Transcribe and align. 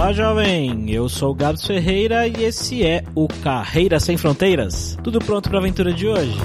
Olá, 0.00 0.14
jovem! 0.14 0.90
Eu 0.90 1.10
sou 1.10 1.30
o 1.30 1.34
Gabs 1.34 1.66
Ferreira 1.66 2.26
e 2.26 2.42
esse 2.42 2.82
é 2.82 3.04
o 3.14 3.28
Carreira 3.28 4.00
Sem 4.00 4.16
Fronteiras. 4.16 4.96
Tudo 5.04 5.18
pronto 5.18 5.50
para 5.50 5.58
a 5.58 5.60
aventura 5.60 5.92
de 5.92 6.08
hoje? 6.08 6.38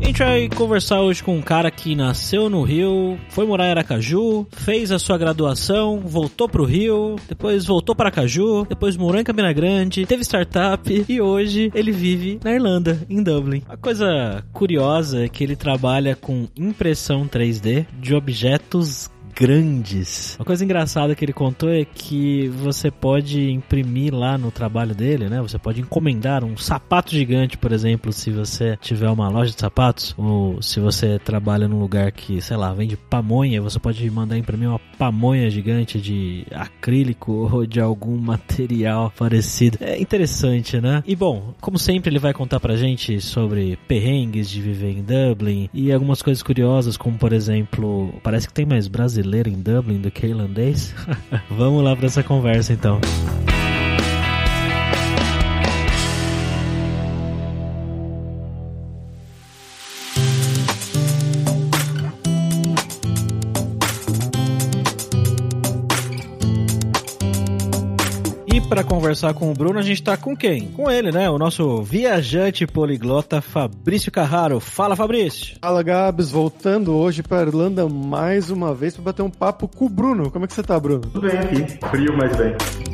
A 0.00 0.04
gente 0.06 0.18
vai 0.20 0.48
conversar 0.48 1.00
hoje 1.00 1.24
com 1.24 1.36
um 1.36 1.42
cara 1.42 1.72
que 1.72 1.96
nasceu 1.96 2.48
no 2.48 2.62
Rio, 2.62 3.18
foi 3.30 3.44
morar 3.44 3.66
em 3.66 3.70
Aracaju, 3.72 4.46
fez 4.52 4.92
a 4.92 4.98
sua 5.00 5.18
graduação, 5.18 5.98
voltou 5.98 6.48
pro 6.48 6.64
Rio, 6.64 7.16
depois 7.28 7.66
voltou 7.66 7.92
para 7.92 8.10
Aracaju, 8.10 8.64
depois 8.64 8.96
morou 8.96 9.20
em 9.20 9.24
Campina 9.24 9.52
Grande, 9.52 10.06
teve 10.06 10.22
startup 10.22 10.88
e 11.08 11.20
hoje 11.20 11.72
ele 11.74 11.90
vive 11.90 12.38
na 12.44 12.52
Irlanda, 12.52 13.04
em 13.10 13.20
Dublin. 13.20 13.64
A 13.68 13.76
coisa 13.76 14.44
curiosa 14.52 15.24
é 15.24 15.28
que 15.28 15.42
ele 15.42 15.56
trabalha 15.56 16.14
com 16.14 16.46
impressão 16.56 17.26
3D 17.26 17.86
de 18.00 18.14
objetos 18.14 19.10
grandes. 19.34 20.36
Uma 20.38 20.44
coisa 20.44 20.64
engraçada 20.64 21.14
que 21.14 21.24
ele 21.24 21.32
contou 21.32 21.68
é 21.68 21.84
que 21.84 22.48
você 22.48 22.90
pode 22.90 23.50
imprimir 23.50 24.14
lá 24.14 24.38
no 24.38 24.50
trabalho 24.50 24.94
dele, 24.94 25.28
né? 25.28 25.42
Você 25.42 25.58
pode 25.58 25.80
encomendar 25.80 26.44
um 26.44 26.56
sapato 26.56 27.10
gigante, 27.10 27.58
por 27.58 27.72
exemplo, 27.72 28.12
se 28.12 28.30
você 28.30 28.76
tiver 28.80 29.10
uma 29.10 29.28
loja 29.28 29.52
de 29.52 29.60
sapatos, 29.60 30.14
ou 30.16 30.62
se 30.62 30.78
você 30.78 31.18
trabalha 31.18 31.66
num 31.66 31.80
lugar 31.80 32.12
que, 32.12 32.40
sei 32.40 32.56
lá, 32.56 32.72
vende 32.72 32.96
pamonha, 32.96 33.60
você 33.60 33.78
pode 33.78 34.08
mandar 34.10 34.38
imprimir 34.38 34.68
uma 34.68 34.80
pamonha 34.98 35.50
gigante 35.50 36.00
de 36.00 36.46
acrílico 36.52 37.32
ou 37.52 37.66
de 37.66 37.80
algum 37.80 38.16
material 38.16 39.12
parecido. 39.16 39.78
É 39.80 40.00
interessante, 40.00 40.80
né? 40.80 41.02
E 41.06 41.16
bom, 41.16 41.54
como 41.60 41.78
sempre, 41.78 42.10
ele 42.10 42.18
vai 42.18 42.32
contar 42.32 42.60
pra 42.60 42.76
gente 42.76 43.20
sobre 43.20 43.76
perrengues 43.88 44.48
de 44.48 44.60
viver 44.60 44.90
em 44.90 45.02
Dublin 45.02 45.68
e 45.74 45.92
algumas 45.92 46.22
coisas 46.22 46.42
curiosas, 46.42 46.96
como 46.96 47.18
por 47.18 47.32
exemplo, 47.32 48.14
parece 48.22 48.46
que 48.46 48.54
tem 48.54 48.64
mais 48.64 48.86
brasileiros 48.86 49.23
brasileiro 49.24 49.48
em 49.48 49.60
Dublin 49.60 50.00
do 50.00 50.10
que 50.10 50.26
irlandês? 50.26 50.94
Vamos 51.50 51.82
lá 51.82 51.96
para 51.96 52.06
essa 52.06 52.22
conversa 52.22 52.72
então. 52.72 53.00
Para 68.66 68.82
conversar 68.84 69.34
com 69.34 69.50
o 69.50 69.54
Bruno, 69.54 69.78
a 69.78 69.82
gente 69.82 70.02
tá 70.02 70.16
com 70.16 70.36
quem? 70.36 70.68
Com 70.68 70.90
ele, 70.90 71.12
né? 71.12 71.28
O 71.30 71.38
nosso 71.38 71.82
viajante 71.82 72.66
poliglota 72.66 73.40
Fabrício 73.40 74.10
Carraro. 74.10 74.60
Fala, 74.60 74.96
Fabrício. 74.96 75.56
Fala, 75.60 75.82
Gabs. 75.82 76.30
Voltando 76.30 76.94
hoje 76.94 77.22
para 77.22 77.42
Irlanda 77.46 77.88
mais 77.88 78.50
uma 78.50 78.74
vez 78.74 78.94
para 78.94 79.04
bater 79.04 79.22
um 79.22 79.30
papo 79.30 79.68
com 79.68 79.86
o 79.86 79.88
Bruno. 79.88 80.30
Como 80.30 80.44
é 80.44 80.48
que 80.48 80.54
você 80.54 80.62
tá, 80.62 80.78
Bruno? 80.78 81.00
Tudo 81.00 81.28
bem 81.28 81.38
aqui. 81.38 81.78
Frio, 81.90 82.16
mas 82.16 82.36
bem. 82.36 82.93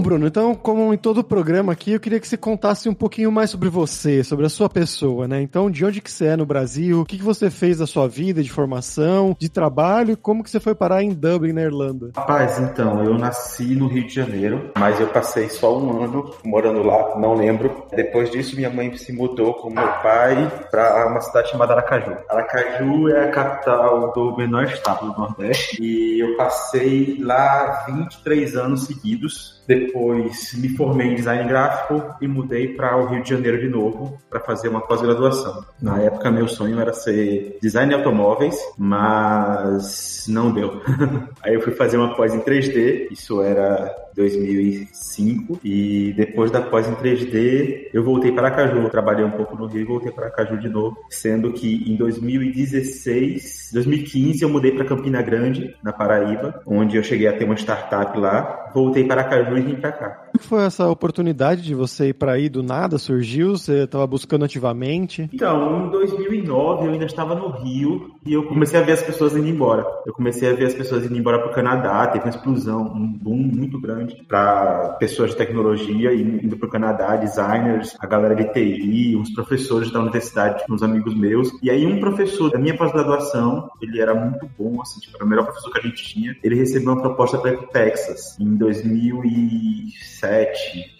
Bruno, 0.00 0.26
então, 0.26 0.54
como 0.54 0.92
em 0.92 0.96
todo 0.96 1.18
o 1.18 1.24
programa 1.24 1.72
aqui, 1.72 1.92
eu 1.92 2.00
queria 2.00 2.20
que 2.20 2.28
você 2.28 2.36
contasse 2.36 2.88
um 2.88 2.94
pouquinho 2.94 3.30
mais 3.30 3.50
sobre 3.50 3.68
você, 3.68 4.22
sobre 4.24 4.46
a 4.46 4.48
sua 4.48 4.68
pessoa, 4.68 5.26
né? 5.28 5.40
Então, 5.40 5.70
de 5.70 5.84
onde 5.84 6.00
que 6.00 6.10
você 6.10 6.26
é 6.26 6.36
no 6.36 6.46
Brasil, 6.46 7.00
o 7.00 7.04
que, 7.04 7.16
que 7.16 7.22
você 7.22 7.50
fez 7.50 7.78
da 7.78 7.86
sua 7.86 8.08
vida, 8.08 8.42
de 8.42 8.50
formação, 8.50 9.36
de 9.38 9.48
trabalho, 9.48 10.16
como 10.16 10.42
que 10.42 10.50
você 10.50 10.60
foi 10.60 10.74
parar 10.74 11.02
em 11.02 11.10
Dublin, 11.10 11.52
na 11.52 11.62
Irlanda? 11.62 12.10
Rapaz, 12.16 12.58
então, 12.58 13.02
eu 13.04 13.16
nasci 13.18 13.74
no 13.74 13.86
Rio 13.86 14.06
de 14.06 14.14
Janeiro, 14.14 14.70
mas 14.78 15.00
eu 15.00 15.08
passei 15.08 15.48
só 15.48 15.78
um 15.78 16.02
ano 16.02 16.30
morando 16.44 16.82
lá, 16.82 17.18
não 17.18 17.34
lembro. 17.34 17.84
Depois 17.94 18.30
disso, 18.30 18.56
minha 18.56 18.70
mãe 18.70 18.94
se 18.96 19.12
mudou 19.12 19.54
com 19.54 19.70
meu 19.70 19.88
pai 20.02 20.50
para 20.70 21.06
uma 21.08 21.20
cidade 21.20 21.50
chamada 21.50 21.72
Aracaju. 21.72 22.16
Aracaju 22.28 23.08
é 23.08 23.24
a 23.24 23.30
capital 23.30 24.12
do 24.12 24.36
menor 24.36 24.64
estado 24.64 25.06
do 25.06 25.18
Nordeste 25.18 25.82
e 25.82 26.20
eu 26.20 26.36
passei 26.36 27.18
lá 27.20 27.84
23 27.86 28.56
anos 28.56 28.86
seguidos 28.86 29.63
depois 29.66 30.52
me 30.54 30.68
formei 30.70 31.08
em 31.08 31.14
design 31.14 31.48
gráfico 31.48 32.14
e 32.20 32.28
mudei 32.28 32.74
para 32.74 32.96
o 32.96 33.06
Rio 33.06 33.22
de 33.22 33.30
Janeiro 33.30 33.60
de 33.60 33.68
novo 33.68 34.18
para 34.28 34.40
fazer 34.40 34.68
uma 34.68 34.80
pós-graduação. 34.80 35.64
Na 35.80 36.00
época 36.00 36.30
meu 36.30 36.48
sonho 36.48 36.80
era 36.80 36.92
ser 36.92 37.58
design 37.60 37.88
de 37.88 37.94
automóveis, 37.94 38.56
mas 38.76 40.26
não 40.28 40.52
deu. 40.52 40.82
Aí 41.42 41.54
eu 41.54 41.60
fui 41.60 41.72
fazer 41.72 41.96
uma 41.96 42.14
pós 42.14 42.34
em 42.34 42.40
3D, 42.40 43.08
isso 43.10 43.42
era 43.42 44.03
2005 44.14 45.60
e 45.64 46.12
depois 46.16 46.50
da 46.50 46.60
pós 46.62 46.88
em 46.88 46.94
3D 46.94 47.88
eu 47.92 48.02
voltei 48.02 48.32
para 48.32 48.50
Caju, 48.50 48.88
trabalhei 48.88 49.24
um 49.24 49.30
pouco 49.30 49.56
no 49.56 49.66
Rio 49.66 49.82
e 49.82 49.84
voltei 49.84 50.12
para 50.12 50.30
Caju 50.30 50.58
de 50.58 50.68
novo, 50.68 50.96
sendo 51.10 51.52
que 51.52 51.90
em 51.90 51.96
2016, 51.96 53.70
2015 53.72 54.42
eu 54.42 54.48
mudei 54.48 54.72
para 54.72 54.84
Campina 54.84 55.22
Grande, 55.22 55.76
na 55.82 55.92
Paraíba, 55.92 56.62
onde 56.66 56.96
eu 56.96 57.02
cheguei 57.02 57.26
a 57.26 57.36
ter 57.36 57.44
uma 57.44 57.56
startup 57.56 58.18
lá, 58.18 58.70
voltei 58.74 59.04
para 59.04 59.24
Caju 59.24 59.58
e 59.58 59.62
vim 59.62 59.76
para 59.76 59.92
cá. 59.92 60.23
Como 60.34 60.42
foi 60.42 60.64
essa 60.64 60.88
oportunidade 60.88 61.62
de 61.62 61.76
você 61.76 62.08
ir 62.08 62.14
para 62.14 62.32
aí 62.32 62.48
do 62.48 62.60
nada? 62.60 62.98
Surgiu? 62.98 63.56
Você 63.56 63.84
estava 63.84 64.04
buscando 64.04 64.44
ativamente? 64.44 65.30
Então, 65.32 65.86
em 65.86 65.90
2009 65.90 66.86
eu 66.86 66.90
ainda 66.90 67.04
estava 67.04 67.36
no 67.36 67.50
Rio 67.50 68.10
e 68.26 68.32
eu 68.32 68.42
comecei 68.48 68.80
a 68.80 68.82
ver 68.82 68.92
as 68.92 69.02
pessoas 69.02 69.36
indo 69.36 69.46
embora. 69.46 69.86
Eu 70.04 70.12
comecei 70.12 70.50
a 70.50 70.52
ver 70.52 70.66
as 70.66 70.74
pessoas 70.74 71.04
indo 71.04 71.16
embora 71.16 71.38
para 71.38 71.52
o 71.52 71.54
Canadá, 71.54 72.08
teve 72.08 72.24
uma 72.24 72.30
explosão, 72.30 72.82
um 72.82 73.12
boom 73.12 73.36
muito 73.36 73.80
grande 73.80 74.24
para 74.26 74.96
pessoas 74.98 75.30
de 75.30 75.36
tecnologia 75.36 76.12
indo 76.12 76.56
para 76.56 76.66
o 76.66 76.70
Canadá, 76.70 77.14
designers, 77.14 77.96
a 78.00 78.06
galera 78.06 78.34
de 78.34 78.52
TI, 78.52 79.14
uns 79.16 79.32
professores 79.32 79.92
da 79.92 80.00
universidade, 80.00 80.64
uns 80.68 80.82
amigos 80.82 81.14
meus. 81.14 81.48
E 81.62 81.70
aí 81.70 81.86
um 81.86 82.00
professor 82.00 82.50
da 82.50 82.58
minha 82.58 82.76
pós-graduação, 82.76 83.70
ele 83.80 84.00
era 84.00 84.12
muito 84.12 84.50
bom, 84.58 84.82
assim, 84.82 84.98
tipo, 84.98 85.16
era 85.16 85.24
o 85.24 85.28
melhor 85.28 85.44
professor 85.44 85.70
que 85.70 85.78
a 85.78 85.82
gente 85.82 86.02
tinha. 86.02 86.36
Ele 86.42 86.56
recebeu 86.56 86.92
uma 86.92 87.00
proposta 87.00 87.38
para 87.38 87.52
ir 87.52 87.58
para 87.58 87.68
Texas 87.68 88.36
em 88.40 88.56
2007, 88.56 90.23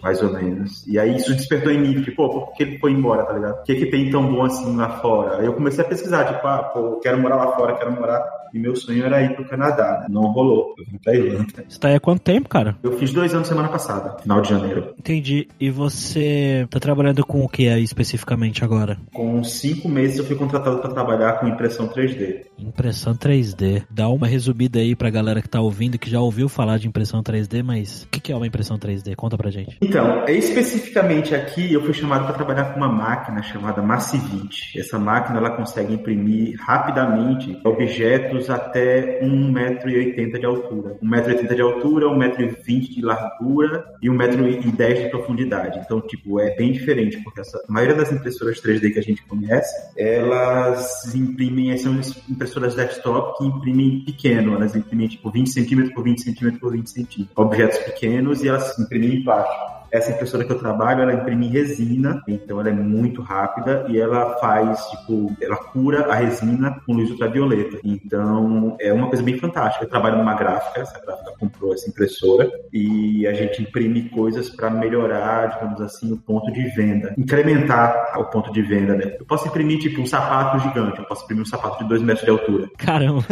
mais 0.02 0.22
ou 0.22 0.32
menos. 0.32 0.86
E 0.86 0.98
aí 0.98 1.16
isso 1.16 1.34
despertou 1.34 1.72
em 1.72 1.78
mim, 1.78 2.02
tipo, 2.02 2.16
pô, 2.16 2.46
por 2.46 2.52
que 2.54 2.62
ele 2.62 2.78
foi 2.78 2.92
embora, 2.92 3.24
tá 3.24 3.32
ligado? 3.32 3.60
O 3.60 3.62
que 3.62 3.74
que 3.74 3.86
tem 3.86 4.10
tão 4.10 4.32
bom 4.32 4.44
assim 4.44 4.76
lá 4.76 5.00
fora? 5.00 5.38
Aí 5.38 5.46
eu 5.46 5.54
comecei 5.54 5.84
a 5.84 5.88
pesquisar, 5.88 6.24
tipo, 6.24 6.46
ah, 6.46 6.62
pô, 6.64 6.98
quero 7.00 7.18
morar 7.18 7.36
lá 7.36 7.52
fora, 7.56 7.76
quero 7.76 7.92
morar. 7.92 8.43
E 8.54 8.58
meu 8.60 8.76
sonho 8.76 9.04
era 9.04 9.20
ir 9.20 9.34
pro 9.34 9.44
Canadá, 9.48 9.98
né? 10.02 10.06
Não 10.08 10.32
rolou. 10.32 10.76
Eu 10.78 10.84
vim 10.86 10.96
pra 10.98 11.12
Irlanda. 11.12 11.64
Você 11.68 11.76
tá 11.76 11.88
aí 11.88 11.96
há 11.96 12.00
quanto 12.00 12.22
tempo, 12.22 12.48
cara? 12.48 12.76
Eu 12.84 12.96
fiz 12.96 13.12
dois 13.12 13.34
anos 13.34 13.48
semana 13.48 13.68
passada, 13.68 14.16
final 14.22 14.40
de 14.40 14.48
janeiro. 14.48 14.94
Entendi. 14.96 15.48
E 15.58 15.70
você 15.70 16.64
tá 16.70 16.78
trabalhando 16.78 17.26
com 17.26 17.44
o 17.44 17.48
que 17.48 17.68
aí 17.68 17.82
especificamente 17.82 18.64
agora? 18.64 18.96
Com 19.12 19.42
cinco 19.42 19.88
meses 19.88 20.18
eu 20.18 20.24
fui 20.24 20.36
contratado 20.36 20.78
para 20.78 20.92
trabalhar 20.92 21.40
com 21.40 21.48
impressão 21.48 21.88
3D. 21.88 22.44
Impressão 22.56 23.14
3D. 23.14 23.82
Dá 23.90 24.08
uma 24.08 24.28
resumida 24.28 24.78
aí 24.78 24.94
pra 24.94 25.10
galera 25.10 25.42
que 25.42 25.48
tá 25.48 25.60
ouvindo, 25.60 25.98
que 25.98 26.08
já 26.08 26.20
ouviu 26.20 26.48
falar 26.48 26.78
de 26.78 26.86
impressão 26.86 27.24
3D, 27.24 27.60
mas 27.64 28.04
o 28.04 28.08
que 28.08 28.30
é 28.30 28.36
uma 28.36 28.46
impressão 28.46 28.78
3D? 28.78 29.16
Conta 29.16 29.36
pra 29.36 29.50
gente. 29.50 29.76
Então, 29.82 30.24
especificamente 30.28 31.34
aqui 31.34 31.72
eu 31.72 31.82
fui 31.82 31.92
chamado 31.92 32.24
para 32.24 32.34
trabalhar 32.34 32.66
com 32.66 32.76
uma 32.76 32.88
máquina 32.88 33.42
chamada 33.42 33.82
Massivite. 33.82 34.78
Essa 34.78 34.96
máquina 34.96 35.38
ela 35.38 35.50
consegue 35.50 35.94
imprimir 35.94 36.56
rapidamente 36.60 37.58
objetos 37.64 38.43
até 38.50 39.20
1,80m 39.22 40.38
de 40.38 40.46
altura. 40.46 40.98
1,80m 41.02 41.54
de 41.54 41.60
altura, 41.60 42.06
1,20m 42.06 42.80
de 42.94 43.02
largura 43.02 43.84
e 44.02 44.08
1,10m 44.08 45.04
de 45.04 45.10
profundidade. 45.10 45.80
Então, 45.84 46.00
tipo, 46.00 46.40
é 46.40 46.54
bem 46.56 46.72
diferente, 46.72 47.18
porque 47.22 47.40
essa, 47.40 47.58
a 47.68 47.72
maioria 47.72 47.96
das 47.96 48.12
impressoras 48.12 48.60
3D 48.60 48.92
que 48.92 48.98
a 48.98 49.02
gente 49.02 49.24
conhece, 49.24 49.72
elas 49.96 51.14
imprimem, 51.14 51.76
são 51.78 51.98
impressoras 52.28 52.74
desktop 52.74 53.38
que 53.38 53.44
imprimem 53.44 54.04
pequeno, 54.04 54.54
elas 54.54 54.74
imprimem 54.74 55.08
tipo 55.08 55.30
20 55.30 55.50
centímetros 55.50 55.94
por 55.94 56.04
20 56.04 56.22
centímetros 56.22 56.60
por 56.60 56.72
20 56.72 56.90
centímetros, 56.90 57.36
objetos 57.36 57.78
pequenos 57.78 58.42
e 58.42 58.48
elas 58.48 58.78
imprimem 58.78 59.16
em 59.16 59.24
plástico. 59.24 59.73
Essa 59.94 60.10
impressora 60.10 60.44
que 60.44 60.50
eu 60.50 60.58
trabalho, 60.58 61.02
ela 61.02 61.14
imprime 61.14 61.46
resina, 61.46 62.20
então 62.26 62.58
ela 62.58 62.68
é 62.68 62.72
muito 62.72 63.22
rápida 63.22 63.86
e 63.88 63.96
ela 63.96 64.36
faz, 64.40 64.84
tipo, 64.86 65.32
ela 65.40 65.54
cura 65.54 66.06
a 66.12 66.16
resina 66.16 66.80
com 66.84 66.94
luz 66.94 67.12
ultravioleta. 67.12 67.78
Então, 67.84 68.76
é 68.80 68.92
uma 68.92 69.06
coisa 69.06 69.22
bem 69.22 69.38
fantástica. 69.38 69.84
Eu 69.84 69.88
trabalho 69.88 70.18
numa 70.18 70.34
gráfica, 70.34 70.80
essa 70.80 71.00
gráfica 71.00 71.30
comprou 71.38 71.72
essa 71.72 71.88
impressora 71.88 72.50
e 72.72 73.24
a 73.24 73.34
gente 73.34 73.62
imprime 73.62 74.08
coisas 74.08 74.50
para 74.50 74.68
melhorar, 74.68 75.46
digamos 75.46 75.80
assim, 75.80 76.12
o 76.12 76.16
ponto 76.16 76.50
de 76.52 76.64
venda, 76.74 77.14
incrementar 77.16 78.18
o 78.18 78.24
ponto 78.24 78.52
de 78.52 78.62
venda, 78.62 78.96
né? 78.96 79.14
Eu 79.20 79.24
posso 79.24 79.46
imprimir, 79.46 79.78
tipo, 79.78 80.00
um 80.00 80.06
sapato 80.06 80.58
gigante, 80.58 80.98
eu 80.98 81.04
posso 81.04 81.22
imprimir 81.22 81.44
um 81.44 81.46
sapato 81.46 81.84
de 81.84 81.88
dois 81.88 82.02
metros 82.02 82.24
de 82.24 82.30
altura. 82.32 82.68
Caramba. 82.78 83.22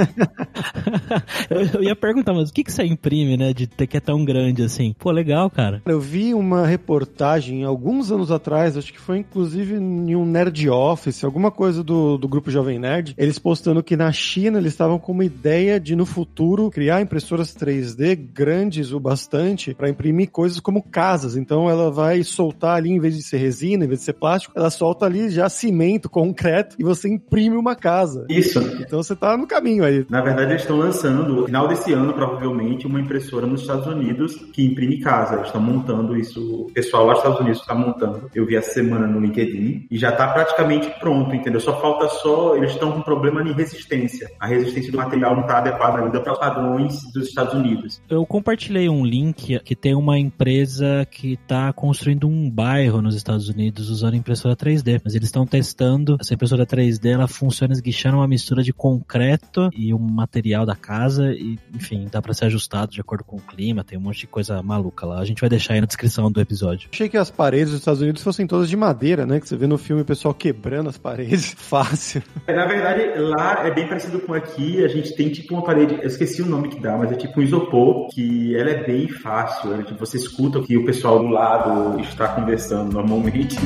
eu, 1.74 1.82
ia 1.82 1.96
perguntar, 1.96 2.32
mas 2.32 2.50
o 2.50 2.52
que, 2.52 2.62
que 2.62 2.70
você 2.70 2.84
imprime, 2.84 3.36
né, 3.36 3.52
de 3.52 3.66
ter 3.66 3.88
que 3.88 3.96
é 3.96 4.00
tão 4.00 4.24
grande 4.24 4.62
assim? 4.62 4.94
Pô, 4.96 5.10
legal, 5.10 5.50
cara. 5.50 5.82
Eu 5.84 6.00
vi 6.00 6.32
uma 6.32 6.51
reportagem 6.60 7.64
alguns 7.64 8.12
anos 8.12 8.30
atrás, 8.30 8.76
acho 8.76 8.92
que 8.92 9.00
foi 9.00 9.18
inclusive 9.18 9.74
em 9.76 10.14
um 10.14 10.24
Nerd 10.24 10.68
Office, 10.68 11.24
alguma 11.24 11.50
coisa 11.50 11.82
do, 11.82 12.18
do 12.18 12.28
grupo 12.28 12.50
Jovem 12.50 12.78
Nerd, 12.78 13.14
eles 13.16 13.38
postando 13.38 13.82
que 13.82 13.96
na 13.96 14.12
China 14.12 14.58
eles 14.58 14.72
estavam 14.72 14.98
com 14.98 15.12
uma 15.12 15.24
ideia 15.24 15.80
de 15.80 15.96
no 15.96 16.04
futuro 16.04 16.70
criar 16.70 17.00
impressoras 17.00 17.54
3D 17.54 18.16
grandes 18.32 18.92
o 18.92 19.00
bastante 19.00 19.74
para 19.74 19.88
imprimir 19.88 20.30
coisas 20.30 20.60
como 20.60 20.82
casas. 20.82 21.36
Então 21.36 21.68
ela 21.68 21.90
vai 21.90 22.22
soltar 22.22 22.76
ali, 22.76 22.90
em 22.90 23.00
vez 23.00 23.16
de 23.16 23.22
ser 23.22 23.38
resina, 23.38 23.84
em 23.84 23.88
vez 23.88 24.00
de 24.00 24.06
ser 24.06 24.14
plástico, 24.14 24.52
ela 24.56 24.70
solta 24.70 25.06
ali 25.06 25.30
já 25.30 25.48
cimento, 25.48 26.08
concreto 26.08 26.76
e 26.78 26.84
você 26.84 27.08
imprime 27.08 27.56
uma 27.56 27.74
casa. 27.74 28.26
Isso. 28.28 28.58
Então 28.80 29.02
você 29.02 29.14
tá 29.14 29.36
no 29.36 29.46
caminho 29.46 29.84
aí. 29.84 30.04
Na 30.08 30.20
verdade, 30.20 30.52
eles 30.52 30.62
estão 30.62 30.76
lançando, 30.76 31.34
no 31.34 31.46
final 31.46 31.68
desse 31.68 31.92
ano, 31.92 32.12
provavelmente, 32.12 32.86
uma 32.86 33.00
impressora 33.00 33.46
nos 33.46 33.62
Estados 33.62 33.86
Unidos 33.86 34.34
que 34.52 34.64
imprime 34.64 34.98
casa. 35.00 35.34
Eles 35.34 35.46
estão 35.46 35.60
montando 35.60 36.16
isso, 36.16 36.41
o 36.42 36.70
pessoal 36.72 37.04
lá 37.04 37.12
nos 37.12 37.18
Estados 37.18 37.40
Unidos 37.40 37.60
está 37.60 37.74
montando. 37.74 38.30
Eu 38.34 38.46
vi 38.46 38.56
essa 38.56 38.72
semana 38.72 39.06
no 39.06 39.20
LinkedIn 39.20 39.86
e 39.90 39.98
já 39.98 40.10
está 40.10 40.28
praticamente 40.28 40.88
pronto, 40.98 41.34
entendeu? 41.34 41.60
Só 41.60 41.80
falta 41.80 42.08
só, 42.08 42.56
eles 42.56 42.72
estão 42.72 42.92
com 42.92 43.02
problema 43.02 43.42
de 43.44 43.52
resistência. 43.52 44.30
A 44.38 44.46
resistência 44.46 44.90
do 44.90 44.98
material 44.98 45.34
não 45.34 45.42
está 45.42 45.58
adequada 45.58 46.02
ainda 46.02 46.20
para 46.20 46.32
os 46.32 46.38
padrões 46.38 47.12
dos 47.12 47.28
Estados 47.28 47.54
Unidos. 47.54 48.00
Eu 48.08 48.24
compartilhei 48.26 48.88
um 48.88 49.04
link 49.04 49.58
que 49.60 49.76
tem 49.76 49.94
uma 49.94 50.18
empresa 50.18 51.06
que 51.10 51.34
está 51.34 51.72
construindo 51.72 52.26
um 52.26 52.50
bairro 52.50 53.00
nos 53.00 53.14
Estados 53.14 53.48
Unidos 53.48 53.88
usando 53.88 54.16
impressora 54.16 54.56
3D, 54.56 55.00
mas 55.04 55.14
eles 55.14 55.28
estão 55.28 55.46
testando 55.46 56.16
essa 56.20 56.34
impressora 56.34 56.66
3D, 56.66 57.10
ela 57.10 57.28
funciona 57.28 57.72
esguichando 57.72 58.16
uma 58.16 58.28
mistura 58.28 58.62
de 58.62 58.72
concreto 58.72 59.68
e 59.76 59.92
um 59.92 59.98
material 59.98 60.64
da 60.64 60.74
casa 60.74 61.32
e, 61.32 61.58
enfim, 61.74 62.06
dá 62.10 62.20
para 62.20 62.34
ser 62.34 62.46
ajustado 62.46 62.92
de 62.92 63.00
acordo 63.00 63.24
com 63.24 63.36
o 63.36 63.40
clima, 63.40 63.84
tem 63.84 63.98
um 63.98 64.02
monte 64.02 64.20
de 64.20 64.26
coisa 64.26 64.62
maluca 64.62 65.06
lá. 65.06 65.20
A 65.20 65.24
gente 65.24 65.40
vai 65.40 65.50
deixar 65.50 65.74
aí 65.74 65.80
na 65.80 65.86
descrição 65.86 66.21
do 66.30 66.40
episódio. 66.40 66.88
Achei 66.92 67.08
que 67.08 67.16
as 67.16 67.30
paredes 67.30 67.70
dos 67.70 67.78
Estados 67.78 68.00
Unidos 68.00 68.22
fossem 68.22 68.46
todas 68.46 68.68
de 68.68 68.76
madeira, 68.76 69.26
né? 69.26 69.40
Que 69.40 69.48
você 69.48 69.56
vê 69.56 69.66
no 69.66 69.78
filme 69.78 70.02
o 70.02 70.04
pessoal 70.04 70.34
quebrando 70.34 70.88
as 70.88 70.98
paredes 70.98 71.54
fácil. 71.58 72.22
É, 72.46 72.54
na 72.54 72.66
verdade, 72.66 73.18
lá 73.18 73.66
é 73.66 73.70
bem 73.70 73.86
parecido 73.86 74.20
com 74.20 74.34
aqui. 74.34 74.84
A 74.84 74.88
gente 74.88 75.14
tem 75.14 75.30
tipo 75.30 75.54
uma 75.54 75.64
parede, 75.64 75.94
eu 75.94 76.06
esqueci 76.06 76.42
o 76.42 76.46
nome 76.46 76.68
que 76.68 76.80
dá, 76.80 76.96
mas 76.96 77.12
é 77.12 77.14
tipo 77.14 77.40
um 77.40 77.42
isopor, 77.42 78.08
que 78.08 78.56
ela 78.56 78.70
é 78.70 78.84
bem 78.84 79.08
fácil. 79.08 79.74
É, 79.74 79.82
tipo, 79.82 79.98
você 79.98 80.16
escuta 80.16 80.58
o 80.58 80.62
que 80.62 80.76
o 80.76 80.84
pessoal 80.84 81.18
do 81.18 81.28
lado 81.28 82.00
está 82.00 82.28
conversando 82.28 82.92
normalmente. 82.92 83.56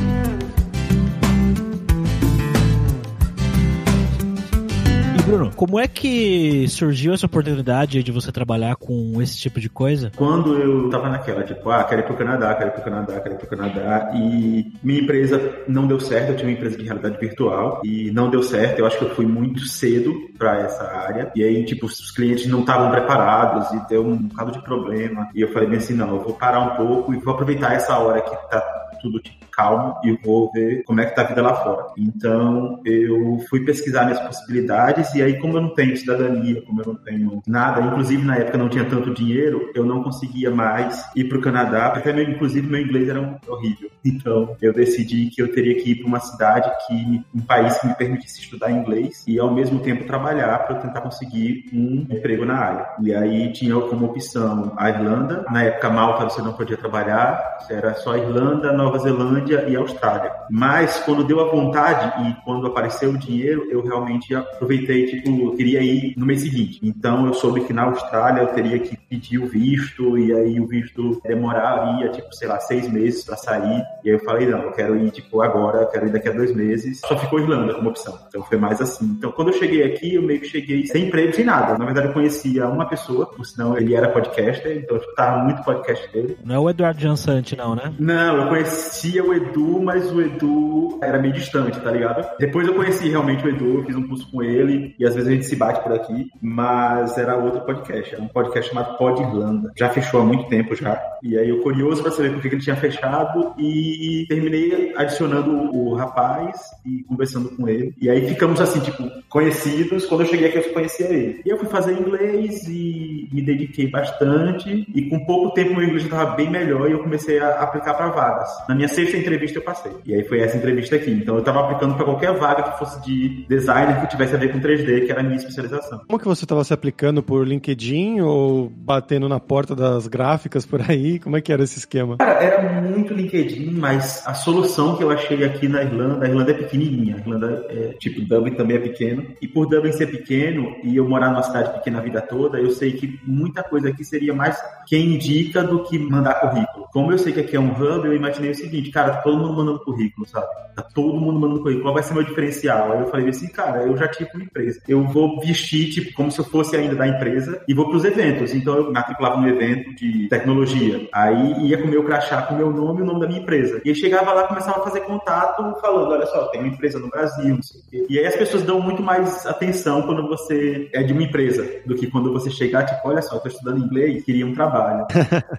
Bruno, 5.26 5.50
como 5.56 5.80
é 5.80 5.88
que 5.88 6.68
surgiu 6.68 7.12
essa 7.12 7.26
oportunidade 7.26 8.00
de 8.00 8.12
você 8.12 8.30
trabalhar 8.30 8.76
com 8.76 9.20
esse 9.20 9.36
tipo 9.36 9.58
de 9.58 9.68
coisa? 9.68 10.12
Quando 10.14 10.56
eu 10.56 10.88
tava 10.88 11.08
naquela, 11.08 11.42
tipo, 11.42 11.68
ah, 11.68 11.82
quero 11.82 12.02
ir 12.02 12.04
pro 12.04 12.14
Canadá, 12.14 12.54
quero 12.54 12.70
ir 12.70 12.72
pro 12.74 12.84
Canadá, 12.84 13.20
quero 13.20 13.34
ir 13.34 13.38
pro 13.38 13.48
Canadá, 13.48 14.12
e 14.14 14.72
minha 14.84 15.00
empresa 15.00 15.64
não 15.66 15.88
deu 15.88 15.98
certo, 15.98 16.30
eu 16.30 16.36
tinha 16.36 16.48
uma 16.48 16.56
empresa 16.56 16.78
de 16.78 16.84
realidade 16.84 17.18
virtual, 17.18 17.80
e 17.82 18.12
não 18.12 18.30
deu 18.30 18.40
certo, 18.40 18.78
eu 18.78 18.86
acho 18.86 18.98
que 18.98 19.04
eu 19.04 19.14
fui 19.16 19.26
muito 19.26 19.66
cedo 19.66 20.14
para 20.38 20.60
essa 20.60 20.84
área, 20.84 21.32
e 21.34 21.42
aí, 21.42 21.64
tipo, 21.64 21.86
os 21.86 22.12
clientes 22.12 22.46
não 22.46 22.60
estavam 22.60 22.92
preparados, 22.92 23.68
e 23.72 23.88
deu 23.88 24.06
um 24.06 24.28
bocado 24.28 24.52
de 24.52 24.62
problema, 24.62 25.28
e 25.34 25.40
eu 25.40 25.52
falei 25.52 25.68
bem 25.68 25.78
assim, 25.78 25.94
não, 25.94 26.10
eu 26.10 26.22
vou 26.22 26.34
parar 26.34 26.60
um 26.60 26.76
pouco 26.76 27.12
e 27.12 27.18
vou 27.18 27.34
aproveitar 27.34 27.74
essa 27.74 27.98
hora 27.98 28.20
que 28.20 28.30
tá 28.48 28.85
tudo 29.00 29.20
tipo, 29.20 29.46
calmo 29.56 29.98
e 30.04 30.12
vou 30.24 30.50
ver 30.52 30.84
como 30.84 31.00
é 31.00 31.06
que 31.06 31.14
tá 31.14 31.22
a 31.22 31.26
vida 31.26 31.42
lá 31.42 31.54
fora. 31.54 31.86
Então, 31.96 32.80
eu 32.84 33.38
fui 33.48 33.64
pesquisar 33.64 34.04
minhas 34.04 34.20
possibilidades 34.20 35.14
e 35.14 35.22
aí, 35.22 35.38
como 35.38 35.56
eu 35.56 35.62
não 35.62 35.74
tenho 35.74 35.96
cidadania, 35.96 36.62
como 36.62 36.82
eu 36.82 36.86
não 36.86 36.94
tenho 36.96 37.42
nada, 37.46 37.80
inclusive 37.80 38.22
na 38.22 38.36
época 38.36 38.58
não 38.58 38.68
tinha 38.68 38.84
tanto 38.84 39.14
dinheiro, 39.14 39.70
eu 39.74 39.84
não 39.84 40.02
conseguia 40.02 40.50
mais 40.50 41.04
ir 41.16 41.24
para 41.24 41.38
o 41.38 41.40
Canadá, 41.40 41.90
porque 41.90 42.12
meu, 42.12 42.28
inclusive 42.28 42.66
meu 42.66 42.80
inglês 42.80 43.08
era 43.08 43.38
horrível. 43.48 43.90
Então, 44.04 44.56
eu 44.60 44.72
decidi 44.72 45.30
que 45.30 45.42
eu 45.42 45.52
teria 45.52 45.74
que 45.82 45.90
ir 45.90 45.96
para 45.96 46.06
uma 46.06 46.20
cidade 46.20 46.70
que, 46.86 47.24
um 47.34 47.40
país 47.40 47.78
que 47.78 47.86
me 47.88 47.94
permitisse 47.94 48.40
estudar 48.40 48.70
inglês 48.70 49.24
e 49.26 49.38
ao 49.38 49.52
mesmo 49.52 49.80
tempo 49.80 50.04
trabalhar 50.04 50.58
para 50.60 50.76
tentar 50.76 51.00
conseguir 51.00 51.64
um 51.72 52.06
emprego 52.10 52.44
na 52.44 52.56
área. 52.56 52.86
E 53.02 53.14
aí 53.14 53.52
tinha 53.52 53.74
como 53.80 54.06
opção 54.06 54.72
a 54.76 54.88
Irlanda. 54.90 55.44
Na 55.50 55.64
época 55.64 55.90
Malta 55.90 56.24
você 56.24 56.42
não 56.42 56.52
podia 56.52 56.76
trabalhar, 56.76 57.58
era 57.68 57.94
só 57.94 58.16
Irlanda, 58.16 58.72
Nova 58.76 58.98
Zelândia 58.98 59.64
e 59.68 59.76
Austrália. 59.76 60.32
Mas 60.50 60.98
quando 61.00 61.24
deu 61.24 61.40
a 61.40 61.50
vontade 61.50 62.28
e 62.28 62.44
quando 62.44 62.66
apareceu 62.66 63.10
o 63.10 63.18
dinheiro, 63.18 63.66
eu 63.70 63.82
realmente 63.82 64.34
aproveitei, 64.34 65.06
tipo, 65.06 65.28
eu 65.28 65.56
queria 65.56 65.80
ir 65.82 66.14
no 66.16 66.26
mês 66.26 66.42
seguinte. 66.42 66.78
Então 66.82 67.26
eu 67.26 67.34
soube 67.34 67.62
que 67.62 67.72
na 67.72 67.84
Austrália 67.84 68.42
eu 68.42 68.48
teria 68.48 68.78
que 68.78 68.96
pedir 68.96 69.38
o 69.38 69.46
visto 69.46 70.18
e 70.18 70.32
aí 70.32 70.60
o 70.60 70.66
visto 70.66 71.20
demoraria, 71.24 72.08
tipo, 72.10 72.34
sei 72.34 72.48
lá, 72.48 72.58
seis 72.60 72.90
meses 72.90 73.24
para 73.24 73.36
sair. 73.36 73.82
E 74.04 74.10
aí 74.10 74.16
eu 74.16 74.20
falei, 74.20 74.46
não, 74.46 74.62
eu 74.62 74.72
quero 74.72 74.96
ir, 74.96 75.10
tipo, 75.10 75.40
agora, 75.42 75.82
eu 75.82 75.86
quero 75.86 76.06
ir 76.06 76.12
daqui 76.12 76.28
a 76.28 76.32
dois 76.32 76.54
meses. 76.54 77.00
Só 77.00 77.16
ficou 77.16 77.40
Irlanda 77.40 77.74
como 77.74 77.88
opção. 77.88 78.18
Então 78.28 78.42
foi 78.42 78.58
mais 78.58 78.80
assim. 78.80 79.04
Então 79.18 79.32
quando 79.32 79.48
eu 79.48 79.54
cheguei 79.54 79.82
aqui, 79.82 80.14
eu 80.14 80.22
meio 80.22 80.40
que 80.40 80.48
cheguei 80.48 80.86
sem 80.86 81.06
emprego, 81.06 81.34
sem 81.34 81.44
nada. 81.44 81.78
Na 81.78 81.84
verdade 81.84 82.08
eu 82.08 82.12
conhecia 82.12 82.66
uma 82.66 82.88
pessoa, 82.88 83.26
por 83.26 83.44
sinal 83.44 83.76
ele 83.76 83.94
era 83.94 84.08
podcaster, 84.08 84.76
então 84.76 84.96
eu 84.96 85.00
escutava 85.00 85.42
muito 85.42 85.62
podcast 85.62 86.12
dele. 86.12 86.36
Não 86.44 86.54
é 86.54 86.58
o 86.58 86.70
Eduardo 86.70 87.00
Jansante, 87.00 87.56
não, 87.56 87.74
né? 87.74 87.92
Não, 87.98 88.36
eu 88.38 88.48
conhecia 88.66 89.24
o 89.24 89.32
Edu, 89.32 89.80
mas 89.80 90.10
o 90.12 90.20
Edu 90.20 90.98
era 91.02 91.18
meio 91.18 91.32
distante, 91.32 91.80
tá 91.80 91.90
ligado? 91.90 92.26
Depois 92.38 92.66
eu 92.66 92.74
conheci 92.74 93.08
realmente 93.08 93.44
o 93.44 93.48
Edu, 93.48 93.84
fiz 93.84 93.96
um 93.96 94.06
curso 94.08 94.30
com 94.30 94.42
ele, 94.42 94.94
e 94.98 95.06
às 95.06 95.14
vezes 95.14 95.28
a 95.28 95.32
gente 95.32 95.46
se 95.46 95.56
bate 95.56 95.82
por 95.82 95.92
aqui, 95.92 96.28
mas 96.40 97.16
era 97.16 97.36
outro 97.36 97.60
podcast, 97.62 98.14
era 98.14 98.22
um 98.22 98.28
podcast 98.28 98.70
chamado 98.72 98.96
Pod 98.96 99.22
Irlanda. 99.22 99.72
Já 99.76 99.88
fechou 99.88 100.20
há 100.20 100.24
muito 100.24 100.48
tempo 100.48 100.74
já. 100.74 101.00
E 101.26 101.36
aí 101.36 101.48
eu 101.48 101.60
curioso 101.60 102.02
para 102.02 102.12
saber 102.12 102.32
por 102.32 102.40
que 102.40 102.48
ele 102.48 102.60
tinha 102.60 102.76
fechado 102.76 103.52
e 103.58 104.24
terminei 104.28 104.92
adicionando 104.96 105.50
o, 105.74 105.94
rapaz 105.94 106.60
e 106.84 107.02
conversando 107.04 107.48
com 107.56 107.68
ele. 107.68 107.94
E 108.00 108.08
aí 108.08 108.28
ficamos 108.28 108.60
assim, 108.60 108.80
tipo, 108.80 109.10
conhecidos. 109.28 110.06
Quando 110.06 110.20
eu 110.22 110.26
cheguei 110.26 110.48
aqui 110.48 110.58
eu 110.58 110.72
conhecia 110.72 111.06
ele. 111.06 111.42
E 111.44 111.48
eu 111.48 111.58
fui 111.58 111.68
fazer 111.68 111.92
inglês 111.92 112.68
e 112.68 113.28
me 113.32 113.42
dediquei 113.42 113.90
bastante 113.90 114.86
e 114.94 115.08
com 115.08 115.24
pouco 115.24 115.52
tempo 115.54 115.74
meu 115.74 115.84
inglês 115.84 116.04
estava 116.04 116.36
bem 116.36 116.48
melhor 116.48 116.88
e 116.88 116.92
eu 116.92 117.02
comecei 117.02 117.38
a 117.40 117.62
aplicar 117.62 117.94
para 117.94 118.08
vagas. 118.10 118.48
Na 118.68 118.74
minha 118.74 118.88
sexta 118.88 119.16
entrevista 119.16 119.58
eu 119.58 119.62
passei. 119.62 119.92
E 120.04 120.14
aí 120.14 120.22
foi 120.24 120.40
essa 120.40 120.56
entrevista 120.56 120.96
aqui. 120.96 121.10
Então 121.10 121.34
eu 121.34 121.40
estava 121.40 121.60
aplicando 121.60 121.94
para 121.94 122.04
qualquer 122.04 122.32
vaga 122.34 122.62
que 122.62 122.78
fosse 122.78 123.02
de 123.04 123.44
designer 123.48 124.00
que 124.00 124.08
tivesse 124.08 124.34
a 124.34 124.38
ver 124.38 124.52
com 124.52 124.60
3D, 124.60 125.06
que 125.06 125.10
era 125.10 125.20
a 125.20 125.24
minha 125.24 125.36
especialização. 125.36 126.00
Como 126.06 126.18
que 126.18 126.28
você 126.28 126.44
estava 126.44 126.62
se 126.62 126.72
aplicando 126.72 127.22
por 127.22 127.46
LinkedIn 127.46 128.20
ou 128.20 128.70
batendo 128.70 129.28
na 129.28 129.40
porta 129.40 129.74
das 129.74 130.06
gráficas 130.06 130.64
por 130.64 130.80
aí? 130.88 131.15
Como 131.18 131.36
é 131.36 131.40
que 131.40 131.52
era 131.52 131.62
esse 131.62 131.78
esquema? 131.78 132.16
Cara, 132.18 132.42
era 132.42 132.80
muito 132.82 133.14
LinkedIn, 133.14 133.72
mas 133.72 134.22
a 134.26 134.34
solução 134.34 134.96
que 134.96 135.02
eu 135.02 135.10
achei 135.10 135.44
aqui 135.44 135.68
na 135.68 135.82
Irlanda, 135.82 136.24
a 136.24 136.28
Irlanda 136.28 136.50
é 136.50 136.54
pequenininha. 136.54 137.16
A 137.16 137.18
Irlanda 137.18 137.66
é, 137.70 137.94
tipo, 137.98 138.20
Dublin 138.22 138.54
também 138.54 138.76
é 138.76 138.80
pequeno. 138.80 139.26
E 139.40 139.48
por 139.48 139.66
Dublin 139.66 139.92
ser 139.92 140.06
pequeno 140.06 140.76
e 140.82 140.96
eu 140.96 141.08
morar 141.08 141.30
numa 141.30 141.42
cidade 141.42 141.72
pequena 141.72 141.98
a 141.98 142.02
vida 142.02 142.20
toda, 142.20 142.58
eu 142.58 142.70
sei 142.70 142.92
que 142.92 143.18
muita 143.24 143.62
coisa 143.62 143.88
aqui 143.88 144.04
seria 144.04 144.34
mais 144.34 144.56
quem 144.86 145.14
indica 145.14 145.62
do 145.62 145.82
que 145.84 145.98
mandar 145.98 146.40
currículo. 146.40 146.86
Como 146.92 147.12
eu 147.12 147.18
sei 147.18 147.32
que 147.32 147.40
aqui 147.40 147.56
é 147.56 147.60
um 147.60 147.72
hub, 147.72 148.06
eu 148.06 148.14
imaginei 148.14 148.50
o 148.50 148.54
seguinte, 148.54 148.90
cara, 148.90 149.14
tá 149.14 149.22
todo 149.22 149.38
mundo 149.38 149.56
mandando 149.56 149.80
currículo, 149.80 150.26
sabe? 150.26 150.46
Tá 150.74 150.82
todo 150.82 151.20
mundo 151.20 151.40
mandando 151.40 151.62
currículo. 151.62 151.84
Qual 151.84 151.94
vai 151.94 152.02
ser 152.02 152.14
meu 152.14 152.22
diferencial? 152.22 152.92
Aí 152.92 153.00
eu 153.00 153.08
falei 153.08 153.28
assim, 153.28 153.48
cara, 153.48 153.82
eu 153.82 153.96
já 153.96 154.08
tive 154.08 154.30
uma 154.34 154.44
empresa. 154.44 154.80
Eu 154.88 155.04
vou 155.04 155.40
vestir, 155.40 155.90
tipo, 155.90 156.12
como 156.14 156.30
se 156.30 156.38
eu 156.38 156.44
fosse 156.44 156.76
ainda 156.76 156.94
da 156.94 157.06
empresa 157.06 157.62
e 157.68 157.74
vou 157.74 157.88
pros 157.88 158.04
eventos. 158.04 158.54
Então 158.54 158.74
eu 158.76 158.92
matriculava 158.92 159.40
no 159.40 159.48
evento 159.48 159.94
de 159.94 160.28
tecnologia. 160.28 160.95
Aí 161.12 161.66
ia 161.68 161.78
com 161.78 161.88
o 161.88 161.90
meu 161.90 162.04
crachá, 162.04 162.42
com 162.42 162.54
o 162.54 162.58
meu 162.58 162.70
nome 162.70 163.00
e 163.00 163.02
o 163.02 163.06
nome 163.06 163.20
da 163.20 163.26
minha 163.26 163.40
empresa. 163.40 163.80
E 163.84 163.88
aí 163.88 163.94
chegava 163.94 164.32
lá, 164.32 164.44
começava 164.44 164.80
a 164.80 164.84
fazer 164.84 165.00
contato, 165.00 165.62
falando, 165.80 166.10
olha 166.10 166.26
só, 166.26 166.46
tem 166.48 166.60
uma 166.60 166.68
empresa 166.70 166.98
no 166.98 167.08
Brasil, 167.08 167.54
não 167.54 167.62
sei 167.62 167.80
o 167.80 167.84
quê. 167.90 168.06
E 168.08 168.18
aí 168.18 168.26
as 168.26 168.36
pessoas 168.36 168.62
dão 168.62 168.80
muito 168.80 169.02
mais 169.02 169.46
atenção 169.46 170.02
quando 170.02 170.26
você 170.26 170.88
é 170.92 171.02
de 171.02 171.12
uma 171.12 171.22
empresa 171.22 171.66
do 171.84 171.94
que 171.94 172.10
quando 172.10 172.32
você 172.32 172.50
chegar, 172.50 172.84
tipo, 172.84 173.08
olha 173.08 173.22
só, 173.22 173.36
eu 173.36 173.40
tô 173.40 173.48
estudando 173.48 173.84
inglês, 173.84 174.24
queria 174.24 174.46
um 174.46 174.54
trabalho. 174.54 175.06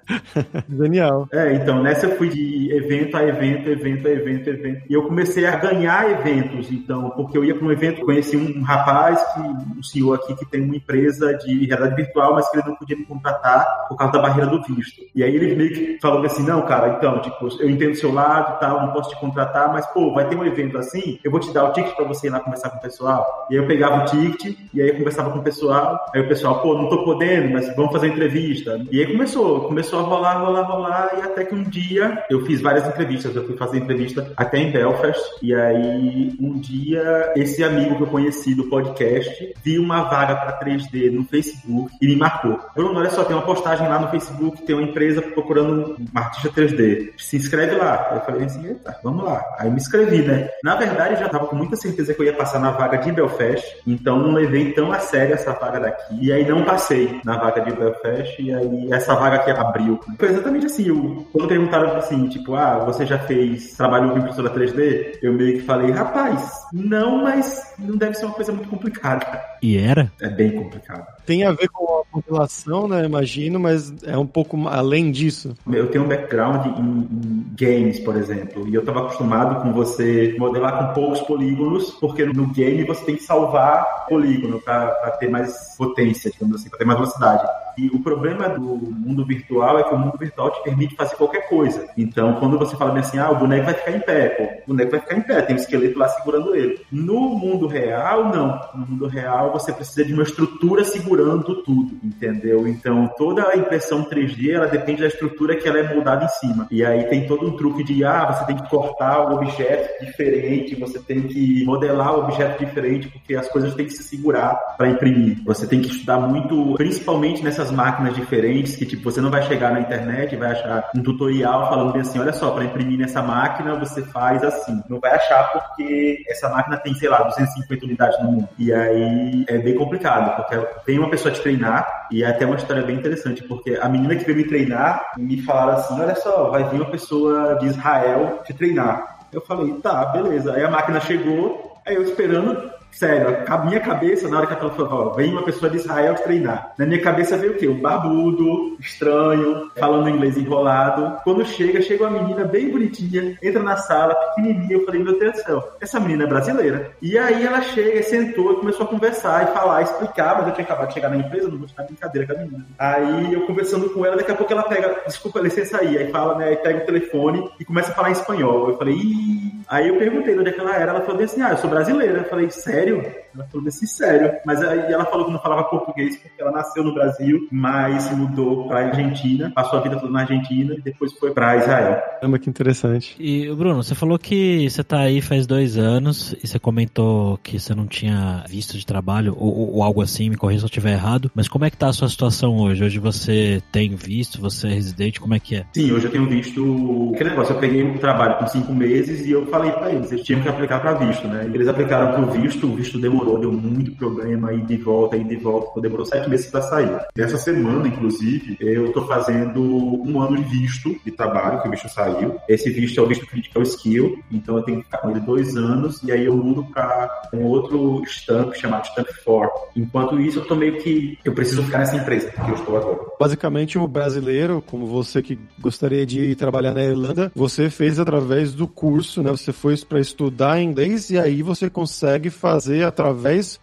Genial. 0.70 1.28
É, 1.32 1.54
então, 1.54 1.82
nessa 1.82 2.06
eu 2.06 2.18
fui 2.18 2.30
de 2.30 2.72
evento 2.76 3.18
a 3.18 3.24
evento, 3.24 3.70
evento 3.70 4.08
a 4.08 4.12
evento, 4.12 4.50
evento. 4.50 4.84
E 4.90 4.94
eu 4.94 5.04
comecei 5.04 5.46
a 5.46 5.56
ganhar 5.56 6.10
eventos, 6.10 6.72
então, 6.72 7.10
porque 7.12 7.38
eu 7.38 7.44
ia 7.44 7.56
para 7.56 7.66
um 7.66 7.72
evento, 7.72 8.06
conheci 8.06 8.38
um 8.38 8.62
rapaz, 8.62 9.22
que, 9.34 9.40
um 9.80 9.84
senhor 9.84 10.16
aqui 10.16 10.36
que 10.36 10.46
tem 10.46 10.62
uma 10.62 10.76
empresa 10.76 11.34
de 11.36 11.66
realidade 11.66 11.96
virtual, 11.96 12.34
mas 12.34 12.50
que 12.50 12.58
ele 12.58 12.68
não 12.68 12.76
podia 12.76 12.98
me 12.98 13.06
contratar 13.06 13.88
por 13.88 13.98
causa 13.98 14.14
da 14.14 14.20
barreira 14.20 14.50
do 14.50 14.62
visto. 14.64 15.02
E 15.14 15.24
aí 15.24 15.27
aí 15.28 15.36
ele 15.36 15.56
meio 15.56 15.74
que 15.74 15.98
falou 16.02 16.24
assim, 16.26 16.44
não, 16.44 16.62
cara, 16.64 16.96
então, 16.98 17.20
tipo, 17.22 17.48
eu 17.62 17.70
entendo 17.70 17.92
o 17.92 17.96
seu 17.96 18.14
lado 18.14 18.56
e 18.56 18.60
tal, 18.60 18.82
não 18.82 18.94
posso 18.94 19.10
te 19.10 19.20
contratar, 19.20 19.72
mas, 19.72 19.86
pô, 19.88 20.14
vai 20.14 20.28
ter 20.28 20.36
um 20.36 20.46
evento 20.46 20.78
assim, 20.78 21.20
eu 21.24 21.32
vou 21.32 21.40
te 21.40 21.52
dar 21.54 21.66
o 21.66 21.74
ticket 21.74 21.96
pra 21.96 22.06
você 22.06 22.28
ir 22.28 22.30
lá 22.30 22.40
conversar 22.40 22.70
com 22.70 22.78
o 22.78 22.82
pessoal. 22.82 23.48
E 23.50 23.56
aí 23.56 23.62
eu 23.62 23.68
pegava 23.68 24.02
o 24.02 24.06
ticket, 24.06 24.58
e 24.74 24.82
aí 24.82 24.90
eu 24.90 24.98
conversava 24.98 25.32
com 25.32 25.40
o 25.40 25.44
pessoal, 25.44 26.06
aí 26.14 26.22
o 26.22 26.28
pessoal, 26.28 26.62
pô, 26.62 26.78
não 26.78 26.90
tô 26.90 27.04
podendo, 27.04 27.54
mas 27.54 27.74
vamos 27.76 27.92
fazer 27.92 28.08
entrevista. 28.08 28.82
E 28.92 29.00
aí 29.00 29.12
começou, 29.12 29.62
começou 29.62 30.00
a 30.00 30.04
rolar, 30.04 30.40
rolar, 30.40 30.62
rolar, 30.64 31.10
e 31.18 31.22
até 31.22 31.44
que 31.44 31.56
um 31.56 31.64
dia 31.64 32.24
eu 32.30 32.46
fiz 32.46 32.62
várias 32.62 32.88
entrevistas, 32.88 33.36
eu 33.36 33.46
fui 33.46 33.56
fazer 33.58 33.78
entrevista 33.78 34.32
até 34.36 34.58
em 34.58 34.72
Belfast, 34.72 35.22
e 35.42 35.54
aí 35.54 36.36
um 36.40 36.60
dia 36.60 37.34
esse 37.36 37.64
amigo 37.64 37.96
que 37.96 38.04
eu 38.04 38.08
conheci 38.08 38.56
do 38.56 38.66
podcast 38.66 39.54
viu 39.64 39.82
uma 39.82 40.04
vaga 40.04 40.36
para 40.36 40.60
3D 40.60 41.12
no 41.12 41.26
Facebook 41.26 41.92
e 42.02 42.08
me 42.08 42.16
marcou. 42.16 42.60
Bruno, 42.76 43.00
olha 43.00 43.10
só, 43.10 43.24
tem 43.24 43.36
uma 43.36 43.46
postagem 43.46 43.88
lá 43.88 44.00
no 44.00 44.10
Facebook, 44.10 44.64
tem 44.64 44.76
uma 44.76 44.88
empresa 44.88 45.17
procurando 45.22 45.96
um 46.00 46.06
artista 46.16 46.50
3D. 46.50 47.12
Se 47.18 47.38
inscreve 47.38 47.76
lá. 47.76 48.12
Eu 48.14 48.22
falei 48.22 48.46
assim, 48.46 48.66
eita, 48.68 48.98
vamos 49.04 49.24
lá. 49.24 49.44
Aí 49.58 49.70
me 49.70 49.78
inscrevi, 49.78 50.22
né? 50.22 50.50
Na 50.64 50.76
verdade, 50.76 51.14
eu 51.14 51.20
já 51.20 51.30
tava 51.30 51.48
com 51.48 51.56
muita 51.56 51.76
certeza 51.76 52.14
que 52.14 52.22
eu 52.22 52.26
ia 52.26 52.34
passar 52.34 52.60
na 52.60 52.72
vaga 52.72 52.98
de 52.98 53.12
Belfast, 53.12 53.66
então 53.86 54.20
não 54.20 54.34
levei 54.34 54.74
tão 54.74 54.92
a 54.92 55.00
sério 55.00 55.34
essa 55.34 55.54
vaga 55.54 55.80
daqui. 55.80 56.18
E 56.22 56.32
aí 56.32 56.48
não 56.48 56.64
passei 56.64 57.20
na 57.24 57.38
vaga 57.38 57.62
de 57.62 57.72
Belfast, 57.72 58.42
e 58.42 58.54
aí 58.54 58.90
essa 58.92 59.16
vaga 59.16 59.38
aqui 59.38 59.52
abriu. 59.52 60.00
Foi 60.18 60.30
exatamente 60.30 60.66
assim, 60.66 60.88
eu, 60.88 61.28
quando 61.32 61.48
perguntaram 61.48 61.96
assim, 61.96 62.28
tipo, 62.30 62.56
ah, 62.56 62.80
você 62.86 63.06
já 63.06 63.20
fez, 63.20 63.74
trabalhou 63.74 64.12
com 64.12 64.20
impressora 64.20 64.50
3D? 64.50 65.18
Eu 65.22 65.34
meio 65.34 65.60
que 65.60 65.66
falei, 65.66 65.92
rapaz, 65.92 66.52
não, 66.74 67.24
mas 67.24 67.74
não 67.78 67.98
deve 67.98 68.16
ser 68.16 68.26
uma 68.26 68.34
coisa 68.34 68.52
muito 68.52 68.70
complicada. 68.70 69.42
E 69.62 69.78
era? 69.78 70.12
É 70.22 70.30
bem 70.30 70.52
complicado. 70.52 71.06
Tem 71.26 71.46
a 71.46 71.52
ver 71.52 71.68
com 71.70 72.00
a 72.00 72.06
compilação, 72.12 72.88
né? 72.88 73.06
Imagino, 73.06 73.60
mas 73.60 73.94
é 74.04 74.18
um 74.18 74.26
pouco 74.28 74.68
além 74.68 75.07
disso. 75.12 75.56
Eu 75.72 75.88
tenho 75.88 76.04
um 76.04 76.08
background 76.08 76.66
em, 76.66 76.82
em 76.82 77.46
games, 77.56 78.00
por 78.00 78.16
exemplo, 78.16 78.68
e 78.68 78.74
eu 78.74 78.82
estava 78.82 79.02
acostumado 79.02 79.62
com 79.62 79.74
você 79.74 80.36
modelar 80.38 80.78
com 80.78 80.94
poucos 80.94 81.22
polígonos, 81.22 81.92
porque 82.00 82.26
no 82.26 82.48
game 82.48 82.84
você 82.84 83.04
tem 83.06 83.16
que 83.16 83.24
salvar 83.24 84.06
polígono 84.08 84.60
para 84.62 84.92
ter 85.20 85.30
mais 85.30 85.76
potência, 85.78 86.32
digamos 86.32 86.56
assim, 86.56 86.70
para 86.70 86.80
ter 86.80 86.86
mais 86.86 87.00
velocidade. 87.00 87.48
E 87.78 87.88
o 87.88 88.00
problema 88.00 88.50
do 88.50 88.62
mundo 88.62 89.26
virtual 89.26 89.80
é 89.80 89.84
que 89.84 89.94
o 89.94 89.98
mundo 89.98 90.18
virtual 90.18 90.52
te 90.52 90.64
permite 90.64 90.96
fazer 90.96 91.16
qualquer 91.16 91.48
coisa. 91.48 91.88
Então, 91.98 92.36
quando 92.40 92.58
você 92.58 92.76
fala 92.76 92.98
assim, 93.00 93.20
ah, 93.20 93.32
o 93.32 93.36
boneco 93.36 93.66
vai 93.66 93.74
ficar 93.74 93.92
em 93.92 94.00
pé, 94.00 94.30
pô, 94.30 94.44
o 94.44 94.74
boneco 94.74 94.92
vai 94.92 95.00
ficar 95.00 95.18
em 95.18 95.22
pé, 95.22 95.42
tem 95.42 95.56
um 95.56 95.60
esqueleto 95.60 96.00
lá 96.00 96.08
segurando 96.10 96.56
ele. 96.56 96.80
No 96.92 97.20
mundo 97.22 97.68
real, 97.68 98.26
não. 98.26 98.60
No 98.74 98.88
mundo 98.88 99.08
real, 99.08 99.52
você 99.52 99.72
precisa 99.72 100.04
de 100.04 100.14
uma 100.14 100.24
estrutura 100.24 100.84
segurando 100.84 101.64
tudo, 101.64 101.98
entendeu? 102.04 102.68
Então, 102.68 103.10
toda 103.18 103.48
a 103.48 103.58
impressão 103.58 104.04
3D, 104.04 104.54
ela 104.54 104.68
depende 104.68 105.02
da 105.02 105.08
estrutura 105.08 105.56
que 105.56 105.68
ela 105.68 105.80
é 105.80 105.94
moldada 105.94 106.26
em 106.26 106.30
cima. 106.30 106.68
E 106.72 106.84
aí 106.84 107.04
tem 107.06 107.28
todo 107.28 107.48
um 107.48 107.56
truque 107.56 107.84
de, 107.84 108.04
ah, 108.04 108.26
você 108.32 108.46
tem 108.46 108.56
que 108.56 108.70
cortar 108.70 109.30
o 109.30 109.36
objeto 109.36 110.04
diferente, 110.04 110.76
você 110.76 111.00
tem 111.00 111.22
que 111.22 111.64
modelar 111.66 112.16
o 112.16 112.24
objeto 112.24 112.64
diferente, 112.64 113.08
porque 113.08 113.36
as 113.36 113.48
coisas 113.50 113.74
têm 113.76 113.86
que 113.86 113.94
se 113.94 114.04
segurar 114.04 114.56
para 114.78 114.90
imprimir. 114.90 115.44
Você 115.46 115.68
tem 115.68 115.82
que 115.82 115.90
estudar 115.90 116.20
muito, 116.20 116.74
principalmente 116.76 117.44
nessas 117.44 117.67
máquinas 117.72 118.16
diferentes 118.16 118.76
que, 118.76 118.86
tipo, 118.86 119.04
você 119.04 119.22
não 119.22 119.30
vai 119.30 119.42
chegar 119.44 119.72
na 119.72 119.80
internet 119.80 120.34
e 120.34 120.38
vai 120.38 120.52
achar 120.52 120.90
um 120.96 121.02
tutorial 121.02 121.70
falando 121.70 121.98
assim, 121.98 122.20
olha 122.20 122.34
só, 122.34 122.52
para 122.52 122.64
imprimir 122.64 122.98
nessa 122.98 123.22
máquina 123.22 123.76
você 123.76 124.02
faz 124.04 124.44
assim. 124.44 124.82
Não 124.90 125.00
vai 125.00 125.12
achar 125.12 125.52
porque 125.52 126.24
essa 126.28 126.50
máquina 126.50 126.78
tem, 126.78 126.94
sei 126.96 127.10
lá, 127.10 127.24
250 127.24 127.86
unidades 127.86 128.20
no 128.24 128.32
mundo. 128.32 128.50
E 128.58 128.74
aí 128.74 129.46
é 129.48 129.58
bem 129.58 129.76
complicado, 129.76 130.36
porque 130.36 130.68
vem 130.86 131.00
uma 131.00 131.10
pessoa 131.10 131.34
te 131.34 131.42
treinar 131.42 132.08
e 132.12 132.24
é 132.24 132.28
até 132.28 132.46
uma 132.46 132.56
história 132.56 132.84
bem 132.84 132.96
interessante, 132.96 133.44
porque 133.44 133.78
a 133.82 133.90
menina 133.90 134.16
que 134.16 134.26
veio 134.26 134.38
me 134.38 134.44
treinar 134.46 135.14
me 135.18 135.42
falaram 135.42 135.74
assim, 135.80 136.00
olha 136.00 136.16
só, 136.16 136.50
vai 136.50 136.64
vir 136.70 136.82
uma 136.82 136.90
pessoa 136.90 137.56
de 137.60 137.68
Israel 137.68 138.42
te 138.46 138.54
treinar. 138.54 139.18
Eu 139.32 139.42
falei, 139.42 139.74
tá, 139.76 140.06
beleza. 140.06 140.54
Aí 140.54 140.64
a 140.64 140.72
máquina 140.72 141.00
chegou, 141.00 141.78
aí 141.86 141.96
eu 141.96 142.04
esperando 142.04 142.77
Sério, 142.92 143.44
a 143.48 143.58
minha 143.60 143.80
cabeça, 143.80 144.28
na 144.28 144.38
hora 144.38 144.48
que 144.48 144.54
ela 144.54 144.72
falou, 144.72 145.14
vem 145.14 145.32
uma 145.32 145.44
pessoa 145.44 145.70
de 145.70 145.78
Israel 145.78 146.16
treinar. 146.16 146.74
Na 146.80 146.86
minha 146.86 147.00
cabeça 147.02 147.38
veio 147.38 147.54
o 147.54 147.56
quê? 147.56 147.68
Um 147.68 147.80
barbudo, 147.80 148.76
estranho, 148.80 149.70
falando 149.78 150.10
inglês 150.10 150.36
enrolado. 150.36 151.22
Quando 151.24 151.46
chega, 151.46 151.82
chega 151.82 152.08
uma 152.08 152.20
menina 152.20 152.44
bem 152.44 152.72
bonitinha, 152.72 153.38
entra 153.42 153.62
na 153.62 153.78
sala, 153.78 154.16
pequenininha. 154.16 154.78
Eu 154.78 154.86
falei, 154.86 155.04
meu 155.04 155.20
Deus 155.20 155.34
do 155.34 155.44
céu, 155.44 155.72
essa 155.80 156.00
menina 156.00 156.24
é 156.24 156.28
brasileira. 156.28 156.92
E 157.02 157.18
aí 157.18 157.46
ela 157.46 157.62
chega, 157.62 158.02
sentou 158.02 158.56
começou 158.56 158.86
a 158.86 158.90
conversar 158.90 159.44
e 159.44 159.54
falar, 159.54 159.84
explicar, 159.84 160.38
mas 160.38 160.48
eu 160.48 160.54
tinha 160.54 160.66
acabado 160.66 160.88
de 160.88 160.96
chegar 160.96 161.10
na 161.10 161.18
empresa, 161.18 161.50
não 161.50 161.58
vou 161.58 161.68
tirar 161.68 161.84
brincadeira 161.84 162.28
com 162.28 162.34
a 162.34 162.44
menina. 162.44 162.66
Aí 162.80 163.34
eu 163.34 163.46
conversando 163.46 163.90
com 163.92 164.06
ela, 164.06 164.18
daqui 164.18 164.32
a 164.32 164.36
pouco 164.36 164.52
ela 164.52 164.64
pega, 164.64 165.04
desculpa, 165.06 165.40
licença 165.40 165.78
aí. 165.78 165.98
Aí 165.98 166.12
fala, 166.12 166.36
né? 166.36 166.46
Aí 166.48 166.58
pega 166.58 166.84
o 166.84 166.86
telefone 166.86 167.48
e 167.60 167.66
começa 167.66 167.92
a 167.92 167.94
falar 167.94 168.10
em 168.10 168.14
espanhol. 168.14 168.70
Eu 168.70 168.78
falei, 168.78 168.96
Ih. 168.96 169.58
Aí 169.70 169.90
eu 169.90 169.98
perguntei 169.98 170.34
de 170.34 170.40
onde 170.40 170.50
é 170.50 170.54
que 170.54 170.60
ela 170.60 170.76
era. 170.76 170.92
Ela 170.92 171.02
falou 171.02 171.22
assim, 171.22 171.42
ah, 171.42 171.52
eu 171.52 171.58
sou 171.58 171.70
brasileira. 171.70 172.20
Eu 172.20 172.30
falei, 172.30 172.50
sério? 172.50 172.77
Sério? 172.78 173.04
Ela 173.38 173.48
falou 173.48 173.68
assim, 173.68 173.86
sério. 173.86 174.32
Mas 174.46 174.62
aí 174.62 174.92
ela 174.92 175.06
falou 175.06 175.26
que 175.26 175.32
não 175.32 175.40
falava 175.40 175.64
português 175.66 176.18
porque 176.18 176.42
ela 176.42 176.52
nasceu 176.52 176.84
no 176.84 176.94
Brasil, 176.94 177.48
mas 177.52 178.04
se 178.04 178.16
mudou 178.16 178.68
para 178.68 178.88
Argentina, 178.88 179.52
passou 179.54 179.80
a 179.80 179.82
vida 179.82 180.00
toda 180.00 180.12
na 180.12 180.22
Argentina 180.22 180.74
e 180.76 180.82
depois 180.82 181.14
foi 181.14 181.32
para 181.32 181.58
Israel. 181.58 182.02
Caramba, 182.20 182.40
que 182.40 182.50
interessante. 182.50 183.16
E, 183.20 183.54
Bruno, 183.54 183.84
você 183.84 183.94
falou 183.94 184.18
que 184.18 184.70
você 184.70 184.84
tá 184.84 185.02
aí 185.02 185.22
faz 185.22 185.46
dois 185.46 185.78
anos 185.78 186.34
e 186.44 186.48
você 186.48 186.60
comentou 186.60 187.38
que 187.38 187.60
você 187.60 187.76
não 187.76 187.86
tinha 187.86 188.44
visto 188.48 188.78
de 188.78 188.86
trabalho 188.86 189.36
ou, 189.38 189.76
ou 189.76 189.84
algo 189.84 190.02
assim, 190.02 190.30
me 190.30 190.38
corrija 190.38 190.60
se 190.60 190.66
eu 190.66 190.70
estiver 190.70 190.94
errado, 190.94 191.32
mas 191.36 191.48
como 191.48 191.66
é 191.66 191.70
que 191.70 191.78
tá 191.78 191.88
a 191.88 191.94
sua 191.94 192.10
situação 192.10 192.58
hoje? 192.58 192.84
Hoje 192.84 193.00
você 193.00 193.62
tem 193.72 193.96
visto, 193.96 194.42
você 194.42 194.68
é 194.68 194.72
residente, 194.72 195.20
como 195.20 195.34
é 195.34 195.40
que 195.40 195.56
é? 195.56 195.66
Sim, 195.74 195.92
hoje 195.92 196.06
eu 196.06 196.12
tenho 196.12 196.28
visto 196.28 197.12
aquele 197.14 197.30
negócio, 197.32 197.54
eu 197.54 197.60
peguei 197.60 197.84
um 197.84 197.98
trabalho 197.98 198.38
com 198.38 198.48
cinco 198.48 198.74
meses 198.74 199.26
e 199.26 199.32
eu 199.32 199.46
falei 199.48 199.72
para 199.72 199.92
eles, 199.92 200.12
eles 200.12 200.26
tinham 200.26 200.42
que 200.42 200.50
aplicar 200.50 200.80
para 200.80 200.94
visto, 200.94 201.28
né? 201.28 201.50
Eles 201.54 201.68
aplicaram 201.68 202.12
para 202.12 202.22
o 202.22 202.42
visto, 202.42 202.68
o 202.68 202.76
visto 202.76 203.00
demorou, 203.00 203.27
deu 203.36 203.52
muito 203.52 203.92
problema, 203.96 204.50
aí 204.50 204.62
de 204.62 204.78
volta, 204.78 205.16
aí 205.16 205.24
de 205.24 205.36
volta, 205.36 205.80
demorou 205.82 206.06
sete 206.06 206.30
meses 206.30 206.48
para 206.48 206.62
sair. 206.62 207.00
Nessa 207.16 207.38
semana, 207.38 207.88
inclusive, 207.88 208.58
eu 208.60 208.92
tô 208.92 209.06
fazendo 209.06 209.62
um 209.62 210.22
ano 210.22 210.38
de 210.38 210.44
visto 210.44 210.96
de 211.06 211.12
trabalho, 211.12 211.62
que 211.62 211.68
o 211.68 211.72
visto 211.72 211.90
saiu. 211.90 212.36
Esse 212.48 212.70
visto 212.70 213.00
é 213.00 213.04
o 213.04 213.08
visto 213.08 213.26
Critical 213.26 213.64
Skill, 213.64 214.20
então 214.32 214.58
eu 214.58 214.64
tenho 214.64 214.78
que 214.80 214.86
ficar 214.86 215.00
com 215.00 215.12
ele 215.12 215.20
dois 215.20 215.56
anos, 215.56 216.02
e 216.04 216.12
aí 216.12 216.26
eu 216.26 216.36
mudo 216.36 216.64
para 216.66 217.10
um 217.34 217.44
outro 217.44 218.04
stamp 218.06 218.54
chamado 218.54 218.86
Stamp 218.86 219.08
4. 219.26 219.50
Enquanto 219.76 220.20
isso, 220.20 220.40
eu 220.40 220.46
tô 220.46 220.56
meio 220.56 220.78
que, 220.82 221.18
eu 221.24 221.34
preciso 221.34 221.64
ficar 221.64 221.80
nessa 221.80 221.96
empresa 221.96 222.32
que 222.32 222.40
eu 222.40 222.56
estou 222.56 222.78
agora. 222.78 223.00
Basicamente, 223.20 223.78
o 223.78 223.88
brasileiro, 223.88 224.64
como 224.66 224.86
você 224.86 225.22
que 225.22 225.38
gostaria 225.60 226.06
de 226.06 226.36
trabalhar 226.36 226.74
na 226.74 226.84
Irlanda, 226.84 227.32
você 227.36 227.70
fez 227.70 228.00
através 228.00 228.54
do 228.54 228.68
curso, 228.68 229.22
né? 229.22 229.32
Você 229.32 229.52
foi 229.52 229.76
para 229.78 230.00
estudar 230.00 230.62
inglês 230.62 231.10
e 231.10 231.18
aí 231.18 231.42
você 231.42 231.70
consegue 231.70 232.30
fazer 232.30 232.84
através 232.84 233.17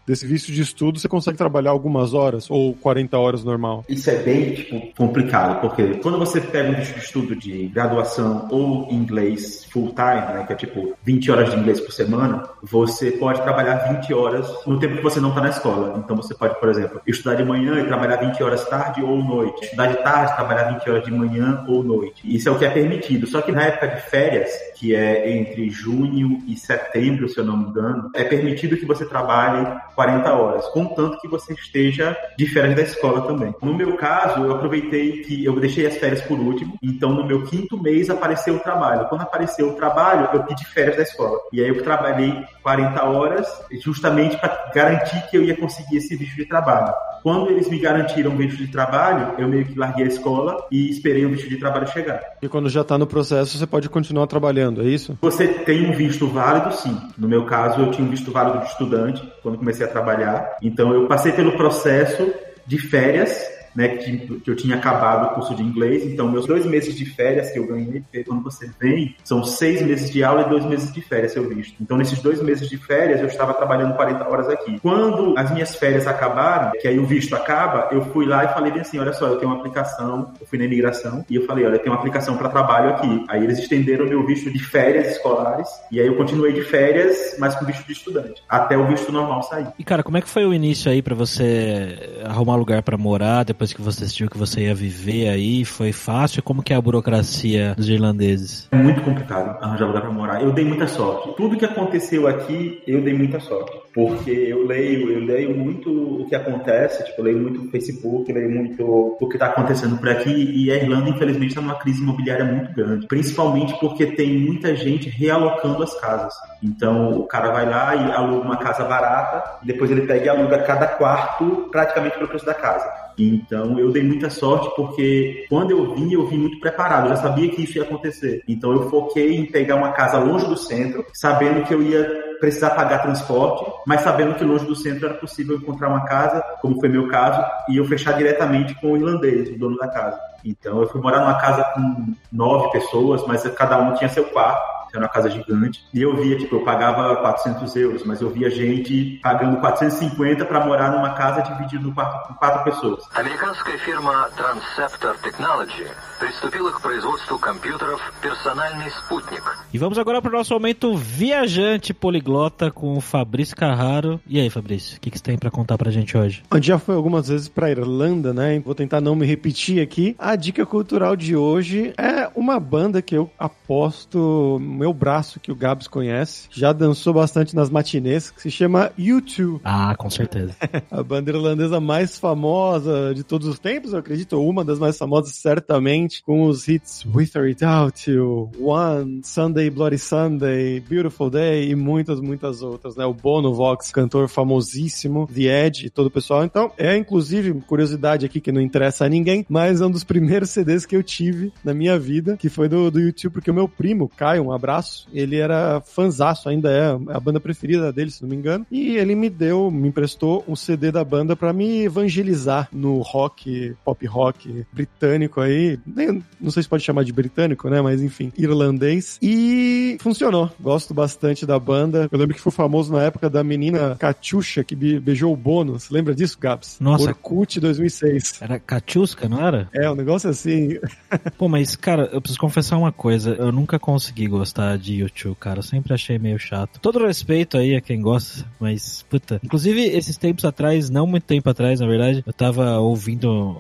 desse 0.06 0.26
visto 0.26 0.52
de 0.52 0.62
estudo, 0.62 0.98
você 0.98 1.08
consegue 1.08 1.36
trabalhar 1.38 1.70
algumas 1.70 2.14
horas 2.14 2.50
ou 2.50 2.74
40 2.74 3.18
horas 3.18 3.44
normal? 3.44 3.84
Isso 3.88 4.10
é 4.10 4.16
bem 4.16 4.54
tipo, 4.54 4.94
complicado, 4.96 5.60
porque 5.60 5.94
quando 6.02 6.18
você 6.18 6.40
pega 6.40 6.70
um 6.70 6.74
visto 6.74 6.94
de 6.94 7.00
estudo 7.00 7.36
de 7.36 7.68
graduação 7.68 8.48
ou 8.50 8.88
inglês 8.90 9.64
full 9.70 9.94
time, 9.94 10.34
né, 10.34 10.44
que 10.46 10.52
é 10.52 10.56
tipo 10.56 10.94
20 11.02 11.30
horas 11.30 11.50
de 11.50 11.56
inglês 11.56 11.80
por 11.80 11.92
semana, 11.92 12.48
você 12.62 13.10
pode 13.12 13.42
trabalhar 13.42 13.94
20 14.00 14.14
horas 14.14 14.46
no 14.66 14.78
tempo 14.78 14.96
que 14.96 15.02
você 15.02 15.20
não 15.20 15.30
está 15.30 15.40
na 15.40 15.50
escola. 15.50 15.98
Então 15.98 16.16
você 16.16 16.34
pode, 16.34 16.58
por 16.58 16.68
exemplo, 16.68 17.00
estudar 17.06 17.34
de 17.34 17.44
manhã 17.44 17.80
e 17.80 17.86
trabalhar 17.86 18.16
20 18.16 18.42
horas 18.42 18.64
tarde 18.68 19.02
ou 19.02 19.22
noite. 19.22 19.64
Estudar 19.64 19.86
de 19.86 20.02
tarde, 20.02 20.34
trabalhar 20.34 20.64
20 20.72 20.90
horas 20.90 21.04
de 21.04 21.10
manhã 21.10 21.64
ou 21.68 21.82
noite. 21.82 22.22
Isso 22.24 22.48
é 22.48 22.52
o 22.52 22.58
que 22.58 22.64
é 22.64 22.70
permitido. 22.70 23.26
Só 23.26 23.40
que 23.40 23.52
na 23.52 23.62
época 23.62 23.88
de 23.88 24.00
férias, 24.02 24.50
que 24.84 24.94
é 24.94 25.30
entre 25.30 25.70
junho 25.70 26.42
e 26.46 26.54
setembro, 26.56 27.26
se 27.26 27.38
eu 27.38 27.44
não 27.44 27.56
me 27.56 27.70
engano, 27.70 28.10
é 28.14 28.22
permitido 28.22 28.76
que 28.76 28.84
você 28.84 29.06
trabalhe 29.06 29.66
40 29.94 30.30
horas, 30.34 30.66
contanto 30.68 31.18
que 31.22 31.26
você 31.26 31.54
esteja 31.54 32.14
de 32.36 32.46
férias 32.46 32.76
da 32.76 32.82
escola 32.82 33.26
também. 33.26 33.54
No 33.62 33.72
meu 33.72 33.96
caso, 33.96 34.44
eu 34.44 34.52
aproveitei 34.52 35.22
que 35.22 35.42
eu 35.42 35.58
deixei 35.58 35.86
as 35.86 35.96
férias 35.96 36.20
por 36.20 36.38
último, 36.38 36.76
então 36.82 37.14
no 37.14 37.24
meu 37.24 37.44
quinto 37.44 37.82
mês 37.82 38.10
apareceu 38.10 38.56
o 38.56 38.60
trabalho. 38.60 39.08
Quando 39.08 39.22
apareceu 39.22 39.70
o 39.70 39.74
trabalho, 39.74 40.28
eu 40.34 40.42
pedi 40.42 40.66
férias 40.66 40.96
da 40.96 41.02
escola. 41.02 41.38
E 41.50 41.62
aí 41.62 41.68
eu 41.68 41.82
trabalhei 41.82 42.44
40 42.62 43.04
horas 43.04 43.48
justamente 43.80 44.36
para 44.36 44.70
garantir 44.74 45.30
que 45.30 45.38
eu 45.38 45.44
ia 45.44 45.56
conseguir 45.56 45.96
esse 45.96 46.14
visto 46.14 46.36
de 46.36 46.44
trabalho. 46.44 46.92
Quando 47.24 47.48
eles 47.50 47.70
me 47.70 47.78
garantiram 47.78 48.34
o 48.34 48.36
visto 48.36 48.58
de 48.58 48.68
trabalho, 48.68 49.32
eu 49.38 49.48
meio 49.48 49.64
que 49.64 49.78
larguei 49.78 50.04
a 50.04 50.08
escola 50.08 50.66
e 50.70 50.90
esperei 50.90 51.24
o 51.24 51.30
visto 51.30 51.48
de 51.48 51.56
trabalho 51.56 51.86
chegar. 51.88 52.20
E 52.42 52.48
quando 52.50 52.68
já 52.68 52.82
está 52.82 52.98
no 52.98 53.06
processo, 53.06 53.56
você 53.56 53.66
pode 53.66 53.88
continuar 53.88 54.26
trabalhando, 54.26 54.82
é 54.82 54.84
isso? 54.84 55.16
Você 55.22 55.48
tem 55.48 55.88
um 55.88 55.92
visto 55.92 56.28
válido, 56.28 56.74
sim. 56.74 56.94
No 57.16 57.26
meu 57.26 57.46
caso, 57.46 57.80
eu 57.80 57.90
tinha 57.90 58.06
um 58.06 58.10
visto 58.10 58.30
válido 58.30 58.58
de 58.58 58.66
estudante 58.66 59.26
quando 59.42 59.56
comecei 59.56 59.86
a 59.86 59.88
trabalhar. 59.88 60.58
Então, 60.60 60.92
eu 60.92 61.06
passei 61.06 61.32
pelo 61.32 61.52
processo 61.52 62.30
de 62.66 62.76
férias 62.76 63.53
né, 63.74 63.88
que, 63.88 64.38
que 64.40 64.50
eu 64.50 64.56
tinha 64.56 64.76
acabado 64.76 65.32
o 65.32 65.34
curso 65.34 65.54
de 65.54 65.62
inglês, 65.62 66.04
então 66.04 66.30
meus 66.30 66.46
dois 66.46 66.64
meses 66.66 66.94
de 66.94 67.04
férias 67.04 67.50
que 67.50 67.58
eu 67.58 67.66
ganhei, 67.66 68.02
quando 68.26 68.42
você 68.42 68.70
vem, 68.80 69.16
são 69.24 69.42
seis 69.44 69.82
meses 69.82 70.10
de 70.10 70.22
aula 70.22 70.42
e 70.42 70.48
dois 70.48 70.64
meses 70.64 70.92
de 70.92 71.00
férias, 71.00 71.32
seu 71.32 71.48
visto. 71.48 71.76
Então, 71.80 71.96
nesses 71.96 72.20
dois 72.20 72.42
meses 72.42 72.68
de 72.68 72.76
férias, 72.76 73.20
eu 73.20 73.26
estava 73.26 73.54
trabalhando 73.54 73.94
40 73.94 74.28
horas 74.28 74.48
aqui. 74.48 74.78
Quando 74.80 75.36
as 75.36 75.50
minhas 75.50 75.74
férias 75.76 76.06
acabaram, 76.06 76.72
que 76.80 76.86
aí 76.86 76.98
o 76.98 77.06
visto 77.06 77.34
acaba, 77.34 77.88
eu 77.92 78.02
fui 78.06 78.26
lá 78.26 78.44
e 78.44 78.48
falei 78.48 78.72
bem 78.72 78.82
assim, 78.82 78.98
olha 78.98 79.12
só, 79.12 79.26
eu 79.26 79.36
tenho 79.36 79.50
uma 79.50 79.58
aplicação, 79.58 80.32
eu 80.40 80.46
fui 80.46 80.58
na 80.58 80.64
imigração, 80.64 81.24
e 81.28 81.36
eu 81.36 81.46
falei, 81.46 81.64
olha, 81.64 81.74
eu 81.74 81.78
tenho 81.78 81.92
uma 81.92 81.98
aplicação 81.98 82.36
para 82.36 82.48
trabalho 82.48 82.90
aqui. 82.90 83.24
Aí 83.28 83.42
eles 83.42 83.58
estenderam 83.58 84.06
meu 84.06 84.24
visto 84.26 84.50
de 84.50 84.58
férias 84.58 85.08
escolares, 85.12 85.68
e 85.90 86.00
aí 86.00 86.06
eu 86.06 86.16
continuei 86.16 86.52
de 86.52 86.62
férias, 86.62 87.36
mas 87.38 87.54
com 87.54 87.64
visto 87.64 87.84
de 87.86 87.92
estudante, 87.92 88.42
até 88.48 88.76
o 88.76 88.86
visto 88.86 89.10
normal 89.10 89.42
sair. 89.42 89.66
E 89.78 89.84
cara, 89.84 90.02
como 90.02 90.16
é 90.16 90.20
que 90.20 90.28
foi 90.28 90.44
o 90.44 90.54
início 90.54 90.90
aí 90.90 91.02
para 91.02 91.14
você 91.14 92.20
arrumar 92.24 92.56
lugar 92.56 92.82
para 92.82 92.96
morar, 92.96 93.44
depois 93.44 93.63
que 93.72 93.80
você 93.80 94.00
decidiu 94.00 94.28
que 94.28 94.36
você 94.36 94.62
ia 94.62 94.74
viver 94.74 95.28
aí? 95.28 95.64
Foi 95.64 95.92
fácil? 95.92 96.42
Como 96.42 96.62
que 96.62 96.72
é 96.72 96.76
a 96.76 96.80
burocracia 96.80 97.74
dos 97.76 97.88
irlandeses? 97.88 98.68
É 98.72 98.76
muito 98.76 99.00
complicado 99.02 99.56
arranjar 99.62 99.86
lugar 99.86 100.02
para 100.02 100.10
morar. 100.10 100.42
Eu 100.42 100.52
dei 100.52 100.64
muita 100.64 100.86
sorte. 100.86 101.34
Tudo 101.36 101.56
que 101.56 101.64
aconteceu 101.64 102.26
aqui, 102.26 102.82
eu 102.86 103.02
dei 103.02 103.14
muita 103.14 103.40
sorte. 103.40 103.72
Porque 103.94 104.30
eu 104.30 104.66
leio, 104.66 105.10
eu 105.10 105.20
leio 105.20 105.56
muito 105.56 105.88
o 106.22 106.26
que 106.26 106.34
acontece, 106.34 107.04
tipo, 107.04 107.20
eu 107.20 107.24
leio 107.26 107.38
muito 107.38 107.62
o 107.62 107.70
Facebook, 107.70 108.32
leio 108.32 108.50
muito 108.50 108.84
o 108.84 109.28
que 109.28 109.36
está 109.36 109.46
acontecendo 109.46 109.96
por 109.98 110.08
aqui, 110.08 110.30
e 110.32 110.70
a 110.72 110.76
Irlanda, 110.76 111.10
infelizmente, 111.10 111.50
está 111.50 111.60
numa 111.60 111.78
crise 111.78 112.02
imobiliária 112.02 112.44
muito 112.44 112.74
grande. 112.74 113.06
Principalmente 113.06 113.78
porque 113.78 114.06
tem 114.06 114.36
muita 114.36 114.74
gente 114.74 115.08
realocando 115.08 115.82
as 115.82 115.94
casas. 116.00 116.34
Então, 116.62 117.12
o 117.12 117.26
cara 117.26 117.52
vai 117.52 117.68
lá 117.68 117.94
e 117.94 118.12
aluga 118.12 118.44
uma 118.44 118.56
casa 118.56 118.84
barata, 118.84 119.58
depois 119.62 119.90
ele 119.90 120.02
pega 120.02 120.26
e 120.26 120.28
aluga 120.28 120.58
cada 120.58 120.88
quarto 120.88 121.68
praticamente 121.70 122.16
pelo 122.16 122.28
preço 122.28 122.46
da 122.46 122.54
casa. 122.54 123.03
Então 123.18 123.78
eu 123.78 123.90
dei 123.90 124.02
muita 124.02 124.30
sorte 124.30 124.70
porque 124.76 125.46
quando 125.48 125.70
eu 125.70 125.94
vim, 125.94 126.12
eu 126.12 126.26
vim 126.26 126.38
muito 126.38 126.60
preparado, 126.60 127.06
eu 127.06 127.16
já 127.16 127.22
sabia 127.22 127.50
que 127.50 127.62
isso 127.62 127.78
ia 127.78 127.84
acontecer. 127.84 128.42
Então 128.48 128.72
eu 128.72 128.90
foquei 128.90 129.36
em 129.36 129.46
pegar 129.46 129.76
uma 129.76 129.92
casa 129.92 130.18
longe 130.18 130.46
do 130.46 130.56
centro, 130.56 131.04
sabendo 131.12 131.64
que 131.64 131.74
eu 131.74 131.82
ia 131.82 132.34
precisar 132.40 132.70
pagar 132.70 133.02
transporte, 133.02 133.64
mas 133.86 134.02
sabendo 134.02 134.34
que 134.34 134.44
longe 134.44 134.66
do 134.66 134.76
centro 134.76 135.06
era 135.06 135.14
possível 135.14 135.56
encontrar 135.56 135.88
uma 135.88 136.04
casa, 136.04 136.42
como 136.60 136.78
foi 136.78 136.88
meu 136.88 137.08
caso, 137.08 137.42
e 137.68 137.76
eu 137.76 137.84
fechar 137.84 138.12
diretamente 138.12 138.74
com 138.74 138.92
o 138.92 138.96
irlandês, 138.96 139.48
o 139.48 139.58
dono 139.58 139.76
da 139.76 139.88
casa. 139.88 140.18
Então 140.44 140.82
eu 140.82 140.88
fui 140.88 141.00
morar 141.00 141.20
numa 141.20 141.38
casa 141.38 141.64
com 141.74 142.14
nove 142.30 142.70
pessoas, 142.72 143.26
mas 143.26 143.42
cada 143.50 143.78
um 143.78 143.94
tinha 143.94 144.08
seu 144.08 144.24
quarto 144.24 144.73
era 144.93 145.03
uma 145.03 145.09
casa 145.09 145.29
gigante. 145.29 145.85
E 145.93 146.01
eu 146.01 146.15
via, 146.15 146.37
tipo, 146.37 146.55
eu 146.55 146.63
pagava 146.63 147.15
400 147.17 147.75
euros, 147.75 148.03
mas 148.03 148.21
eu 148.21 148.29
via 148.29 148.49
gente 148.49 149.19
pagando 149.21 149.57
450 149.57 150.45
para 150.45 150.65
morar 150.65 150.91
numa 150.91 151.13
casa 151.13 151.41
dividida 151.41 151.83
no 151.83 151.93
quarto 151.93 152.27
com 152.27 152.33
quatro 152.35 152.63
pessoas. 152.63 153.03
Американская 153.15 153.77
фирма 153.77 154.29
Transceptor 154.35 155.17
Technology 155.17 155.85
приступила 156.19 156.71
к 156.71 156.81
производству 156.81 157.37
компьютеров 157.39 158.01
«Персональный 158.21 158.89
спутник». 158.89 159.43
E 159.73 159.77
vamos 159.77 159.97
agora 159.97 160.21
para 160.21 160.29
o 160.29 160.37
nosso 160.37 160.53
momento 160.53 160.95
viajante 160.95 161.93
poliglota 161.93 162.71
com 162.71 162.97
o 162.97 163.01
Fabrício 163.01 163.55
Carraro. 163.55 164.19
E 164.27 164.39
aí, 164.39 164.49
Fabrício, 164.49 164.97
o 164.97 164.99
que, 164.99 165.11
que 165.11 165.17
você 165.17 165.23
tem 165.23 165.37
para 165.37 165.51
contar 165.51 165.77
pra 165.77 165.91
gente 165.91 166.17
hoje? 166.17 166.43
A 166.49 166.55
gente 166.55 166.67
já 166.67 166.79
foi 166.79 166.95
algumas 166.95 167.27
vezes 167.27 167.47
pra 167.47 167.69
Irlanda, 167.69 168.33
né? 168.33 168.59
Vou 168.59 168.75
tentar 168.75 168.99
não 168.99 169.15
me 169.15 169.25
repetir 169.25 169.81
aqui. 169.81 170.15
A 170.17 170.35
dica 170.35 170.65
cultural 170.65 171.15
de 171.15 171.35
hoje 171.35 171.93
é 171.97 172.29
uma 172.35 172.59
banda 172.59 173.01
que 173.01 173.15
eu 173.15 173.29
aposto 173.37 174.57
meu 174.84 174.92
braço 174.92 175.40
que 175.40 175.50
o 175.50 175.56
Gabs 175.56 175.88
conhece. 175.88 176.46
Já 176.50 176.70
dançou 176.70 177.14
bastante 177.14 177.56
nas 177.56 177.70
matinês, 177.70 178.30
que 178.30 178.42
se 178.42 178.50
chama 178.50 178.92
U2. 178.98 179.60
Ah, 179.64 179.94
com 179.96 180.10
certeza. 180.10 180.54
a 180.90 181.02
banda 181.02 181.30
irlandesa 181.30 181.80
mais 181.80 182.18
famosa 182.18 183.14
de 183.14 183.24
todos 183.24 183.48
os 183.48 183.58
tempos, 183.58 183.94
eu 183.94 183.98
acredito, 183.98 184.38
uma 184.38 184.62
das 184.62 184.78
mais 184.78 184.98
famosas 184.98 185.34
certamente, 185.36 186.22
com 186.22 186.44
os 186.44 186.68
hits 186.68 187.02
With 187.06 187.30
or 187.34 187.44
Without 187.44 188.10
You, 188.10 188.50
One, 188.60 189.22
Sunday 189.24 189.70
Bloody 189.70 189.98
Sunday, 189.98 190.80
Beautiful 190.80 191.30
Day 191.30 191.70
e 191.70 191.74
muitas, 191.74 192.20
muitas 192.20 192.60
outras, 192.60 192.94
né? 192.94 193.06
O 193.06 193.14
Bono 193.14 193.54
Vox, 193.54 193.90
cantor 193.90 194.28
famosíssimo, 194.28 195.26
The 195.32 195.66
Edge 195.66 195.86
e 195.86 195.90
todo 195.90 196.08
o 196.08 196.10
pessoal. 196.10 196.44
Então, 196.44 196.70
é 196.76 196.94
inclusive, 196.94 197.54
curiosidade 197.62 198.26
aqui 198.26 198.38
que 198.38 198.52
não 198.52 198.60
interessa 198.60 199.06
a 199.06 199.08
ninguém, 199.08 199.46
mas 199.48 199.80
é 199.80 199.86
um 199.86 199.90
dos 199.90 200.04
primeiros 200.04 200.50
CDs 200.50 200.84
que 200.84 200.94
eu 200.94 201.02
tive 201.02 201.54
na 201.64 201.72
minha 201.72 201.98
vida, 201.98 202.36
que 202.36 202.50
foi 202.50 202.68
do, 202.68 202.90
do 202.90 203.00
YouTube, 203.00 203.32
porque 203.32 203.50
o 203.50 203.54
meu 203.54 203.66
primo, 203.66 204.10
Caio, 204.14 204.44
um 204.44 204.52
abraço, 204.52 204.73
ele 205.12 205.36
era 205.36 205.80
fanzaço, 205.80 206.48
ainda 206.48 206.70
é 206.70 207.14
a 207.14 207.20
banda 207.20 207.40
preferida 207.40 207.92
dele, 207.92 208.10
se 208.10 208.22
não 208.22 208.28
me 208.28 208.36
engano, 208.36 208.66
e 208.70 208.96
ele 208.96 209.14
me 209.14 209.28
deu, 209.28 209.70
me 209.70 209.88
emprestou 209.88 210.44
um 210.48 210.56
CD 210.56 210.90
da 210.90 211.04
banda 211.04 211.36
para 211.36 211.52
me 211.52 211.84
evangelizar 211.84 212.68
no 212.72 213.00
rock, 213.00 213.74
pop 213.84 214.06
rock 214.06 214.64
britânico 214.72 215.40
aí, 215.40 215.78
nem, 215.86 216.22
não 216.40 216.50
sei 216.50 216.62
se 216.62 216.68
pode 216.68 216.84
chamar 216.84 217.04
de 217.04 217.12
britânico, 217.12 217.68
né, 217.68 217.80
mas 217.80 218.02
enfim, 218.02 218.32
irlandês, 218.36 219.18
e 219.20 219.83
funcionou. 219.98 220.50
Gosto 220.60 220.94
bastante 220.94 221.46
da 221.46 221.58
banda. 221.58 222.08
Eu 222.10 222.18
lembro 222.18 222.34
que 222.34 222.40
foi 222.40 222.52
famoso 222.52 222.92
na 222.92 223.02
época 223.02 223.28
da 223.28 223.42
menina 223.42 223.96
Katiusha 223.98 224.64
que 224.64 224.74
beijou 224.74 225.32
o 225.32 225.36
Bono. 225.36 225.78
Você 225.78 225.92
lembra 225.92 226.14
disso, 226.14 226.38
Gabs? 226.38 226.78
Nossa. 226.80 227.04
Orkut 227.04 227.60
2006. 227.60 228.42
Era 228.42 228.58
Katiuska, 228.58 229.28
não 229.28 229.44
era? 229.44 229.68
É, 229.72 229.90
um 229.90 229.94
negócio 229.94 230.30
assim. 230.30 230.78
Pô, 231.38 231.48
mas, 231.48 231.76
cara, 231.76 232.08
eu 232.12 232.20
preciso 232.20 232.40
confessar 232.40 232.76
uma 232.76 232.92
coisa. 232.92 233.30
Eu 233.34 233.52
nunca 233.52 233.78
consegui 233.78 234.26
gostar 234.26 234.78
de 234.78 234.94
YouTube, 234.94 235.36
cara. 235.36 235.58
Eu 235.58 235.62
sempre 235.62 235.92
achei 235.94 236.18
meio 236.18 236.38
chato. 236.38 236.80
Todo 236.80 237.04
respeito 237.04 237.56
aí 237.56 237.74
a 237.74 237.80
quem 237.80 238.00
gosta, 238.00 238.44
mas, 238.58 239.04
puta. 239.08 239.40
Inclusive, 239.42 239.82
esses 239.82 240.16
tempos 240.16 240.44
atrás, 240.44 240.90
não 240.90 241.06
muito 241.06 241.24
tempo 241.24 241.48
atrás, 241.48 241.80
na 241.80 241.86
verdade, 241.86 242.22
eu 242.26 242.32
tava 242.32 242.78
ouvindo 242.78 243.56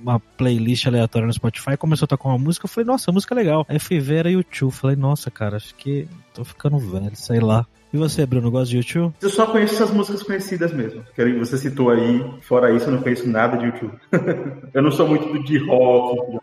uma 0.00 0.20
playlist 0.20 0.86
aleatória 0.86 1.26
no 1.26 1.32
Spotify, 1.32 1.76
começou 1.76 2.04
a 2.04 2.08
tocar 2.08 2.28
uma 2.28 2.38
música, 2.38 2.66
eu 2.66 2.68
falei, 2.70 2.86
nossa, 2.86 3.10
a 3.10 3.14
música 3.14 3.34
é 3.34 3.36
legal. 3.36 3.66
Aí 3.68 3.78
fui 3.78 3.98
ver, 3.98 4.16
era 4.16 4.30
YouTube, 4.30 4.72
falei, 4.72 4.96
nossa, 4.96 5.30
cara, 5.30 5.56
acho 5.56 5.74
que 5.74 6.08
tô 6.34 6.44
ficando 6.44 6.78
velho, 6.78 7.16
sei 7.16 7.40
lá. 7.40 7.66
E 7.92 7.96
você, 7.96 8.26
Bruno, 8.26 8.50
gosta 8.50 8.70
de 8.70 8.78
YouTube? 8.78 9.14
Eu 9.22 9.30
só 9.30 9.46
conheço 9.46 9.74
essas 9.74 9.90
músicas 9.90 10.22
conhecidas 10.22 10.72
mesmo. 10.72 11.02
Que 11.14 11.32
você 11.34 11.56
citou 11.56 11.90
aí. 11.90 12.24
Fora 12.42 12.72
isso, 12.72 12.86
eu 12.86 12.92
não 12.92 13.02
conheço 13.02 13.28
nada 13.28 13.56
de 13.56 13.66
YouTube. 13.66 13.94
eu 14.74 14.82
não 14.82 14.90
sou 14.90 15.08
muito 15.08 15.42
de 15.44 15.58
rock. 15.58 16.38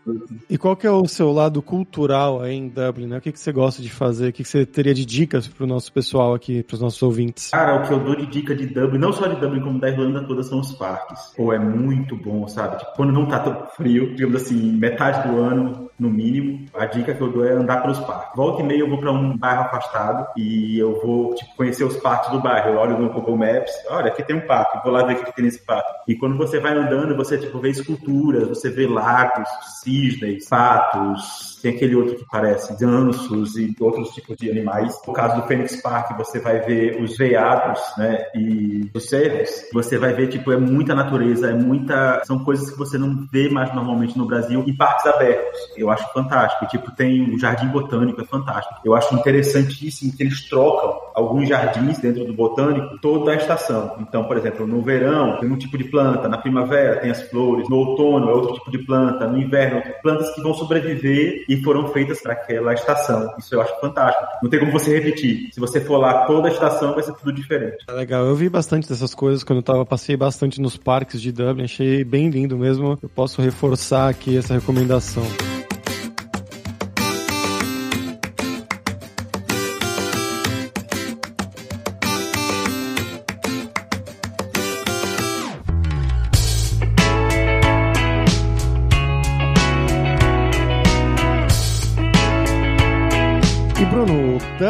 E 0.48 0.56
qual 0.56 0.76
que 0.76 0.86
é 0.86 0.90
o 0.90 1.06
seu 1.06 1.32
lado 1.32 1.60
cultural 1.62 2.40
aí 2.40 2.54
em 2.54 2.68
Dublin, 2.68 3.06
né? 3.06 3.18
O 3.18 3.20
que, 3.20 3.32
que 3.32 3.38
você 3.38 3.52
gosta 3.52 3.82
de 3.82 3.90
fazer? 3.90 4.28
O 4.28 4.32
que, 4.32 4.42
que 4.42 4.48
você 4.48 4.64
teria 4.64 4.94
de 4.94 5.04
dicas 5.04 5.46
pro 5.46 5.66
nosso 5.66 5.92
pessoal 5.92 6.34
aqui, 6.34 6.62
pros 6.62 6.80
nossos 6.80 7.02
ouvintes? 7.02 7.50
Cara, 7.50 7.76
o 7.76 7.86
que 7.86 7.92
eu 7.92 8.00
dou 8.00 8.16
de 8.16 8.26
dica 8.26 8.54
de 8.54 8.66
Dublin, 8.66 8.98
não 8.98 9.12
só 9.12 9.26
de 9.26 9.40
Dublin, 9.40 9.60
como 9.60 9.78
da 9.78 9.88
Irlanda 9.90 10.26
toda, 10.26 10.42
são 10.42 10.60
os 10.60 10.72
parques. 10.72 11.32
Pô, 11.36 11.52
é 11.52 11.58
muito 11.58 12.16
bom, 12.16 12.48
sabe? 12.48 12.78
Tipo, 12.78 12.92
quando 12.96 13.12
não 13.12 13.26
tá 13.26 13.40
tão 13.40 13.66
frio, 13.76 14.14
digamos 14.14 14.42
assim, 14.42 14.72
metade 14.72 15.28
do 15.28 15.38
ano, 15.38 15.90
no 15.98 16.10
mínimo, 16.10 16.66
a 16.74 16.86
dica 16.86 17.14
que 17.14 17.20
eu 17.20 17.30
dou 17.30 17.44
é 17.44 17.52
andar 17.52 17.82
pelos 17.82 18.00
parques. 18.00 18.36
Volta 18.36 18.62
e 18.62 18.64
meia 18.64 18.80
eu 18.80 18.88
vou 18.88 18.98
para 18.98 19.12
um 19.12 19.36
bairro 19.36 19.62
afastado 19.62 20.26
e 20.36 20.78
eu 20.78 21.00
vou 21.00 21.33
tipo, 21.34 21.54
conhecer 21.56 21.84
os 21.84 21.96
parques 21.96 22.30
do 22.30 22.40
bairro. 22.40 22.70
Eu 22.70 22.78
olho 22.78 22.98
no 22.98 23.10
Google 23.10 23.36
Maps, 23.36 23.72
olha, 23.88 24.08
aqui 24.08 24.22
tem 24.22 24.36
um 24.36 24.46
parque, 24.46 24.82
vou 24.82 24.92
lá 24.92 25.04
ver 25.04 25.16
o 25.16 25.24
que 25.24 25.34
tem 25.34 25.44
nesse 25.44 25.64
parque. 25.64 25.90
E 26.08 26.16
quando 26.16 26.36
você 26.36 26.58
vai 26.58 26.72
andando, 26.72 27.16
você 27.16 27.38
tipo, 27.38 27.58
vê 27.58 27.70
esculturas, 27.70 28.48
você 28.48 28.70
vê 28.70 28.86
lagos, 28.86 29.48
cisnes, 29.82 30.48
patos, 30.48 31.53
tem 31.64 31.74
aquele 31.74 31.96
outro 31.96 32.16
que 32.16 32.26
parece 32.30 32.78
gansos 32.78 33.56
e 33.56 33.74
outros 33.80 34.10
tipos 34.10 34.36
de 34.36 34.50
animais. 34.50 34.94
No 35.06 35.14
caso 35.14 35.40
do 35.40 35.48
Phoenix 35.48 35.80
Park, 35.80 36.14
você 36.18 36.38
vai 36.38 36.60
ver 36.60 37.02
os 37.02 37.16
veados, 37.16 37.80
né, 37.96 38.26
e 38.34 38.90
os 38.94 39.08
cervos. 39.08 39.50
Você 39.72 39.96
vai 39.96 40.12
ver, 40.12 40.28
tipo, 40.28 40.52
é 40.52 40.58
muita 40.58 40.94
natureza, 40.94 41.48
é 41.48 41.54
muita... 41.54 42.20
São 42.24 42.44
coisas 42.44 42.70
que 42.70 42.76
você 42.76 42.98
não 42.98 43.26
vê 43.32 43.48
mais 43.48 43.74
normalmente 43.74 44.18
no 44.18 44.26
Brasil. 44.26 44.62
E 44.66 44.74
parques 44.74 45.06
abertos. 45.06 45.58
Eu 45.74 45.90
acho 45.90 46.06
fantástico. 46.12 46.66
Tipo, 46.66 46.94
tem 46.94 47.34
o 47.34 47.38
Jardim 47.38 47.68
Botânico, 47.68 48.20
é 48.20 48.24
fantástico. 48.26 48.80
Eu 48.84 48.94
acho 48.94 49.14
interessantíssimo 49.14 50.14
que 50.14 50.22
eles 50.22 50.46
trocam 50.46 51.00
alguns 51.14 51.48
jardins 51.48 51.98
dentro 51.98 52.24
do 52.24 52.34
botânico 52.34 52.98
toda 53.00 53.30
a 53.30 53.36
estação. 53.36 53.96
Então, 54.00 54.24
por 54.24 54.36
exemplo, 54.36 54.66
no 54.66 54.82
verão 54.82 55.38
tem 55.38 55.50
um 55.50 55.56
tipo 55.56 55.78
de 55.78 55.84
planta, 55.84 56.28
na 56.28 56.36
primavera 56.36 57.00
tem 57.00 57.10
as 57.10 57.22
flores, 57.22 57.68
no 57.68 57.76
outono 57.76 58.28
é 58.28 58.32
outro 58.32 58.54
tipo 58.54 58.70
de 58.70 58.78
planta, 58.78 59.26
no 59.26 59.38
inverno 59.38 59.82
plantas 60.02 60.34
que 60.34 60.42
vão 60.42 60.52
sobreviver 60.52 61.44
e 61.54 61.62
foram 61.62 61.88
feitas 61.88 62.20
para 62.20 62.32
aquela 62.32 62.74
estação. 62.74 63.32
Isso 63.38 63.54
eu 63.54 63.60
acho 63.60 63.80
fantástico. 63.80 64.26
Não 64.42 64.50
tem 64.50 64.60
como 64.60 64.72
você 64.72 64.98
repetir. 64.98 65.48
Se 65.52 65.60
você 65.60 65.80
for 65.80 65.98
lá 65.98 66.26
toda 66.26 66.48
a 66.48 66.50
estação 66.50 66.94
vai 66.94 67.02
ser 67.02 67.14
tudo 67.14 67.32
diferente. 67.32 67.84
É 67.88 67.92
legal. 67.92 68.24
Eu 68.24 68.34
vi 68.34 68.48
bastante 68.48 68.88
dessas 68.88 69.14
coisas 69.14 69.44
quando 69.44 69.58
eu 69.58 69.62
tava 69.62 69.86
passei 69.86 70.16
bastante 70.16 70.60
nos 70.60 70.76
parques 70.76 71.20
de 71.20 71.30
Dublin, 71.30 71.64
achei 71.64 72.04
bem 72.04 72.28
lindo 72.28 72.58
mesmo. 72.58 72.98
Eu 73.00 73.08
posso 73.08 73.40
reforçar 73.40 74.08
aqui 74.08 74.36
essa 74.36 74.54
recomendação. 74.54 75.24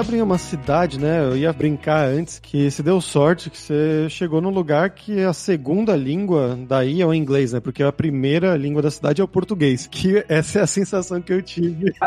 Dublin 0.04 0.18
é 0.18 0.22
uma 0.22 0.36
cidade, 0.36 1.00
né? 1.00 1.24
Eu 1.24 1.34
ia 1.34 1.50
brincar 1.50 2.06
antes 2.06 2.38
que 2.38 2.70
se 2.70 2.82
deu 2.82 3.00
sorte 3.00 3.48
que 3.48 3.56
você 3.56 4.06
chegou 4.10 4.38
num 4.38 4.50
lugar 4.50 4.90
que 4.90 5.22
a 5.22 5.32
segunda 5.32 5.96
língua 5.96 6.58
daí 6.68 7.00
é 7.00 7.06
o 7.06 7.14
inglês, 7.14 7.54
né? 7.54 7.60
Porque 7.60 7.82
a 7.82 7.90
primeira 7.90 8.54
língua 8.54 8.82
da 8.82 8.90
cidade 8.90 9.22
é 9.22 9.24
o 9.24 9.28
português. 9.28 9.88
Que 9.94 10.24
essa 10.28 10.58
é 10.58 10.62
a 10.62 10.66
sensação 10.66 11.22
que 11.22 11.32
eu 11.32 11.40
tive. 11.40 11.94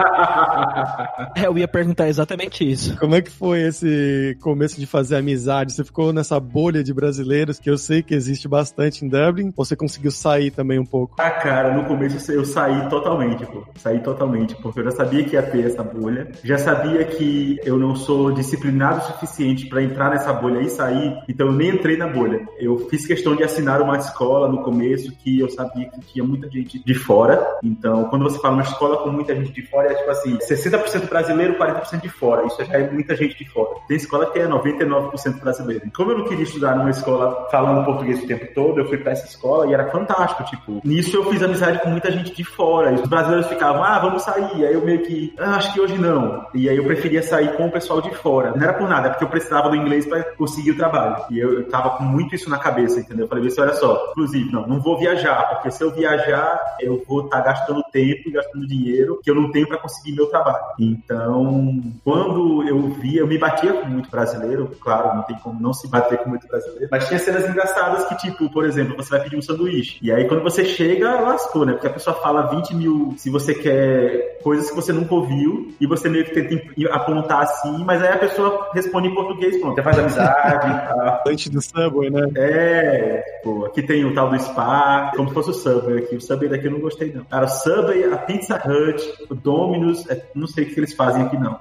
É, 1.35 1.45
eu 1.45 1.57
ia 1.57 1.67
perguntar 1.67 2.07
exatamente 2.07 2.69
isso. 2.69 2.97
Como 2.97 3.15
é 3.15 3.21
que 3.21 3.29
foi 3.29 3.61
esse 3.61 4.37
começo 4.41 4.79
de 4.79 4.85
fazer 4.85 5.15
amizade? 5.15 5.73
Você 5.73 5.83
ficou 5.83 6.11
nessa 6.11 6.39
bolha 6.39 6.83
de 6.83 6.93
brasileiros 6.93 7.59
que 7.59 7.69
eu 7.69 7.77
sei 7.77 8.01
que 8.01 8.13
existe 8.13 8.47
bastante 8.47 9.05
em 9.05 9.07
Dublin? 9.07 9.53
Ou 9.55 9.65
você 9.65 9.75
conseguiu 9.75 10.11
sair 10.11 10.51
também 10.51 10.79
um 10.79 10.85
pouco? 10.85 11.15
Ah, 11.19 11.31
cara, 11.31 11.75
no 11.75 11.85
começo 11.85 12.31
eu 12.31 12.43
saí 12.45 12.89
totalmente, 12.89 13.45
pô. 13.45 13.63
Saí 13.75 13.99
totalmente, 13.99 14.55
porque 14.55 14.79
eu 14.79 14.85
já 14.85 14.91
sabia 14.91 15.23
que 15.23 15.35
ia 15.35 15.43
ter 15.43 15.65
essa 15.65 15.83
bolha. 15.83 16.31
Já 16.43 16.57
sabia 16.57 17.03
que 17.05 17.59
eu 17.63 17.77
não 17.77 17.86
sou 17.95 18.31
disciplinado 18.31 18.99
o 18.99 19.03
suficiente 19.03 19.67
para 19.67 19.81
entrar 19.81 20.09
nessa 20.09 20.33
bolha 20.33 20.59
e 20.59 20.69
sair, 20.69 21.17
então 21.27 21.47
eu 21.47 21.53
nem 21.53 21.69
entrei 21.69 21.97
na 21.97 22.07
bolha. 22.07 22.47
Eu 22.59 22.87
fiz 22.89 23.05
questão 23.05 23.35
de 23.35 23.43
assinar 23.43 23.81
uma 23.81 23.97
escola 23.97 24.47
no 24.47 24.63
começo 24.63 25.15
que 25.17 25.39
eu 25.39 25.49
sabia 25.49 25.89
que 25.89 25.99
tinha 26.01 26.23
muita 26.23 26.49
gente 26.49 26.83
de 26.83 26.93
fora. 26.93 27.57
Então, 27.63 28.05
quando 28.05 28.23
você 28.23 28.39
fala 28.39 28.55
uma 28.55 28.63
escola 28.63 28.97
com 28.97 29.09
muita 29.09 29.35
gente 29.35 29.51
de 29.51 29.61
fora, 29.63 29.91
é 29.91 29.95
tipo 29.95 30.09
assim, 30.09 30.37
60% 30.37 31.07
brasileiro, 31.07 31.57
40% 31.57 32.01
de 32.01 32.09
fora. 32.09 32.45
Isso 32.45 32.63
já 32.63 32.73
é 32.73 32.89
muita 32.89 33.15
gente 33.15 33.37
de 33.37 33.49
fora. 33.49 33.75
Tem 33.87 33.97
escola 33.97 34.31
que 34.31 34.39
é 34.39 34.47
99% 34.47 35.39
brasileiro. 35.39 35.91
Como 35.95 36.11
eu 36.11 36.17
não 36.19 36.25
queria 36.25 36.43
estudar 36.43 36.75
numa 36.75 36.89
escola 36.89 37.47
falando 37.51 37.85
português 37.85 38.23
o 38.23 38.27
tempo 38.27 38.47
todo, 38.53 38.79
eu 38.79 38.87
fui 38.87 38.97
para 38.97 39.11
essa 39.11 39.25
escola 39.25 39.67
e 39.67 39.73
era 39.73 39.89
fantástico, 39.89 40.43
tipo, 40.45 40.81
nisso 40.83 41.15
eu 41.15 41.25
fiz 41.29 41.41
amizade 41.41 41.79
com 41.81 41.89
muita 41.89 42.11
gente 42.11 42.33
de 42.35 42.43
fora. 42.43 42.91
E 42.91 42.95
os 42.95 43.07
brasileiros 43.07 43.47
ficavam, 43.47 43.83
ah, 43.83 43.99
vamos 43.99 44.23
sair. 44.23 44.65
Aí 44.65 44.73
eu 44.73 44.83
meio 44.83 45.01
que, 45.03 45.33
ah, 45.37 45.55
acho 45.55 45.73
que 45.73 45.81
hoje 45.81 45.97
não. 45.97 46.45
E 46.53 46.69
aí 46.69 46.77
eu 46.77 46.83
preferia 46.83 47.21
sair 47.21 47.55
com 47.55 47.69
pessoal 47.77 48.01
de 48.01 48.13
fora. 48.15 48.51
Não 48.55 48.63
era 48.63 48.73
por 48.73 48.89
nada, 48.89 49.07
é 49.07 49.09
porque 49.11 49.23
eu 49.23 49.29
precisava 49.29 49.69
do 49.69 49.75
inglês 49.75 50.05
para 50.05 50.23
conseguir 50.35 50.71
o 50.71 50.77
trabalho. 50.77 51.23
E 51.29 51.39
eu, 51.39 51.53
eu 51.53 51.69
tava 51.69 51.91
com 51.91 52.03
muito 52.03 52.33
isso 52.33 52.49
na 52.49 52.57
cabeça, 52.57 52.99
entendeu? 52.99 53.25
Eu 53.25 53.29
falei, 53.29 53.47
assim, 53.47 53.61
olha 53.61 53.73
só, 53.75 54.07
inclusive, 54.11 54.51
não, 54.51 54.67
não 54.67 54.79
vou 54.79 54.97
viajar, 54.97 55.49
porque 55.49 55.71
se 55.71 55.83
eu 55.83 55.91
viajar, 55.91 56.59
eu 56.79 57.03
vou 57.07 57.25
estar 57.25 57.41
tá 57.41 57.51
gastando 57.51 57.83
tempo 57.91 58.29
e 58.29 58.31
gastando 58.31 58.67
dinheiro 58.67 59.19
que 59.23 59.29
eu 59.29 59.35
não 59.35 59.51
tenho 59.51 59.67
para 59.67 59.77
conseguir 59.77 60.15
meu 60.15 60.27
trabalho. 60.27 60.57
Então, 60.79 61.83
quando 62.03 62.67
eu 62.67 62.89
via, 62.89 63.21
eu 63.21 63.27
me 63.27 63.37
batia 63.37 63.73
com 63.73 63.87
muito 63.87 64.09
brasileiro, 64.09 64.71
claro, 64.81 65.15
não 65.15 65.23
tem 65.23 65.37
como 65.37 65.59
não 65.59 65.73
se 65.73 65.87
bater 65.87 66.17
com 66.19 66.29
muito 66.29 66.47
brasileiro, 66.47 66.87
mas 66.89 67.07
tinha 67.07 67.19
cenas 67.19 67.47
engraçadas 67.47 68.05
que, 68.05 68.17
tipo, 68.17 68.49
por 68.51 68.65
exemplo, 68.65 68.95
você 68.95 69.09
vai 69.09 69.21
pedir 69.21 69.37
um 69.37 69.41
sanduíche. 69.41 69.99
E 70.01 70.11
aí, 70.11 70.27
quando 70.27 70.43
você 70.43 70.65
chega, 70.65 71.19
lascou, 71.21 71.65
né? 71.65 71.73
Porque 71.73 71.87
a 71.87 71.93
pessoa 71.93 72.15
fala 72.17 72.47
20 72.47 72.75
mil 72.75 73.13
se 73.17 73.29
você 73.29 73.53
quer 73.53 74.39
coisas 74.43 74.69
que 74.69 74.75
você 74.75 74.93
nunca 74.93 75.13
ouviu 75.13 75.73
e 75.79 75.85
você 75.85 76.09
meio 76.09 76.25
que 76.25 76.31
tenta 76.31 76.57
apontar 76.91 77.41
assim, 77.41 77.66
mas 77.85 78.01
aí 78.01 78.13
a 78.13 78.17
pessoa 78.17 78.69
responde 78.73 79.07
em 79.07 79.13
português, 79.13 79.59
pronto, 79.59 79.81
faz 79.81 79.99
amizade. 79.99 80.67
tá. 80.87 81.23
Antes 81.27 81.49
do 81.49 81.61
Subway, 81.61 82.09
né? 82.09 82.27
É, 82.35 83.23
pô, 83.43 83.65
aqui 83.65 83.81
tem 83.81 84.05
o 84.05 84.13
tal 84.13 84.29
do 84.29 84.39
Spa, 84.39 85.11
como 85.15 85.29
se 85.29 85.33
fosse 85.33 85.49
o 85.51 85.53
Subway 85.53 85.99
aqui. 85.99 86.15
O 86.15 86.21
Subway 86.21 86.49
daqui 86.49 86.67
eu 86.67 86.71
não 86.71 86.79
gostei, 86.79 87.11
não. 87.13 87.23
Cara, 87.25 87.45
o 87.45 87.49
Subway, 87.49 88.03
a 88.11 88.17
Pizza 88.17 88.55
Hut, 88.55 89.25
o 89.29 89.35
Domino's, 89.35 90.07
é, 90.09 90.21
não 90.35 90.47
sei 90.47 90.65
o 90.65 90.67
que 90.67 90.79
eles 90.79 90.93
fazem 90.93 91.23
aqui, 91.23 91.37
não, 91.37 91.57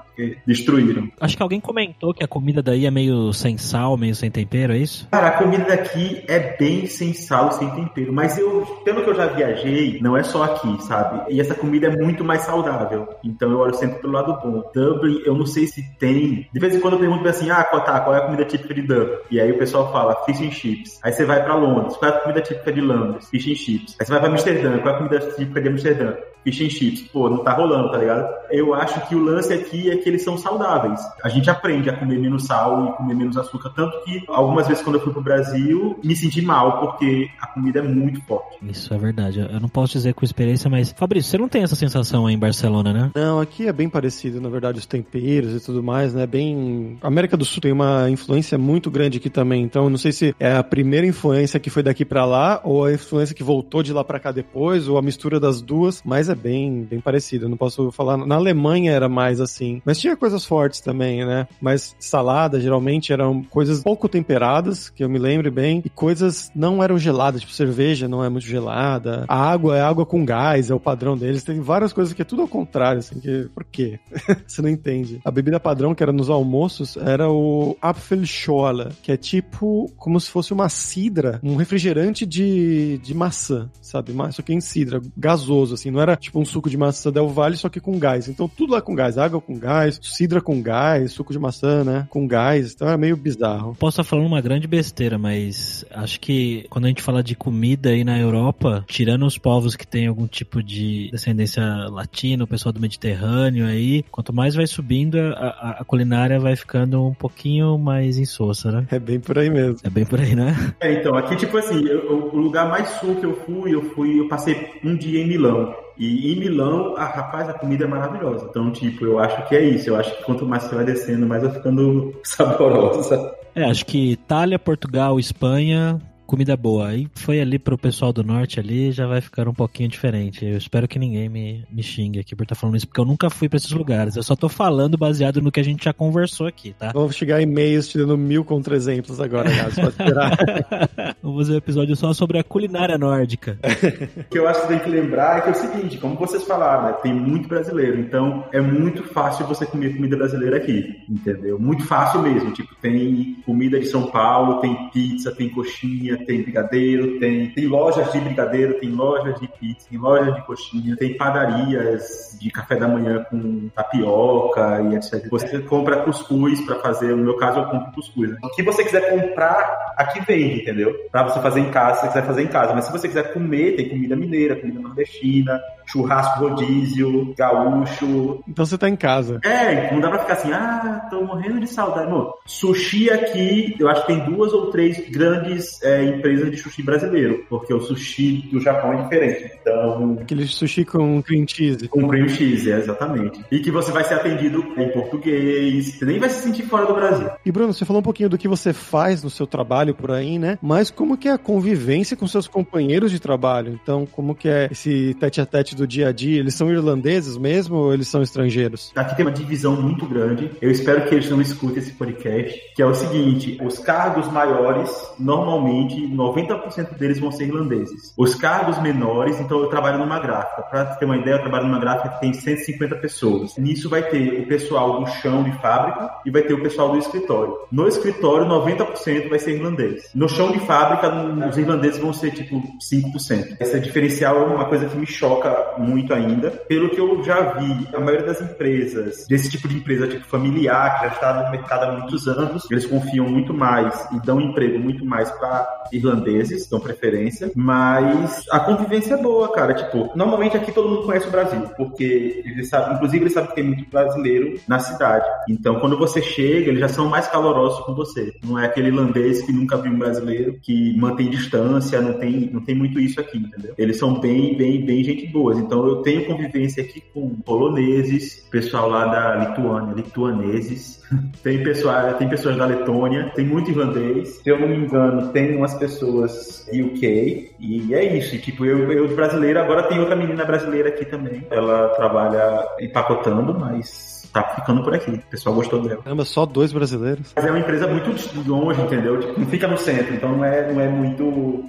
destruíram. 0.46 1.10
Acho 1.20 1.36
que 1.36 1.42
alguém 1.42 1.60
comentou 1.60 2.14
que 2.14 2.24
a 2.24 2.28
comida 2.28 2.62
daí 2.62 2.86
é 2.86 2.90
meio 2.90 3.32
sem 3.32 3.56
sal, 3.58 3.96
meio 3.96 4.14
sem 4.14 4.30
tempero, 4.30 4.72
é 4.72 4.78
isso? 4.78 5.08
Cara, 5.10 5.28
a 5.28 5.32
comida 5.32 5.64
daqui 5.64 6.24
é 6.28 6.56
bem 6.56 6.86
sem 6.86 7.12
sal, 7.12 7.52
sem 7.52 7.68
tempero, 7.70 8.12
mas 8.12 8.38
eu, 8.38 8.64
pelo 8.84 9.02
que 9.02 9.10
eu 9.10 9.14
já 9.14 9.26
viajei, 9.26 9.98
não 10.00 10.16
é 10.16 10.22
só 10.22 10.44
aqui, 10.44 10.82
sabe? 10.82 11.32
E 11.32 11.40
essa 11.40 11.54
comida 11.54 11.86
é 11.86 11.96
muito 11.96 12.24
mais 12.24 12.42
saudável. 12.42 13.08
Então 13.22 13.50
eu 13.50 13.58
olho 13.58 13.74
sempre 13.74 14.00
pelo 14.00 14.12
lado 14.12 14.38
bom. 14.42 14.62
Dublin, 14.74 15.22
eu 15.24 15.34
não 15.34 15.46
sei 15.46 15.66
se 15.66 15.82
tem. 15.98 16.48
De 16.52 16.60
vez 16.60 16.74
em 16.74 16.80
quando 16.80 16.94
eu 16.94 17.00
pergunto 17.00 17.28
assim: 17.28 17.50
ah, 17.50 17.64
tá, 17.64 18.00
qual 18.00 18.14
é 18.14 18.18
a 18.18 18.22
comida 18.22 18.44
típica 18.44 18.74
de 18.74 18.82
Dublin? 18.82 19.16
E 19.30 19.40
aí 19.40 19.50
o 19.52 19.58
pessoal 19.58 19.90
fala 19.92 20.24
fish 20.24 20.40
and 20.40 20.50
chips. 20.50 21.00
Aí 21.02 21.12
você 21.12 21.24
vai 21.24 21.42
para 21.42 21.54
Londres, 21.54 21.96
qual 21.96 22.10
é 22.10 22.14
a 22.14 22.20
comida 22.20 22.40
típica 22.40 22.72
de 22.72 22.80
Londres? 22.80 23.28
Fish 23.28 23.46
and 23.48 23.54
chips. 23.54 23.96
Aí 24.00 24.06
você 24.06 24.12
vai 24.12 24.20
para 24.20 24.30
Amsterdã, 24.30 24.78
qual 24.78 24.94
é 24.94 24.96
a 24.96 24.98
comida 24.98 25.18
típica 25.32 25.60
de 25.60 25.68
Amsterdã? 25.68 26.14
Fish 26.46 26.60
and 26.60 26.70
chips. 26.70 27.00
Pô, 27.12 27.28
não 27.28 27.38
tá 27.38 27.52
rolando, 27.52 27.90
tá 27.90 27.98
ligado? 27.98 28.32
Eu 28.52 28.72
acho 28.72 29.04
que 29.08 29.16
o 29.16 29.18
lance 29.18 29.52
aqui 29.52 29.90
é 29.90 29.96
que 29.96 30.08
eles 30.08 30.22
são 30.22 30.38
saudáveis. 30.38 31.00
A 31.24 31.28
gente 31.28 31.50
aprende 31.50 31.90
a 31.90 31.96
comer 31.96 32.20
menos 32.20 32.44
sal 32.44 32.86
e 32.86 32.92
comer 32.92 33.14
menos 33.14 33.36
açúcar. 33.36 33.70
Tanto 33.70 34.00
que 34.04 34.22
algumas 34.28 34.68
vezes 34.68 34.80
quando 34.84 34.94
eu 34.94 35.02
fui 35.02 35.12
pro 35.12 35.20
Brasil, 35.20 35.98
me 36.04 36.14
senti 36.14 36.40
mal, 36.40 36.78
porque 36.78 37.28
a 37.40 37.48
comida 37.48 37.80
é 37.80 37.82
muito 37.82 38.20
forte. 38.22 38.58
Isso 38.62 38.94
é 38.94 38.96
verdade. 38.96 39.40
Eu 39.40 39.58
não 39.58 39.68
posso 39.68 39.94
dizer 39.94 40.14
com 40.14 40.24
experiência, 40.24 40.70
mas. 40.70 40.92
Fabrício, 40.96 41.32
você 41.32 41.38
não 41.38 41.48
tem 41.48 41.64
essa 41.64 41.74
sensação 41.74 42.28
aí 42.28 42.34
em 42.34 42.38
Barcelona, 42.38 42.92
né? 42.92 43.10
Não, 43.16 43.40
aqui 43.40 43.66
é 43.66 43.72
bem 43.72 43.88
parecido, 43.88 44.40
na 44.40 44.48
verdade, 44.48 44.78
os 44.78 44.86
temperos 44.86 45.52
e 45.52 45.64
tudo 45.64 45.82
mais, 45.82 46.14
né? 46.14 46.28
Bem. 46.28 46.96
A 47.02 47.08
América 47.08 47.36
do 47.36 47.44
Sul 47.44 47.60
tem 47.60 47.72
uma 47.72 48.08
influência 48.08 48.56
muito 48.56 48.88
grande 48.88 49.18
aqui 49.18 49.28
também. 49.28 49.64
Então, 49.64 49.90
não 49.90 49.98
sei 49.98 50.12
se 50.12 50.32
é 50.38 50.54
a 50.54 50.62
primeira 50.62 51.04
influência 51.04 51.58
que 51.58 51.70
foi 51.70 51.82
daqui 51.82 52.04
para 52.04 52.24
lá, 52.24 52.60
ou 52.62 52.84
a 52.84 52.92
influência 52.92 53.34
que 53.34 53.42
voltou 53.42 53.82
de 53.82 53.92
lá 53.92 54.04
para 54.04 54.20
cá 54.20 54.30
depois, 54.30 54.86
ou 54.86 54.96
a 54.96 55.02
mistura 55.02 55.40
das 55.40 55.60
duas, 55.60 56.00
mas 56.04 56.28
é 56.28 56.35
bem, 56.36 56.82
bem 56.82 57.00
parecido. 57.00 57.48
Não 57.48 57.56
posso 57.56 57.90
falar. 57.90 58.16
Na 58.16 58.36
Alemanha 58.36 58.92
era 58.92 59.08
mais 59.08 59.40
assim. 59.40 59.80
Mas 59.84 59.98
tinha 59.98 60.16
coisas 60.16 60.44
fortes 60.44 60.80
também, 60.80 61.24
né? 61.24 61.46
Mas 61.60 61.96
salada, 61.98 62.60
geralmente, 62.60 63.12
eram 63.12 63.42
coisas 63.42 63.82
pouco 63.82 64.08
temperadas, 64.08 64.88
que 64.88 65.02
eu 65.02 65.08
me 65.08 65.18
lembro 65.18 65.50
bem, 65.50 65.82
e 65.84 65.90
coisas 65.90 66.50
não 66.54 66.82
eram 66.82 66.98
geladas, 66.98 67.40
tipo 67.40 67.52
cerveja 67.52 68.08
não 68.08 68.24
é 68.24 68.28
muito 68.28 68.46
gelada. 68.46 69.24
A 69.28 69.50
água 69.50 69.76
é 69.76 69.80
água 69.80 70.04
com 70.04 70.24
gás, 70.24 70.70
é 70.70 70.74
o 70.74 70.80
padrão 70.80 71.16
deles. 71.16 71.44
Tem 71.44 71.60
várias 71.60 71.92
coisas 71.92 72.12
que 72.12 72.22
é 72.22 72.24
tudo 72.24 72.42
ao 72.42 72.48
contrário, 72.48 72.98
assim, 72.98 73.18
que. 73.20 73.48
Por 73.54 73.64
quê? 73.64 73.98
Você 74.46 74.60
não 74.60 74.68
entende. 74.68 75.20
A 75.24 75.30
bebida 75.30 75.58
padrão 75.58 75.94
que 75.94 76.02
era 76.02 76.12
nos 76.12 76.30
almoços 76.30 76.96
era 76.96 77.30
o 77.30 77.76
Apfelschorle, 77.80 78.88
que 79.02 79.12
é 79.12 79.16
tipo 79.16 79.90
como 79.96 80.20
se 80.20 80.30
fosse 80.30 80.52
uma 80.52 80.68
cidra, 80.68 81.40
um 81.42 81.56
refrigerante 81.56 82.26
de, 82.26 82.98
de 82.98 83.14
maçã, 83.14 83.70
sabe? 83.80 84.12
Só 84.32 84.42
que 84.42 84.52
em 84.52 84.60
cidra, 84.60 85.00
gasoso, 85.16 85.74
assim. 85.74 85.90
Não 85.90 86.00
era 86.00 86.15
tipo 86.16 86.40
um 86.40 86.44
suco 86.44 86.70
de 86.70 86.76
maçã 86.76 87.10
Del 87.10 87.28
Valle, 87.28 87.56
só 87.56 87.68
que 87.68 87.80
com 87.80 87.98
gás. 87.98 88.28
Então 88.28 88.48
tudo 88.48 88.72
lá 88.72 88.80
com 88.80 88.94
gás. 88.94 89.18
Água 89.18 89.40
com 89.40 89.58
gás, 89.58 89.98
cidra 90.02 90.40
com 90.40 90.60
gás, 90.60 91.12
suco 91.12 91.32
de 91.32 91.38
maçã, 91.38 91.84
né? 91.84 92.06
Com 92.10 92.26
gás. 92.26 92.72
Então 92.74 92.88
é 92.88 92.96
meio 92.96 93.16
bizarro. 93.16 93.74
Posso 93.78 94.00
estar 94.00 94.04
falando 94.04 94.26
uma 94.26 94.40
grande 94.40 94.66
besteira, 94.66 95.18
mas 95.18 95.84
acho 95.90 96.20
que 96.20 96.66
quando 96.70 96.86
a 96.86 96.88
gente 96.88 97.02
fala 97.02 97.22
de 97.22 97.34
comida 97.34 97.90
aí 97.90 98.04
na 98.04 98.18
Europa, 98.18 98.84
tirando 98.86 99.26
os 99.26 99.38
povos 99.38 99.76
que 99.76 99.86
têm 99.86 100.06
algum 100.06 100.26
tipo 100.26 100.62
de 100.62 101.10
descendência 101.10 101.62
latina, 101.90 102.44
o 102.44 102.46
pessoal 102.46 102.72
do 102.72 102.80
Mediterrâneo 102.80 103.66
aí, 103.66 104.02
quanto 104.10 104.32
mais 104.32 104.54
vai 104.54 104.66
subindo, 104.66 105.16
a, 105.18 105.78
a, 105.80 105.84
culinária 105.84 106.38
vai 106.38 106.56
ficando 106.56 107.04
um 107.06 107.14
pouquinho 107.14 107.78
mais 107.78 108.18
insossa, 108.18 108.70
né? 108.70 108.86
É 108.90 108.98
bem 108.98 109.20
por 109.20 109.38
aí 109.38 109.50
mesmo. 109.50 109.78
É 109.82 109.90
bem 109.90 110.04
por 110.04 110.20
aí, 110.20 110.34
né? 110.34 110.54
É, 110.80 110.92
então, 110.92 111.14
aqui, 111.16 111.36
tipo 111.36 111.56
assim, 111.56 111.84
eu, 111.86 112.30
o 112.32 112.36
lugar 112.36 112.68
mais 112.68 112.88
sul 113.00 113.16
que 113.16 113.26
eu 113.26 113.34
fui, 113.44 113.74
eu 113.74 113.82
fui, 113.94 114.20
eu 114.20 114.28
passei 114.28 114.70
um 114.84 114.96
dia 114.96 115.22
em 115.22 115.26
Milão. 115.26 115.74
E 115.98 116.32
em 116.32 116.38
Milão, 116.38 116.94
a 116.96 117.04
rapaz, 117.04 117.48
a 117.48 117.54
comida 117.54 117.84
é 117.84 117.86
maravilhosa. 117.86 118.46
Então, 118.50 118.70
tipo, 118.70 119.04
eu 119.04 119.18
acho 119.18 119.48
que 119.48 119.56
é 119.56 119.64
isso. 119.64 119.90
Eu 119.90 119.96
acho 119.96 120.16
que 120.16 120.24
quanto 120.24 120.46
mais 120.46 120.64
você 120.64 120.74
vai 120.74 120.84
descendo, 120.84 121.26
mais 121.26 121.42
vai 121.42 121.52
ficando 121.52 122.14
saborosa. 122.24 123.34
É, 123.54 123.64
acho 123.64 123.86
que 123.86 124.12
Itália, 124.12 124.58
Portugal, 124.58 125.18
Espanha 125.18 126.00
comida 126.26 126.56
boa. 126.56 126.88
Aí 126.88 127.08
foi 127.14 127.40
ali 127.40 127.58
pro 127.58 127.78
pessoal 127.78 128.12
do 128.12 128.22
norte 128.22 128.60
ali, 128.60 128.92
já 128.92 129.06
vai 129.06 129.20
ficar 129.20 129.48
um 129.48 129.54
pouquinho 129.54 129.88
diferente. 129.88 130.44
Eu 130.44 130.58
espero 130.58 130.88
que 130.88 130.98
ninguém 130.98 131.28
me, 131.28 131.64
me 131.70 131.82
xingue 131.82 132.18
aqui 132.18 132.34
por 132.34 132.42
estar 132.42 132.54
tá 132.54 132.60
falando 132.60 132.76
isso, 132.76 132.86
porque 132.86 133.00
eu 133.00 133.04
nunca 133.04 133.30
fui 133.30 133.48
para 133.48 133.56
esses 133.56 133.70
lugares. 133.70 134.16
Eu 134.16 134.22
só 134.22 134.34
tô 134.34 134.48
falando 134.48 134.98
baseado 134.98 135.40
no 135.40 135.52
que 135.52 135.60
a 135.60 135.64
gente 135.64 135.84
já 135.84 135.92
conversou 135.92 136.46
aqui, 136.46 136.74
tá? 136.78 136.90
Vamos 136.92 137.14
chegar 137.14 137.40
e-mails 137.40 137.88
te 137.88 137.98
dando 137.98 138.18
mil 138.18 138.44
contra-exemplos 138.44 139.20
agora, 139.20 139.50
Gás, 139.50 139.74
pode 139.74 139.88
esperar. 139.88 140.36
Vamos 141.22 141.38
fazer 141.38 141.54
um 141.54 141.58
episódio 141.58 141.96
só 141.96 142.12
sobre 142.12 142.38
a 142.38 142.44
culinária 142.44 142.98
nórdica. 142.98 143.58
o 144.16 144.24
que 144.24 144.38
eu 144.38 144.48
acho 144.48 144.62
que 144.62 144.68
tem 144.68 144.78
que 144.80 144.90
lembrar 144.90 145.38
é 145.38 145.40
que 145.42 145.48
é 145.48 145.52
o 145.52 145.54
seguinte, 145.54 145.98
como 145.98 146.16
vocês 146.16 146.42
falaram, 146.44 146.84
né, 146.84 146.92
tem 147.02 147.14
muito 147.14 147.48
brasileiro, 147.48 148.00
então 148.00 148.44
é 148.52 148.60
muito 148.60 149.02
fácil 149.04 149.46
você 149.46 149.64
comer 149.64 149.94
comida 149.94 150.16
brasileira 150.16 150.56
aqui, 150.56 150.84
entendeu? 151.08 151.58
Muito 151.58 151.84
fácil 151.84 152.20
mesmo, 152.22 152.52
tipo, 152.52 152.74
tem 152.76 153.36
comida 153.44 153.78
de 153.78 153.86
São 153.86 154.10
Paulo, 154.10 154.60
tem 154.60 154.90
pizza, 154.90 155.32
tem 155.32 155.48
coxinha, 155.48 156.15
tem 156.24 156.42
brigadeiro, 156.42 157.18
tem, 157.18 157.50
tem 157.50 157.66
lojas 157.66 158.10
de 158.12 158.20
brigadeiro, 158.20 158.78
tem 158.78 158.90
lojas 158.90 159.38
de 159.40 159.48
pizza, 159.48 159.88
tem 159.90 159.98
lojas 159.98 160.34
de 160.34 160.46
coxinha, 160.46 160.96
tem 160.96 161.16
padarias 161.16 162.36
de 162.40 162.50
café 162.50 162.76
da 162.76 162.88
manhã 162.88 163.24
com 163.28 163.68
tapioca 163.74 164.80
e 164.82 164.96
etc. 164.96 165.28
Você 165.30 165.58
compra 165.60 166.02
cuscuz 166.02 166.60
para 166.64 166.76
fazer, 166.76 167.14
no 167.14 167.24
meu 167.24 167.36
caso 167.36 167.60
eu 167.60 167.66
compro 167.66 167.92
cuscuz. 167.92 168.30
Né? 168.30 168.38
O 168.42 168.48
que 168.50 168.62
você 168.62 168.84
quiser 168.84 169.10
comprar 169.10 169.85
aqui 169.96 170.20
vende, 170.20 170.60
entendeu? 170.60 170.94
Pra 171.10 171.24
você 171.24 171.40
fazer 171.40 171.60
em 171.60 171.70
casa, 171.70 171.94
se 171.94 172.00
você 172.00 172.08
quiser 172.08 172.26
fazer 172.26 172.42
em 172.42 172.48
casa. 172.48 172.74
Mas 172.74 172.84
se 172.84 172.92
você 172.92 173.08
quiser 173.08 173.32
comer, 173.32 173.76
tem 173.76 173.88
comida 173.88 174.14
mineira, 174.14 174.56
comida 174.56 174.80
nordestina, 174.80 175.60
churrasco 175.86 176.40
rodízio, 176.40 177.34
gaúcho. 177.36 178.42
Então 178.46 178.66
você 178.66 178.76
tá 178.76 178.88
em 178.88 178.96
casa. 178.96 179.40
É, 179.44 179.92
não 179.92 180.00
dá 180.00 180.10
pra 180.10 180.18
ficar 180.20 180.34
assim, 180.34 180.52
ah, 180.52 181.06
tô 181.08 181.22
morrendo 181.22 181.60
de 181.60 181.66
saudade. 181.68 182.10
Não, 182.10 182.32
sushi 182.44 183.10
aqui, 183.10 183.74
eu 183.78 183.88
acho 183.88 184.02
que 184.02 184.08
tem 184.08 184.24
duas 184.24 184.52
ou 184.52 184.70
três 184.70 185.08
grandes 185.08 185.82
é, 185.82 186.04
empresas 186.04 186.50
de 186.50 186.56
sushi 186.56 186.82
brasileiro, 186.82 187.44
porque 187.48 187.72
o 187.72 187.80
sushi 187.80 188.48
do 188.50 188.60
Japão 188.60 188.92
é 188.92 189.02
diferente. 189.02 189.50
Então. 189.60 190.18
Aquele 190.20 190.46
sushi 190.46 190.84
com 190.84 191.22
cream 191.22 191.46
cheese. 191.46 191.88
Com 191.88 192.08
cream 192.08 192.28
cheese, 192.28 192.70
é, 192.70 192.78
exatamente. 192.78 193.44
E 193.50 193.60
que 193.60 193.70
você 193.70 193.92
vai 193.92 194.04
ser 194.04 194.14
atendido 194.14 194.64
em 194.76 194.90
português, 194.90 195.94
você 195.94 196.04
nem 196.04 196.18
vai 196.18 196.28
se 196.28 196.42
sentir 196.42 196.64
fora 196.64 196.86
do 196.86 196.94
Brasil. 196.94 197.28
E 197.44 197.52
Bruno, 197.52 197.72
você 197.72 197.84
falou 197.84 198.00
um 198.00 198.04
pouquinho 198.04 198.28
do 198.28 198.38
que 198.38 198.48
você 198.48 198.72
faz 198.72 199.22
no 199.22 199.30
seu 199.30 199.46
trabalho 199.46 199.85
por 199.94 200.10
aí, 200.10 200.38
né? 200.38 200.58
Mas 200.62 200.90
como 200.90 201.16
que 201.16 201.28
é 201.28 201.32
a 201.32 201.38
convivência 201.38 202.16
com 202.16 202.26
seus 202.26 202.48
companheiros 202.48 203.10
de 203.10 203.20
trabalho? 203.20 203.78
Então, 203.82 204.06
como 204.06 204.34
que 204.34 204.48
é 204.48 204.68
esse 204.70 205.14
tete 205.18 205.40
a 205.40 205.46
tete 205.46 205.74
do 205.74 205.86
dia 205.86 206.08
a 206.08 206.12
dia? 206.12 206.38
Eles 206.38 206.54
são 206.54 206.70
irlandeses 206.70 207.36
mesmo 207.36 207.76
ou 207.76 207.94
eles 207.94 208.08
são 208.08 208.22
estrangeiros? 208.22 208.92
Aqui 208.94 209.16
tem 209.16 209.24
uma 209.24 209.32
divisão 209.32 209.80
muito 209.80 210.06
grande. 210.06 210.50
Eu 210.60 210.70
espero 210.70 211.04
que 211.06 211.14
eles 211.14 211.30
não 211.30 211.40
escutem 211.40 211.78
esse 211.78 211.92
podcast, 211.92 212.60
que 212.74 212.82
é 212.82 212.86
o 212.86 212.94
seguinte: 212.94 213.58
os 213.62 213.78
cargos 213.78 214.30
maiores, 214.30 214.90
normalmente, 215.18 216.06
90% 216.08 216.96
deles 216.96 217.18
vão 217.18 217.30
ser 217.30 217.44
irlandeses. 217.44 218.12
Os 218.16 218.34
cargos 218.34 218.80
menores, 218.80 219.38
então 219.40 219.60
eu 219.60 219.68
trabalho 219.68 219.98
numa 219.98 220.18
gráfica. 220.18 220.62
Para 220.62 220.84
ter 220.96 221.04
uma 221.04 221.16
ideia, 221.16 221.36
eu 221.36 221.40
trabalho 221.40 221.66
numa 221.66 221.78
gráfica 221.78 222.10
que 222.10 222.20
tem 222.20 222.32
150 222.32 222.96
pessoas. 222.96 223.56
Nisso 223.56 223.88
vai 223.88 224.02
ter 224.02 224.40
o 224.40 224.46
pessoal 224.46 225.00
do 225.00 225.06
chão 225.06 225.42
de 225.42 225.52
fábrica 225.58 226.10
e 226.24 226.30
vai 226.30 226.42
ter 226.42 226.54
o 226.54 226.62
pessoal 226.62 226.90
do 226.90 226.98
escritório. 226.98 227.54
No 227.70 227.86
escritório, 227.86 228.46
90% 228.46 229.28
vai 229.28 229.38
ser 229.38 229.54
irlandês. 229.54 229.75
No 230.14 230.28
chão 230.28 230.52
de 230.52 230.60
fábrica, 230.60 231.10
os 231.48 231.56
irlandeses 231.56 231.98
vão 231.98 232.12
ser 232.12 232.30
tipo 232.32 232.62
5%. 232.78 233.56
Esse 233.60 233.80
diferencial 233.80 234.42
é 234.42 234.44
uma 234.44 234.66
coisa 234.66 234.86
que 234.86 234.96
me 234.96 235.06
choca 235.06 235.74
muito 235.78 236.12
ainda. 236.12 236.50
Pelo 236.50 236.90
que 236.90 236.98
eu 236.98 237.22
já 237.22 237.54
vi, 237.54 237.88
a 237.94 238.00
maioria 238.00 238.26
das 238.26 238.40
empresas, 238.40 239.26
desse 239.28 239.50
tipo 239.50 239.68
de 239.68 239.76
empresa 239.76 240.06
tipo 240.06 240.24
familiar, 240.26 240.98
que 240.98 241.06
já 241.06 241.12
está 241.12 241.44
no 241.44 241.50
mercado 241.50 241.84
há 241.84 241.92
muitos 241.92 242.26
anos, 242.28 242.68
eles 242.70 242.86
confiam 242.86 243.26
muito 243.26 243.52
mais 243.52 244.06
e 244.12 244.20
dão 244.20 244.40
emprego 244.40 244.78
muito 244.78 245.04
mais 245.04 245.30
para 245.32 245.66
irlandeses, 245.92 246.68
dão 246.68 246.80
preferência, 246.80 247.50
mas 247.54 248.44
a 248.50 248.60
convivência 248.60 249.14
é 249.14 249.22
boa, 249.22 249.52
cara. 249.52 249.74
Tipo, 249.74 250.10
normalmente 250.14 250.56
aqui 250.56 250.72
todo 250.72 250.88
mundo 250.88 251.02
conhece 251.02 251.28
o 251.28 251.30
Brasil, 251.30 251.60
porque 251.76 252.42
eles 252.44 252.68
sabem, 252.68 252.94
inclusive 252.96 253.24
eles 253.24 253.32
sabem 253.32 253.50
que 253.50 253.56
tem 253.56 253.64
muito 253.64 253.88
brasileiro 253.90 254.58
na 254.66 254.78
cidade. 254.78 255.26
Então, 255.48 255.80
quando 255.80 255.98
você 255.98 256.20
chega, 256.22 256.68
eles 256.68 256.80
já 256.80 256.88
são 256.88 257.08
mais 257.08 257.26
calorosos 257.28 257.84
com 257.84 257.94
você. 257.94 258.34
Não 258.44 258.58
é 258.58 258.66
aquele 258.66 258.88
irlandês 258.88 259.42
que 259.42 259.52
nunca 259.66 259.76
viu 259.76 259.92
um 259.92 259.98
brasileiro, 259.98 260.58
que 260.62 260.96
mantém 260.96 261.28
distância, 261.28 262.00
não 262.00 262.14
tem, 262.14 262.48
não 262.52 262.60
tem 262.60 262.74
muito 262.74 263.00
isso 263.00 263.20
aqui, 263.20 263.38
entendeu? 263.38 263.74
Eles 263.76 263.98
são 263.98 264.20
bem, 264.20 264.56
bem, 264.56 264.84
bem 264.86 265.02
gente 265.02 265.26
boas. 265.26 265.58
Então, 265.58 265.86
eu 265.86 265.96
tenho 265.96 266.24
convivência 266.26 266.84
aqui 266.84 267.02
com 267.12 267.28
poloneses, 267.40 268.46
pessoal 268.50 268.88
lá 268.88 269.06
da 269.06 269.48
Lituânia, 269.48 269.94
lituaneses. 269.94 271.04
Tem, 271.42 271.62
pessoal, 271.62 272.14
tem 272.14 272.28
pessoas 272.28 272.56
da 272.56 272.66
Letônia, 272.66 273.30
tem 273.36 273.46
muito 273.46 273.70
irlandês. 273.70 274.40
Se 274.42 274.50
eu 274.50 274.58
não 274.58 274.66
me 274.66 274.76
engano, 274.76 275.28
tem 275.28 275.54
umas 275.56 275.72
pessoas 275.74 276.66
UK. 276.68 277.54
E 277.60 277.94
é 277.94 278.16
isso. 278.16 278.36
Tipo, 278.38 278.64
eu, 278.64 278.90
eu 278.90 279.14
brasileiro, 279.14 279.60
agora 279.60 279.84
tem 279.84 280.00
outra 280.00 280.16
menina 280.16 280.44
brasileira 280.44 280.88
aqui 280.88 281.04
também. 281.04 281.46
Ela 281.48 281.90
trabalha 281.90 282.66
empacotando, 282.80 283.56
mas 283.56 284.15
tá 284.42 284.54
ficando 284.56 284.82
por 284.82 284.94
aqui. 284.94 285.10
O 285.10 285.18
pessoal 285.30 285.54
gostou 285.54 285.82
dela. 285.82 286.02
Caramba, 286.02 286.24
só 286.24 286.46
dois 286.46 286.72
brasileiros. 286.72 287.32
Mas 287.34 287.44
é 287.44 287.50
uma 287.50 287.58
empresa 287.58 287.86
muito 287.86 288.10
longe, 288.48 288.80
entendeu? 288.80 289.20
Tipo, 289.20 289.40
não 289.40 289.46
fica 289.46 289.66
no 289.68 289.76
centro, 289.76 290.14
então 290.14 290.36
não 290.36 290.44
é, 290.44 290.72
não 290.72 290.80
é 290.80 290.88
muito 290.88 291.24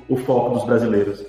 o 0.07 0.17
foco 0.17 0.55
dos 0.55 0.65
brasileiros. 0.65 1.23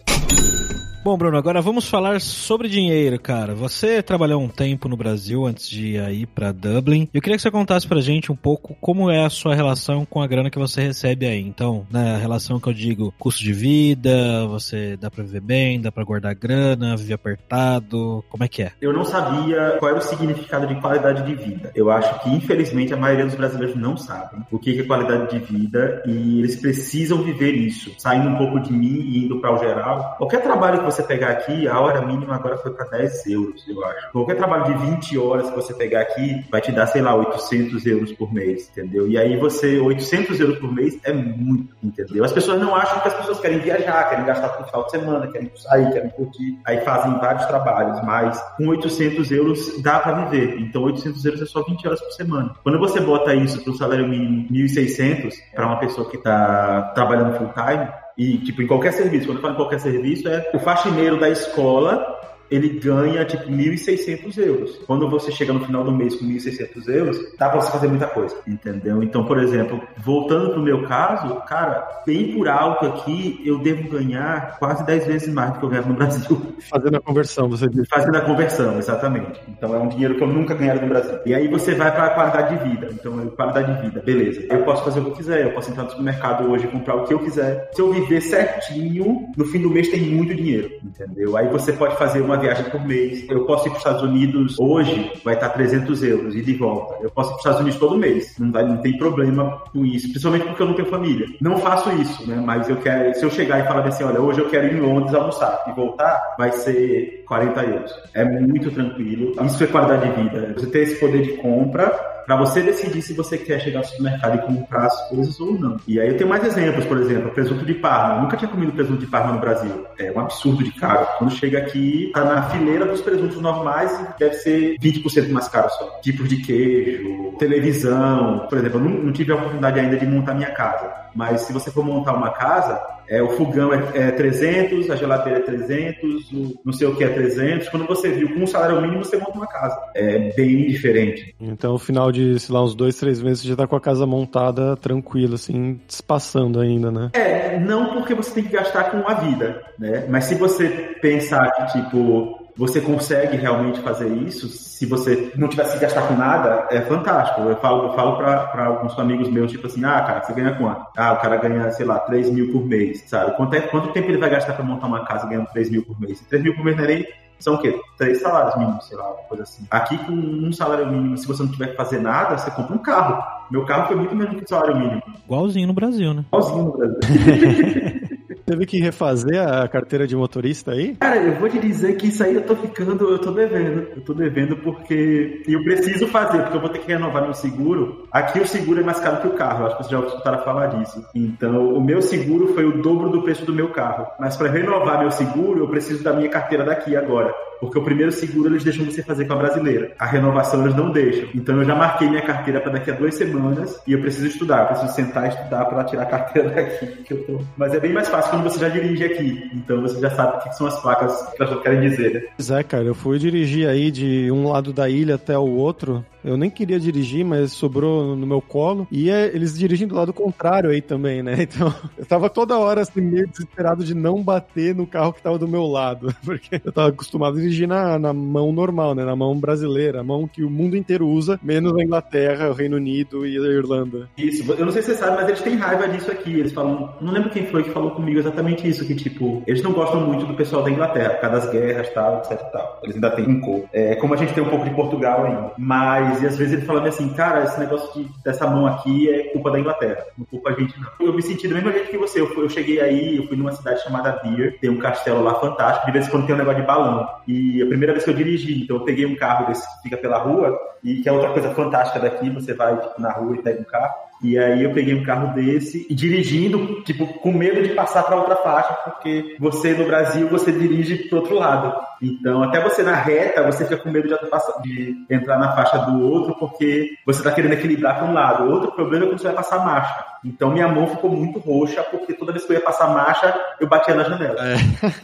Bom, 1.05 1.17
Bruno, 1.17 1.39
agora 1.39 1.63
vamos 1.63 1.89
falar 1.89 2.21
sobre 2.21 2.69
dinheiro, 2.69 3.19
cara. 3.21 3.55
Você 3.55 4.03
trabalhou 4.03 4.43
um 4.43 4.49
tempo 4.49 4.89
no 4.89 4.97
Brasil 4.97 5.47
antes 5.47 5.69
de 5.69 5.97
ir 5.97 6.27
para 6.27 6.51
Dublin. 6.51 7.09
Eu 7.15 7.23
queria 7.23 7.37
que 7.37 7.43
você 7.43 7.53
contasse 7.53 7.87
pra 7.87 8.01
gente 8.01 8.33
um 8.33 8.37
pouco 8.37 8.77
como 8.81 9.09
é 9.09 9.25
a 9.25 9.31
sua 9.31 9.55
relação 9.55 10.05
com 10.05 10.21
a 10.21 10.27
grana 10.27 10.51
que 10.51 10.59
você 10.59 10.83
recebe 10.83 11.25
aí. 11.25 11.41
Então, 11.41 11.87
na 11.89 12.03
né, 12.03 12.19
relação 12.19 12.59
que 12.59 12.69
eu 12.69 12.75
digo, 12.75 13.15
custo 13.17 13.43
de 13.43 13.53
vida, 13.53 14.45
você 14.49 14.97
dá 14.97 15.09
pra 15.09 15.23
viver 15.23 15.41
bem, 15.41 15.81
dá 15.81 15.93
pra 15.93 16.03
guardar 16.03 16.35
grana, 16.35 16.97
viver 16.97 17.15
apertado, 17.15 18.25
como 18.29 18.43
é 18.43 18.49
que 18.49 18.63
é? 18.65 18.73
Eu 18.81 18.93
não 18.93 19.05
sabia 19.05 19.77
qual 19.79 19.93
era 19.93 20.01
o 20.01 20.03
significado 20.03 20.67
de 20.67 20.81
qualidade 20.81 21.23
de 21.23 21.35
vida. 21.35 21.71
Eu 21.77 21.91
acho 21.91 22.21
que, 22.23 22.29
infelizmente, 22.29 22.93
a 22.93 22.97
maioria 22.97 23.25
dos 23.25 23.37
brasileiros 23.37 23.77
não 23.77 23.97
sabem 23.97 24.41
o 24.51 24.59
que 24.59 24.79
é 24.79 24.83
qualidade 24.83 25.31
de 25.31 25.39
vida 25.39 26.03
e 26.05 26.41
eles 26.41 26.57
precisam 26.57 27.23
viver 27.23 27.53
isso. 27.53 27.93
Saindo 27.99 28.29
um 28.29 28.37
pouco 28.37 28.59
de 28.59 28.73
mim 28.73 29.01
e 29.01 29.25
indo 29.25 29.41
para 29.41 29.55
o 29.55 29.59
geral, 29.59 30.17
qualquer 30.19 30.43
trabalho 30.43 30.88
você 30.90 31.03
pegar 31.03 31.31
aqui, 31.31 31.68
a 31.68 31.81
hora 31.81 32.03
mínima 32.03 32.35
agora 32.35 32.57
foi 32.59 32.72
para 32.72 32.87
10 32.87 33.27
euros, 33.27 33.64
eu 33.68 33.85
acho. 33.85 34.12
Qualquer 34.12 34.37
trabalho 34.37 34.64
de 34.64 34.87
20 34.90 35.18
horas 35.18 35.51
que 35.51 35.57
você 35.57 35.74
pegar 35.74 36.03
aqui 36.03 36.44
vai 36.51 36.61
te 36.61 36.72
dar, 36.72 36.87
sei 36.87 37.03
lá, 37.03 37.14
800 37.14 37.85
euros 37.87 38.12
por 38.12 38.33
mês, 38.33 38.68
entendeu? 38.70 39.09
E 39.09 39.18
aí 39.18 39.37
você, 39.37 39.79
800 39.79 40.40
euros 40.40 40.59
por 40.59 40.72
mês 40.72 40.98
é 41.05 41.12
muito, 41.12 41.74
entendeu? 41.83 42.24
As 42.24 42.33
pessoas 42.33 42.61
não 42.61 42.74
acham 42.74 43.01
que 43.01 43.09
as 43.09 43.14
pessoas 43.14 43.40
querem 43.40 43.59
viajar, 43.59 44.09
querem 44.09 44.24
gastar 44.24 44.59
no 44.59 44.66
final 44.66 44.85
de 44.85 44.90
semana, 44.90 45.27
querem 45.27 45.51
sair, 45.57 45.92
querem 45.92 46.11
curtir, 46.11 46.59
aí 46.66 46.81
fazem 46.81 47.18
vários 47.18 47.44
trabalhos, 47.46 48.01
mas 48.05 48.40
com 48.57 48.68
800 48.68 49.31
euros 49.31 49.83
dá 49.83 50.01
para 50.01 50.24
viver. 50.24 50.59
Então 50.61 50.83
800 50.83 51.24
euros 51.24 51.42
é 51.42 51.46
só 51.46 51.62
20 51.62 51.87
horas 51.87 52.01
por 52.01 52.12
semana. 52.12 52.55
Quando 52.62 52.79
você 52.79 53.01
bota 53.01 53.35
isso 53.35 53.62
para 53.62 53.72
o 53.72 53.77
salário 53.77 54.09
mínimo 54.09 54.48
1.600 54.48 55.35
para 55.55 55.66
uma 55.66 55.79
pessoa 55.79 56.09
que 56.09 56.16
está 56.16 56.92
trabalhando 56.94 57.37
full 57.37 57.53
time, 57.53 57.88
e, 58.18 58.37
tipo, 58.38 58.61
em 58.61 58.66
qualquer 58.66 58.92
serviço, 58.92 59.26
quando 59.26 59.37
eu 59.37 59.42
falo 59.42 59.54
em 59.54 59.57
qualquer 59.57 59.78
serviço, 59.78 60.28
é 60.28 60.50
o 60.52 60.59
faxineiro 60.59 61.20
da 61.20 61.31
escola 61.31 62.18
ele 62.51 62.81
ganha 62.81 63.25
tipo 63.25 63.45
1.600 63.45 64.39
euros. 64.39 64.81
Quando 64.87 65.09
você 65.09 65.31
chega 65.31 65.53
no 65.53 65.65
final 65.65 65.85
do 65.85 65.93
mês 65.93 66.15
com 66.17 66.27
1.600 66.27 66.89
euros, 66.89 67.19
dá 67.39 67.49
para 67.49 67.61
você 67.61 67.71
fazer 67.71 67.89
muita 67.89 68.07
coisa, 68.07 68.37
entendeu? 68.47 69.03
Então, 69.03 69.25
por 69.25 69.39
exemplo, 69.39 69.81
voltando 69.97 70.53
pro 70.53 70.63
meu 70.63 70.83
caso, 70.85 71.35
cara, 71.47 72.03
bem 72.07 72.35
por 72.35 72.49
alto 72.49 72.87
aqui, 72.87 73.41
eu 73.45 73.59
devo 73.59 73.89
ganhar 73.89 74.59
quase 74.59 74.85
10 74.85 75.07
vezes 75.07 75.33
mais 75.33 75.53
do 75.53 75.59
que 75.59 75.65
eu 75.65 75.69
ganho 75.69 75.87
no 75.87 75.95
Brasil. 75.95 76.41
Fazendo 76.71 76.97
a 76.97 77.01
conversão, 77.01 77.49
você 77.49 77.69
disse. 77.69 77.89
Fazendo 77.89 78.17
a 78.17 78.21
conversão, 78.21 78.79
exatamente. 78.79 79.41
Então 79.49 79.75
é 79.75 79.79
um 79.79 79.89
dinheiro 79.89 80.15
que 80.15 80.23
eu 80.23 80.29
nunca 80.29 80.55
ganharia 80.55 80.83
no 80.83 80.89
Brasil. 80.89 81.19
E 81.27 81.35
aí 81.35 81.49
você 81.49 81.75
vai 81.75 81.91
para 81.93 82.07
a 82.07 82.11
qualidade 82.11 82.57
de 82.57 82.69
vida. 82.69 82.89
Então, 82.93 83.27
qualidade 83.29 83.75
de 83.75 83.83
vida, 83.83 84.03
beleza. 84.05 84.47
Eu 84.51 84.63
posso 84.65 84.85
fazer 84.85 85.01
o 85.01 85.05
que 85.05 85.11
eu 85.11 85.15
quiser, 85.15 85.45
eu 85.45 85.53
posso 85.53 85.71
entrar 85.71 85.85
no 85.85 85.91
supermercado 85.91 86.51
hoje 86.51 86.65
e 86.65 86.69
comprar 86.69 86.97
o 86.97 87.05
que 87.05 87.15
eu 87.15 87.19
quiser. 87.19 87.71
Se 87.73 87.81
eu 87.81 87.93
viver 87.93 88.21
certinho, 88.21 89.29
no 89.37 89.45
fim 89.45 89.61
do 89.61 89.71
mês 89.71 89.89
tem 89.89 90.01
muito 90.01 90.35
dinheiro, 90.35 90.71
entendeu? 90.83 91.37
Aí 91.37 91.49
você 91.49 91.73
pode 91.73 91.97
fazer 91.97 92.21
uma 92.21 92.38
viagem 92.38 92.64
por 92.70 92.85
mês. 92.85 93.29
Eu 93.29 93.44
posso 93.44 93.66
ir 93.66 93.70
para 93.70 93.79
os 93.79 93.79
Estados 93.79 94.03
Unidos 94.03 94.57
hoje, 94.59 95.12
vai 95.24 95.35
estar 95.35 95.51
300 95.51 96.03
euros 96.03 96.35
e 96.35 96.42
de 96.42 96.55
volta. 96.55 96.96
Eu 97.03 97.11
posso 97.11 97.31
ir 97.31 97.33
para 97.33 97.37
os 97.37 97.40
Estados 97.40 97.61
Unidos 97.61 97.79
todo 97.79 97.98
mês. 97.98 98.38
Não, 98.38 98.51
vai, 98.51 98.64
não 98.64 98.79
tem 98.79 98.96
problema 98.96 99.62
com 99.72 99.85
isso, 99.85 100.09
principalmente 100.09 100.46
porque 100.46 100.62
eu 100.62 100.66
não 100.66 100.74
tenho 100.74 100.88
família. 100.88 101.27
Não 101.40 101.59
faço 101.59 101.90
isso, 101.92 102.29
né? 102.29 102.42
Mas 102.44 102.68
eu 102.68 102.77
quero, 102.77 103.14
se 103.14 103.24
eu 103.24 103.31
chegar 103.31 103.61
e 103.61 103.66
falar 103.66 103.87
assim, 103.87 104.05
olha, 104.05 104.20
hoje 104.20 104.40
eu 104.40 104.48
quero 104.48 104.66
ir 104.66 104.74
em 104.74 104.81
Londres 104.81 105.14
almoçar 105.14 105.64
e 105.68 105.72
voltar, 105.72 106.20
vai 106.38 106.53
ser 106.53 107.24
40 107.27 107.62
euros. 107.64 107.92
É 108.14 108.24
muito 108.24 108.70
tranquilo. 108.70 109.35
Isso 109.44 109.64
é 109.64 109.66
qualidade 109.66 110.09
de 110.09 110.22
vida. 110.22 110.55
Você 110.57 110.66
tem 110.66 110.83
esse 110.83 111.01
poder 111.01 111.22
de 111.22 111.33
compra 111.38 112.17
para 112.29 112.37
você 112.37 112.61
decidir 112.61 113.01
se 113.01 113.14
você 113.14 113.38
quer 113.38 113.59
chegar 113.59 113.79
ao 113.79 113.85
supermercado 113.87 114.35
e 114.35 114.43
comprar 114.43 114.85
as 114.85 115.09
coisas 115.09 115.41
ou 115.41 115.59
não. 115.59 115.79
E 115.88 115.99
aí 115.99 116.09
eu 116.09 116.17
tenho 116.19 116.29
mais 116.29 116.45
exemplos, 116.45 116.85
por 116.85 116.99
exemplo, 116.99 117.31
presunto 117.31 117.64
de 117.64 117.73
Parma. 117.73 118.17
Eu 118.17 118.23
nunca 118.25 118.37
tinha 118.37 118.51
comido 118.51 118.71
presunto 118.71 119.01
de 119.01 119.07
Parma 119.07 119.33
no 119.33 119.41
Brasil. 119.41 119.87
É 119.99 120.12
um 120.12 120.21
absurdo 120.21 120.62
de 120.62 120.71
caro. 120.73 121.09
Quando 121.17 121.31
chega 121.31 121.57
aqui, 121.57 122.11
tá 122.12 122.27
na 122.27 122.43
fileira 122.51 122.85
dos 122.85 123.01
presuntos 123.01 123.41
normais 123.41 123.99
e 123.99 124.19
deve 124.19 124.35
ser 124.35 124.77
20% 124.79 125.31
mais 125.31 125.49
caro 125.49 125.71
só. 125.71 126.01
Tipos 126.03 126.29
de 126.29 126.37
queijo, 126.43 127.33
televisão. 127.38 128.47
Por 128.47 128.59
exemplo, 128.59 128.79
eu 128.79 128.85
não, 128.85 129.05
não 129.05 129.12
tive 129.12 129.33
a 129.33 129.37
oportunidade 129.37 129.81
ainda 129.81 129.97
de 129.97 130.07
montar 130.07 130.35
minha 130.35 130.51
casa. 130.51 130.93
Mas 131.14 131.41
se 131.41 131.53
você 131.55 131.71
for 131.71 131.83
montar 131.83 132.12
uma 132.12 132.31
casa, 132.33 132.79
é, 133.09 133.23
o 133.23 133.29
fogão 133.31 133.73
é, 133.73 134.09
é 134.09 134.11
300, 134.11 134.90
a 134.90 134.97
geladeira 134.97 135.38
é 135.38 135.42
300, 135.42 136.33
o 136.33 136.61
não 136.64 136.73
sei 136.73 136.87
o 136.87 136.94
que 136.94 137.05
é 137.05 137.09
300. 137.09 137.68
Quando 137.68 137.87
você 137.87 138.11
viu 138.11 138.35
com 138.35 138.40
um 138.40 138.47
salário 138.47 138.81
mínimo, 138.81 139.05
você 139.05 139.16
monta 139.16 139.33
uma 139.33 139.47
casa. 139.47 139.79
É 139.94 140.33
bem 140.35 140.66
diferente. 140.68 141.35
Então, 141.40 141.73
no 141.73 141.79
final 141.79 142.12
de, 142.12 142.38
sei 142.38 142.55
lá, 142.55 142.62
uns 142.62 142.75
dois, 142.75 142.97
três 142.97 143.23
meses, 143.23 143.42
você 143.42 143.49
já 143.49 143.57
tá 143.57 143.66
com 143.66 143.77
a 143.77 143.81
casa 143.81 144.07
montada 144.07 144.77
tranquila, 144.77 145.37
assim, 145.37 145.81
despassando 145.87 146.61
ainda, 146.61 146.90
né? 146.90 147.11
É, 147.14 147.59
não 147.59 147.94
porque 147.94 148.14
você 148.14 148.35
tem 148.35 148.44
que 148.44 148.53
gastar 148.53 148.90
com 148.90 149.09
a 149.09 149.14
vida, 149.14 149.62
né? 149.79 150.07
Mas 150.09 150.25
se 150.25 150.35
você 150.35 150.68
pensar 151.01 151.51
que, 151.53 151.81
tipo, 151.81 152.48
você 152.59 152.81
consegue 152.81 153.37
realmente 153.37 153.81
fazer 153.81 154.09
isso, 154.09 154.49
se 154.49 154.85
você 154.85 155.31
não 155.37 155.47
tivesse 155.47 155.75
que 155.75 155.79
gastar 155.79 156.09
com 156.09 156.14
nada, 156.14 156.66
é 156.73 156.81
fantástico. 156.81 157.42
Eu 157.42 157.57
falo, 157.59 157.85
eu 157.85 157.92
falo 157.94 158.16
pra, 158.16 158.66
alguns 158.66 158.99
amigos 158.99 159.31
meus, 159.31 159.53
tipo 159.53 159.68
assim, 159.68 159.85
ah, 159.85 160.03
cara, 160.03 160.25
você 160.25 160.33
ganha 160.33 160.57
quanto? 160.57 160.85
Ah, 160.97 161.12
o 161.12 161.18
cara 161.18 161.37
ganha, 161.37 161.71
sei 161.71 161.87
lá, 161.87 162.01
3 162.01 162.31
mil 162.31 162.51
por 162.51 162.66
mês, 162.66 163.05
sabe? 163.07 163.37
Quanto, 163.37 163.55
é, 163.55 163.61
quanto 163.61 163.92
tempo 163.92 164.11
ele 164.11 164.18
vai 164.18 164.29
gastar 164.29 164.55
pra 164.55 164.64
montar 164.64 164.88
uma 164.88 165.05
casa 165.05 165.29
ganhando 165.29 165.47
3 165.53 165.71
mil 165.71 165.85
por 165.85 166.01
mês? 166.01 166.21
3 166.29 166.42
mil 166.42 166.57
por 166.57 166.64
mês 166.64 166.77
não 166.77 166.85
é 166.85 166.88
nem 166.88 167.07
são 167.38 167.55
o 167.55 167.59
quê? 167.59 167.79
Três 167.97 168.21
salários 168.21 168.57
mínimos, 168.57 168.88
sei 168.88 168.97
lá, 168.97 169.12
uma 169.12 169.23
coisa 169.23 169.44
assim. 169.44 169.64
Aqui, 169.71 169.97
com 169.99 170.12
um 170.12 170.53
salário 170.53 170.88
mínimo, 170.88 171.16
se 171.16 171.27
você 171.27 171.44
não 171.44 171.53
tiver 171.53 171.68
que 171.68 171.77
fazer 171.77 172.01
nada, 172.01 172.37
você 172.37 172.51
compra 172.51 172.75
um 172.75 172.79
carro. 172.79 173.23
Meu 173.49 173.64
carro 173.64 173.87
foi 173.87 173.97
muito 173.97 174.16
menos 174.16 174.37
que 174.37 174.44
o 174.44 174.49
salário 174.49 174.77
mínimo. 174.77 175.03
Igualzinho 175.25 175.68
no 175.68 175.73
Brasil, 175.73 176.12
né? 176.12 176.25
Igualzinho 176.27 176.64
no 176.64 176.77
Brasil. 176.77 176.99
Teve 178.49 178.65
que 178.65 178.81
refazer 178.81 179.47
a 179.47 179.69
carteira 179.69 180.07
de 180.07 180.17
motorista 180.17 180.73
aí? 180.73 180.97
Cara, 180.97 181.19
eu 181.19 181.35
vou 181.35 181.51
te 181.51 181.59
dizer 181.59 181.99
que 181.99 182.07
isso 182.07 182.25
aí 182.25 182.35
eu 182.35 182.47
tô 182.47 182.57
ficando, 182.57 183.11
eu 183.11 183.19
tô 183.19 183.31
devendo. 183.31 183.89
Eu 183.95 184.01
tô 184.01 184.15
devendo 184.15 184.57
porque 184.57 185.43
eu 185.47 185.63
preciso 185.63 186.09
fazer, 186.09 186.39
porque 186.41 186.57
eu 186.57 186.61
vou 186.63 186.71
ter 186.71 186.79
que 186.79 186.91
renovar 186.91 187.25
meu 187.25 187.35
seguro. 187.35 188.09
Aqui 188.11 188.41
o 188.41 188.49
seguro 188.49 188.81
é 188.81 188.83
mais 188.83 189.01
caro 189.01 189.21
que 189.21 189.27
o 189.27 189.35
carro, 189.35 189.67
acho 189.67 189.77
que 189.77 189.85
vocês 189.85 190.01
já 190.01 190.07
escutaram 190.07 190.43
falar 190.45 190.69
disso. 190.69 191.05
Então, 191.15 191.75
o 191.75 191.85
meu 191.85 192.01
seguro 192.01 192.55
foi 192.55 192.65
o 192.65 192.81
dobro 192.81 193.11
do 193.11 193.23
preço 193.23 193.45
do 193.45 193.53
meu 193.53 193.69
carro. 193.69 194.07
Mas 194.19 194.35
para 194.35 194.51
renovar 194.51 194.99
meu 194.99 195.11
seguro, 195.11 195.61
eu 195.61 195.69
preciso 195.69 196.03
da 196.03 196.15
minha 196.15 196.31
carteira 196.31 196.65
daqui 196.65 196.97
agora. 196.97 197.35
Porque 197.61 197.79
o 197.79 197.83
primeiro 197.83 198.13
seguro 198.13 198.49
eles 198.49 198.65
deixam 198.65 198.85
você 198.85 199.03
fazer 199.03 199.27
com 199.27 199.33
a 199.33 199.37
brasileira. 199.37 199.93
A 199.99 200.07
renovação 200.07 200.63
eles 200.63 200.75
não 200.75 200.91
deixam. 200.91 201.29
Então 201.35 201.57
eu 201.57 201.65
já 201.65 201.75
marquei 201.75 202.09
minha 202.09 202.23
carteira 202.23 202.61
para 202.61 202.73
daqui 202.73 202.91
a 202.91 202.95
duas 202.95 203.15
semanas 203.15 203.81
e 203.87 203.93
eu 203.93 204.01
preciso 204.01 204.27
estudar. 204.27 204.61
Eu 204.61 204.67
preciso 204.69 204.95
sentar 204.95 205.27
e 205.27 205.29
estudar 205.29 205.65
para 205.65 205.85
tirar 205.85 206.03
a 206.03 206.07
carteira 206.07 206.51
daqui. 206.55 207.15
Tô... 207.15 207.41
Mas 207.57 207.75
é 207.75 207.81
bem 207.81 207.93
mais 207.93 208.09
fácil 208.09 208.38
quando 208.38 208.51
você 208.51 208.61
já 208.61 208.68
dirige 208.68 209.05
aqui. 209.05 209.51
Então 209.53 209.83
você 209.83 210.01
já 210.01 210.11
sabe 210.11 210.38
o 210.38 210.40
que 210.40 210.57
são 210.57 210.66
as 210.66 210.81
placas 210.81 211.29
que 211.35 211.42
elas 211.42 211.62
querem 211.62 211.88
dizer, 211.88 212.14
né? 212.14 212.22
Pois 212.37 212.51
é, 212.51 212.62
cara. 212.62 212.85
Eu 212.85 212.94
fui 212.94 213.18
dirigir 213.18 213.68
aí 213.68 213.90
de 213.90 214.31
um 214.31 214.48
lado 214.48 214.72
da 214.72 214.88
ilha 214.88 215.16
até 215.16 215.37
o 215.37 215.46
outro. 215.46 216.05
Eu 216.24 216.37
nem 216.37 216.50
queria 216.50 216.78
dirigir, 216.78 217.24
mas 217.24 217.52
sobrou 217.52 218.16
no 218.16 218.26
meu 218.26 218.40
colo. 218.40 218.87
E 218.90 219.11
é, 219.11 219.26
eles 219.26 219.59
dirigem 219.59 219.87
do 219.87 219.94
lado 219.94 220.12
contrário 220.12 220.70
aí 220.70 220.81
também, 220.81 221.22
né? 221.22 221.37
Então 221.48 221.74
eu 221.96 222.04
tava 222.04 222.28
toda 222.28 222.59
hora 222.59 222.83
assim, 222.83 223.00
meio 223.00 223.26
desesperado 223.26 223.83
de 223.83 223.94
não 223.94 224.22
bater 224.22 224.74
no 224.74 224.87
carro 224.87 225.12
que 225.12 225.22
tava 225.22 225.38
do 225.38 225.48
meu 225.48 225.66
lado. 225.66 226.14
Porque 226.24 226.61
eu 226.62 226.70
tava 226.70 226.88
acostumado 226.88 227.38
a 227.38 227.40
dirigir 227.40 227.66
na, 227.66 227.98
na 227.98 228.12
mão 228.12 228.52
normal, 228.52 228.94
né? 228.94 229.04
Na 229.04 229.16
mão 229.16 229.38
brasileira, 229.38 230.00
a 230.00 230.04
mão 230.04 230.28
que 230.28 230.44
o 230.44 230.50
mundo 230.50 230.76
inteiro 230.76 231.09
usa, 231.09 231.40
menos 231.42 231.74
a 231.74 231.83
Inglaterra, 231.83 232.50
o 232.50 232.52
Reino 232.52 232.76
Unido 232.76 233.26
e 233.26 233.38
a 233.38 233.50
Irlanda. 233.50 234.09
Isso, 234.16 234.50
eu 234.52 234.64
não 234.64 234.72
sei 234.72 234.83
se 234.83 234.92
você 234.92 234.98
sabe, 234.98 235.16
mas 235.16 235.28
eles 235.28 235.40
têm 235.40 235.57
raiva 235.57 235.88
disso 235.88 236.11
aqui. 236.11 236.38
Eles 236.38 236.52
falam, 236.52 236.94
não 237.00 237.12
lembro 237.12 237.31
quem 237.31 237.46
foi 237.46 237.62
que 237.62 237.70
falou 237.70 237.92
comigo 237.92 238.18
exatamente 238.18 238.68
isso, 238.68 238.85
que 238.85 238.94
tipo, 238.94 239.42
eles 239.46 239.62
não 239.62 239.72
gostam 239.72 240.00
muito 240.00 240.26
do 240.26 240.35
pessoal 240.35 240.62
da 240.62 240.70
Inglaterra, 240.70 241.14
por 241.14 241.20
causa 241.22 241.40
das 241.40 241.50
guerras, 241.50 241.88
tal, 241.94 242.18
etc 242.18 242.38
tal. 242.52 242.81
Eles 242.83 242.96
ainda 242.96 243.11
têm 243.11 243.40
cor. 243.40 243.64
É, 243.72 243.94
como 243.96 244.14
a 244.14 244.16
gente 244.16 244.35
tem 244.35 244.42
um 244.42 244.48
pouco 244.48 244.64
de 244.64 244.74
Portugal 244.74 245.24
ainda. 245.24 245.52
Mas, 245.57 246.08
e 246.23 246.27
às 246.27 246.37
vezes 246.37 246.53
ele 246.53 246.62
fala 246.66 246.87
assim, 246.87 247.09
cara, 247.14 247.44
esse 247.44 247.59
negócio 247.59 247.92
de, 247.94 248.11
dessa 248.23 248.47
mão 248.47 248.66
aqui 248.66 249.09
é 249.11 249.25
culpa 249.33 249.51
da 249.51 249.59
Inglaterra, 249.59 250.05
não 250.16 250.25
culpa 250.25 250.51
a 250.51 250.53
gente 250.53 250.79
não. 250.81 250.88
Eu 251.01 251.12
me 251.12 251.23
senti 251.23 251.49
do 251.49 251.55
mesmo 251.55 251.73
jeito 251.73 251.90
que 251.90 251.99
você. 251.99 252.21
Eu, 252.21 252.33
eu 252.40 252.49
cheguei 252.49 252.81
aí, 252.81 253.16
eu 253.16 253.27
fui 253.27 253.37
numa 253.37 253.53
cidade 253.53 253.83
chamada 253.83 254.21
Beer, 254.23 254.59
tem 254.61 254.71
um 254.71 254.79
castelo 254.79 255.23
lá 255.23 255.35
fantástico, 255.35 255.87
de 255.87 255.92
vez 255.92 256.07
em 256.07 256.11
quando 256.11 256.27
tem 256.27 256.35
um 256.35 256.38
negócio 256.38 256.61
de 256.61 256.66
balão. 256.66 257.07
E 257.27 257.62
a 257.62 257.66
primeira 257.66 257.92
vez 257.92 258.05
que 258.05 258.11
eu 258.11 258.14
dirigi, 258.14 258.62
então 258.62 258.77
eu 258.77 258.85
peguei 258.85 259.07
um 259.07 259.16
carro 259.16 259.47
desse 259.47 259.66
que 259.77 259.83
fica 259.85 259.97
pela 259.97 260.18
rua, 260.18 260.59
e 260.83 261.01
que 261.03 261.09
é 261.09 261.12
outra 261.12 261.31
coisa 261.31 261.51
fantástica 261.55 262.01
daqui, 262.01 262.31
você 262.31 262.55
vai 262.55 262.77
tipo, 262.81 263.01
na 263.01 263.12
rua 263.12 263.37
e 263.37 263.42
pega 263.42 263.61
um 263.61 263.64
carro. 263.64 263.94
E 264.22 264.38
aí 264.38 264.64
eu 264.64 264.72
peguei 264.72 264.94
um 264.94 265.04
carro 265.04 265.35
desse 265.35 265.87
e 265.88 265.94
dirigindo, 265.94 266.83
tipo, 266.83 267.07
com 267.07 267.33
medo 267.33 267.62
de 267.62 267.70
passar 267.70 268.02
para 268.02 268.16
outra 268.16 268.37
faixa, 268.37 268.74
porque 268.85 269.37
você 269.38 269.74
no 269.74 269.87
Brasil 269.87 270.28
você 270.28 270.50
dirige 270.50 271.09
pro 271.09 271.18
outro 271.18 271.37
lado. 271.37 271.74
Então, 272.02 272.42
até 272.42 272.61
você 272.61 272.83
na 272.83 272.94
reta, 272.94 273.44
você 273.44 273.64
fica 273.64 273.76
com 273.76 273.90
medo 273.90 274.09
de, 274.09 274.14
de 274.62 275.07
entrar 275.09 275.38
na 275.38 275.54
faixa 275.54 275.78
do 275.78 276.02
outro, 276.02 276.35
porque 276.37 276.96
você 277.07 277.20
está 277.20 277.31
querendo 277.31 277.52
equilibrar 277.52 277.98
para 277.98 278.09
um 278.09 278.12
lado. 278.12 278.50
Outro 278.50 278.72
problema 278.72 279.04
é 279.04 279.09
quando 279.09 279.18
você 279.18 279.28
vai 279.28 279.37
passar 279.37 279.64
marcha. 279.64 280.04
Então, 280.24 280.50
minha 280.50 280.68
mão 280.68 280.87
ficou 280.87 281.11
muito 281.11 281.38
roxa, 281.38 281.83
porque 281.83 282.14
toda 282.14 282.33
vez 282.33 282.44
que 282.44 282.52
eu 282.52 282.57
ia 282.57 282.62
passar 282.62 282.88
marcha, 282.88 283.35
eu 283.61 283.68
batia 283.68 283.94
na 283.94 284.04
janela. 284.04 284.37
É. 284.40 284.57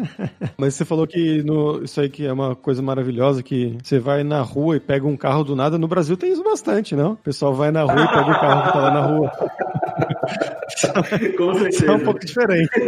Mas 0.58 0.74
você 0.74 0.84
falou 0.84 1.06
que 1.06 1.42
no, 1.42 1.82
isso 1.84 2.00
aí 2.00 2.08
que 2.08 2.26
é 2.26 2.32
uma 2.32 2.54
coisa 2.54 2.82
maravilhosa, 2.82 3.42
que 3.42 3.76
você 3.82 3.98
vai 3.98 4.22
na 4.24 4.40
rua 4.40 4.76
e 4.76 4.80
pega 4.80 5.06
um 5.06 5.16
carro 5.16 5.44
do 5.44 5.56
nada. 5.56 5.78
No 5.78 5.88
Brasil 5.88 6.16
tem 6.16 6.32
isso 6.32 6.42
bastante, 6.42 6.94
não? 6.96 7.12
O 7.12 7.16
pessoal 7.16 7.54
vai 7.54 7.70
na 7.70 7.82
rua 7.82 8.04
e 8.04 8.08
pega 8.08 8.30
o 8.30 8.40
carro 8.40 8.62
que 8.66 8.72
tá 8.72 8.78
lá 8.78 8.90
na 8.90 9.00
rua. 9.00 9.32
Com 11.36 11.54
certeza. 11.54 11.86
é 11.86 11.92
um 11.92 12.00
pouco 12.00 12.20
diferente. 12.20 12.70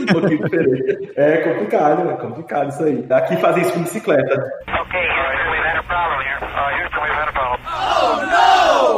um 0.00 0.06
pouquinho 0.06 0.42
diferente. 0.44 1.12
É 1.16 1.36
complicado, 1.38 2.10
é 2.10 2.16
complicado 2.16 2.68
isso 2.70 2.82
aí. 2.82 3.06
Aqui 3.10 3.36
fazem 3.36 3.62
isso 3.62 3.72
com 3.72 3.82
bicicleta. 3.82 4.34
Ok, 4.68 5.00
we've 5.00 5.64
had 5.64 5.78
a 5.78 5.82
problem 5.84 6.20
here. 6.22 6.38
Uh, 6.42 6.82
Houston, 6.82 7.02
we've 7.02 7.14
had 7.14 7.28
a 7.28 7.32
problem. 7.32 7.60
Oh, 7.66 8.16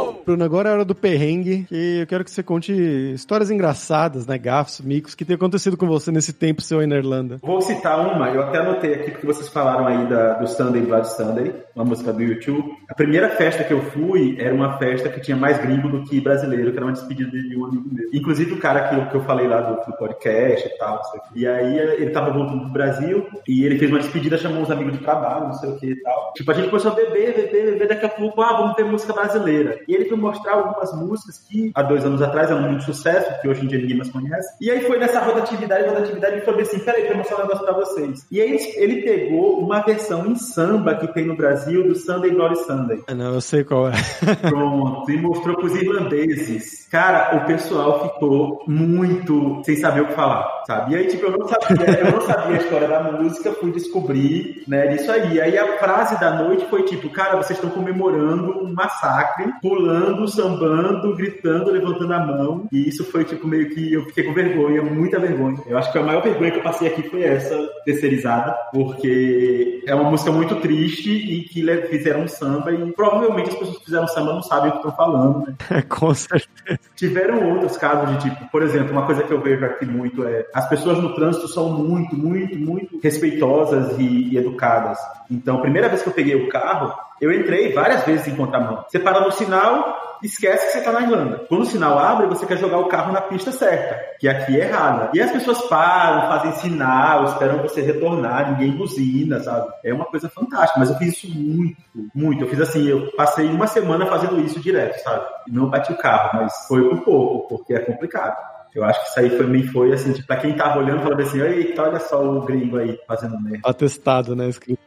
no! 0.09 0.14
Bruno, 0.25 0.43
agora 0.43 0.69
é 0.69 0.73
hora 0.73 0.85
do 0.85 0.95
perrengue, 0.95 1.67
e 1.71 1.99
eu 2.01 2.07
quero 2.07 2.23
que 2.23 2.31
você 2.31 2.41
conte 2.41 2.73
histórias 3.13 3.51
engraçadas, 3.51 4.25
né, 4.25 4.39
gafos, 4.39 4.81
micos, 4.81 5.13
que 5.13 5.23
tem 5.23 5.35
acontecido 5.35 5.77
com 5.77 5.85
você 5.85 6.11
nesse 6.11 6.33
tempo 6.33 6.63
seu 6.63 6.79
aí 6.79 6.87
na 6.87 6.95
Irlanda. 6.95 7.37
Vou 7.43 7.61
citar 7.61 7.99
uma, 7.99 8.29
eu 8.29 8.41
até 8.41 8.57
anotei 8.57 8.95
aqui 8.95 9.11
porque 9.11 9.27
vocês 9.27 9.47
falaram 9.49 9.85
aí 9.85 10.07
da, 10.07 10.33
do 10.33 10.47
Sunday 10.47 10.81
Blood 10.81 11.07
Sunday, 11.11 11.53
uma 11.75 11.85
música 11.85 12.11
do 12.11 12.23
YouTube. 12.23 12.71
A 12.89 12.95
primeira 12.95 13.29
festa 13.29 13.63
que 13.63 13.71
eu 13.71 13.81
fui 13.91 14.35
era 14.39 14.53
uma 14.53 14.77
festa 14.79 15.09
que 15.09 15.21
tinha 15.21 15.37
mais 15.37 15.59
gringo 15.59 15.89
do 15.89 16.03
que 16.03 16.19
brasileiro, 16.19 16.71
que 16.71 16.77
era 16.77 16.85
uma 16.87 16.93
despedida 16.93 17.29
de 17.29 17.55
um 17.55 17.65
amigo 17.65 17.87
meu. 17.91 18.09
Inclusive 18.11 18.53
o 18.53 18.59
cara 18.59 18.89
que 18.89 18.95
que 19.09 19.15
eu 19.15 19.21
falei 19.21 19.47
lá 19.47 19.61
do, 19.61 19.75
do 19.85 19.97
podcast 19.97 20.67
e 20.67 20.77
tal, 20.77 21.01
E 21.35 21.45
aí 21.45 21.77
ele 21.77 22.09
tava 22.09 22.31
voltando 22.31 22.63
do 22.63 22.71
Brasil 22.71 23.27
e 23.47 23.63
ele 23.63 23.77
fez 23.77 23.91
uma 23.91 23.99
despedida, 23.99 24.37
chamou 24.37 24.63
uns 24.63 24.71
amigos 24.71 24.93
de 24.93 24.99
trabalho, 24.99 25.47
não 25.47 25.53
sei 25.53 25.69
o 25.69 25.77
que 25.77 25.87
e 25.87 26.01
tal. 26.01 26.33
Tipo, 26.35 26.51
a 26.51 26.53
gente 26.53 26.69
começou 26.69 26.91
a 26.91 26.95
beber, 26.95 27.35
beber, 27.35 27.71
beber, 27.71 27.87
daqui 27.87 28.05
a 28.05 28.09
pouco, 28.09 28.41
ah, 28.41 28.53
vamos 28.57 28.75
ter 28.75 28.85
música 28.85 29.13
brasileira. 29.13 29.79
E 29.87 29.93
ele 29.93 30.05
mostrar 30.17 30.53
algumas 30.53 30.93
músicas 30.95 31.37
que 31.39 31.71
há 31.73 31.83
dois 31.83 32.05
anos 32.05 32.21
atrás 32.21 32.49
eram 32.49 32.61
muito 32.61 32.83
sucesso, 32.83 33.41
que 33.41 33.47
hoje 33.47 33.63
em 33.63 33.67
dia 33.67 33.79
ninguém 33.79 33.97
mais 33.97 34.09
conhece. 34.09 34.55
E 34.61 34.69
aí 34.71 34.81
foi 34.81 34.99
nessa 34.99 35.19
rotatividade, 35.19 35.87
rotatividade, 35.87 36.37
e 36.37 36.41
falou 36.41 36.61
assim: 36.61 36.79
peraí, 36.79 37.07
vou 37.07 37.17
mostrar 37.17 37.37
um 37.37 37.41
negócio 37.41 37.65
pra 37.65 37.73
vocês. 37.73 38.25
E 38.31 38.41
aí 38.41 38.57
ele 38.75 39.01
pegou 39.01 39.59
uma 39.59 39.81
versão 39.81 40.25
em 40.25 40.35
samba 40.35 40.95
que 40.95 41.07
tem 41.13 41.25
no 41.25 41.35
Brasil 41.35 41.87
do 41.87 41.95
Sunday 41.95 42.31
Glory 42.31 42.55
Sunday. 42.57 43.01
Ah, 43.07 43.13
não, 43.13 43.33
eu 43.33 43.41
sei 43.41 43.63
qual 43.63 43.89
é. 43.89 43.93
Pronto, 44.49 45.11
e 45.11 45.17
mostrou 45.17 45.55
pros 45.57 45.75
irlandeses. 45.75 46.87
Cara, 46.89 47.37
o 47.37 47.45
pessoal 47.45 48.09
ficou 48.09 48.63
muito 48.67 49.61
sem 49.65 49.75
saber 49.75 50.01
o 50.01 50.07
que 50.07 50.13
falar, 50.13 50.63
sabe? 50.65 50.93
E 50.93 50.95
aí, 50.95 51.07
tipo, 51.07 51.25
eu 51.25 51.37
não 51.37 51.47
sabia, 51.47 51.99
eu 51.99 52.11
não 52.11 52.21
sabia 52.21 52.55
a 52.55 52.59
história 52.59 52.87
da 52.87 53.03
música, 53.11 53.51
fui 53.53 53.71
descobrir, 53.71 54.63
né, 54.67 54.87
disso 54.87 55.11
aí. 55.11 55.41
Aí 55.41 55.57
a 55.57 55.77
frase 55.77 56.19
da 56.19 56.31
noite 56.31 56.65
foi 56.69 56.83
tipo, 56.83 57.09
cara, 57.09 57.35
vocês 57.35 57.57
estão 57.57 57.69
comemorando 57.69 58.63
um 58.63 58.73
massacre, 58.73 59.51
pulando, 59.61 60.04
sambando, 60.27 61.15
gritando, 61.15 61.71
levantando 61.71 62.13
a 62.13 62.19
mão. 62.19 62.67
E 62.71 62.89
isso 62.89 63.03
foi, 63.05 63.23
tipo, 63.23 63.47
meio 63.47 63.69
que 63.69 63.93
eu 63.93 64.05
fiquei 64.05 64.23
com 64.23 64.33
vergonha, 64.33 64.81
muita 64.81 65.19
vergonha. 65.19 65.57
Eu 65.67 65.77
acho 65.77 65.91
que 65.91 65.97
a 65.97 66.03
maior 66.03 66.21
vergonha 66.21 66.51
que 66.51 66.57
eu 66.59 66.63
passei 66.63 66.87
aqui 66.87 67.03
foi 67.03 67.23
essa, 67.23 67.57
terceirizada, 67.85 68.55
porque 68.73 69.83
é 69.85 69.93
uma 69.95 70.09
música 70.09 70.31
muito 70.31 70.55
triste 70.55 71.09
e 71.11 71.43
que 71.43 71.63
fizeram 71.89 72.23
um 72.23 72.27
samba 72.27 72.71
e 72.71 72.91
provavelmente 72.93 73.49
as 73.49 73.55
pessoas 73.55 73.77
que 73.77 73.85
fizeram 73.85 74.07
samba 74.07 74.33
não 74.33 74.41
sabem 74.41 74.69
o 74.69 74.71
que 74.73 74.77
estão 74.77 74.91
falando, 74.95 75.47
né? 75.47 75.81
com 75.87 76.13
certeza. 76.13 76.79
Tiveram 76.95 77.53
outros 77.53 77.77
casos 77.77 78.17
de 78.17 78.29
tipo, 78.29 78.49
por 78.51 78.63
exemplo, 78.63 78.91
uma 78.91 79.05
coisa 79.05 79.23
que 79.23 79.31
eu 79.31 79.41
vejo 79.41 79.63
aqui 79.65 79.85
muito 79.85 80.25
é 80.25 80.45
as 80.53 80.67
pessoas 80.67 80.97
no 80.99 81.13
trânsito 81.13 81.47
são 81.47 81.69
muito, 81.69 82.15
muito, 82.15 82.57
muito 82.57 82.99
respeitosas 83.01 83.97
e, 83.99 84.33
e 84.33 84.37
educadas. 84.37 84.97
Então, 85.29 85.57
a 85.57 85.61
primeira 85.61 85.89
vez 85.89 86.01
que 86.01 86.09
eu 86.09 86.13
peguei 86.13 86.35
o 86.35 86.49
carro, 86.49 86.93
eu 87.21 87.31
entrei 87.31 87.73
várias 87.73 88.03
vezes 88.03 88.27
em 88.27 88.35
contramão. 88.35 88.83
Você 88.87 88.99
para 88.99 89.21
no 89.21 89.31
sinal, 89.31 90.17
esquece 90.21 90.65
que 90.65 90.71
você 90.73 90.77
está 90.79 90.91
na 90.91 91.01
Irlanda. 91.01 91.45
Quando 91.47 91.61
o 91.61 91.65
sinal 91.65 91.97
abre, 91.97 92.27
você 92.27 92.45
quer 92.45 92.57
jogar 92.57 92.79
o 92.79 92.87
carro 92.87 93.13
na 93.13 93.21
pista 93.21 93.51
certa, 93.51 94.17
que 94.19 94.27
aqui 94.27 94.59
é 94.59 94.65
errada. 94.65 95.11
E 95.13 95.21
as 95.21 95.31
pessoas 95.31 95.61
param, 95.63 96.27
fazem 96.27 96.53
sinal, 96.53 97.25
esperam 97.25 97.61
você 97.61 97.81
retornar, 97.81 98.51
ninguém 98.51 98.75
buzina, 98.75 99.39
sabe? 99.39 99.67
É 99.83 99.93
uma 99.93 100.05
coisa 100.05 100.29
fantástica, 100.29 100.79
mas 100.79 100.89
eu 100.89 100.97
fiz 100.97 101.13
isso 101.13 101.27
muito, 101.33 101.81
muito. 102.13 102.43
Eu 102.43 102.49
fiz 102.49 102.59
assim, 102.59 102.87
eu 102.87 103.11
passei 103.15 103.47
uma 103.47 103.67
semana 103.67 104.05
fazendo 104.05 104.39
isso 104.41 104.59
direto, 104.59 105.01
sabe? 105.01 105.25
Não 105.47 105.69
bati 105.69 105.91
o 105.91 105.97
carro, 105.97 106.39
mas 106.41 106.53
foi 106.67 106.89
por 106.89 107.01
pouco, 107.01 107.57
porque 107.57 107.73
é 107.73 107.79
complicado. 107.79 108.35
Eu 108.73 108.83
acho 108.83 109.01
que 109.01 109.07
isso 109.07 109.19
aí 109.21 109.29
foi, 109.29 109.63
foi 109.67 109.93
assim, 109.93 110.11
tipo, 110.11 110.27
pra 110.27 110.35
quem 110.35 110.53
tava 110.53 110.79
olhando, 110.79 111.01
falando 111.01 111.21
assim, 111.21 111.39
eita, 111.39 111.81
olha 111.81 111.99
só 111.99 112.21
o 112.21 112.41
gringo 112.41 112.77
aí 112.77 112.99
fazendo 113.07 113.41
merda. 113.41 113.61
Atestado, 113.63 114.35
né? 114.35 114.49
Escrito. 114.49 114.81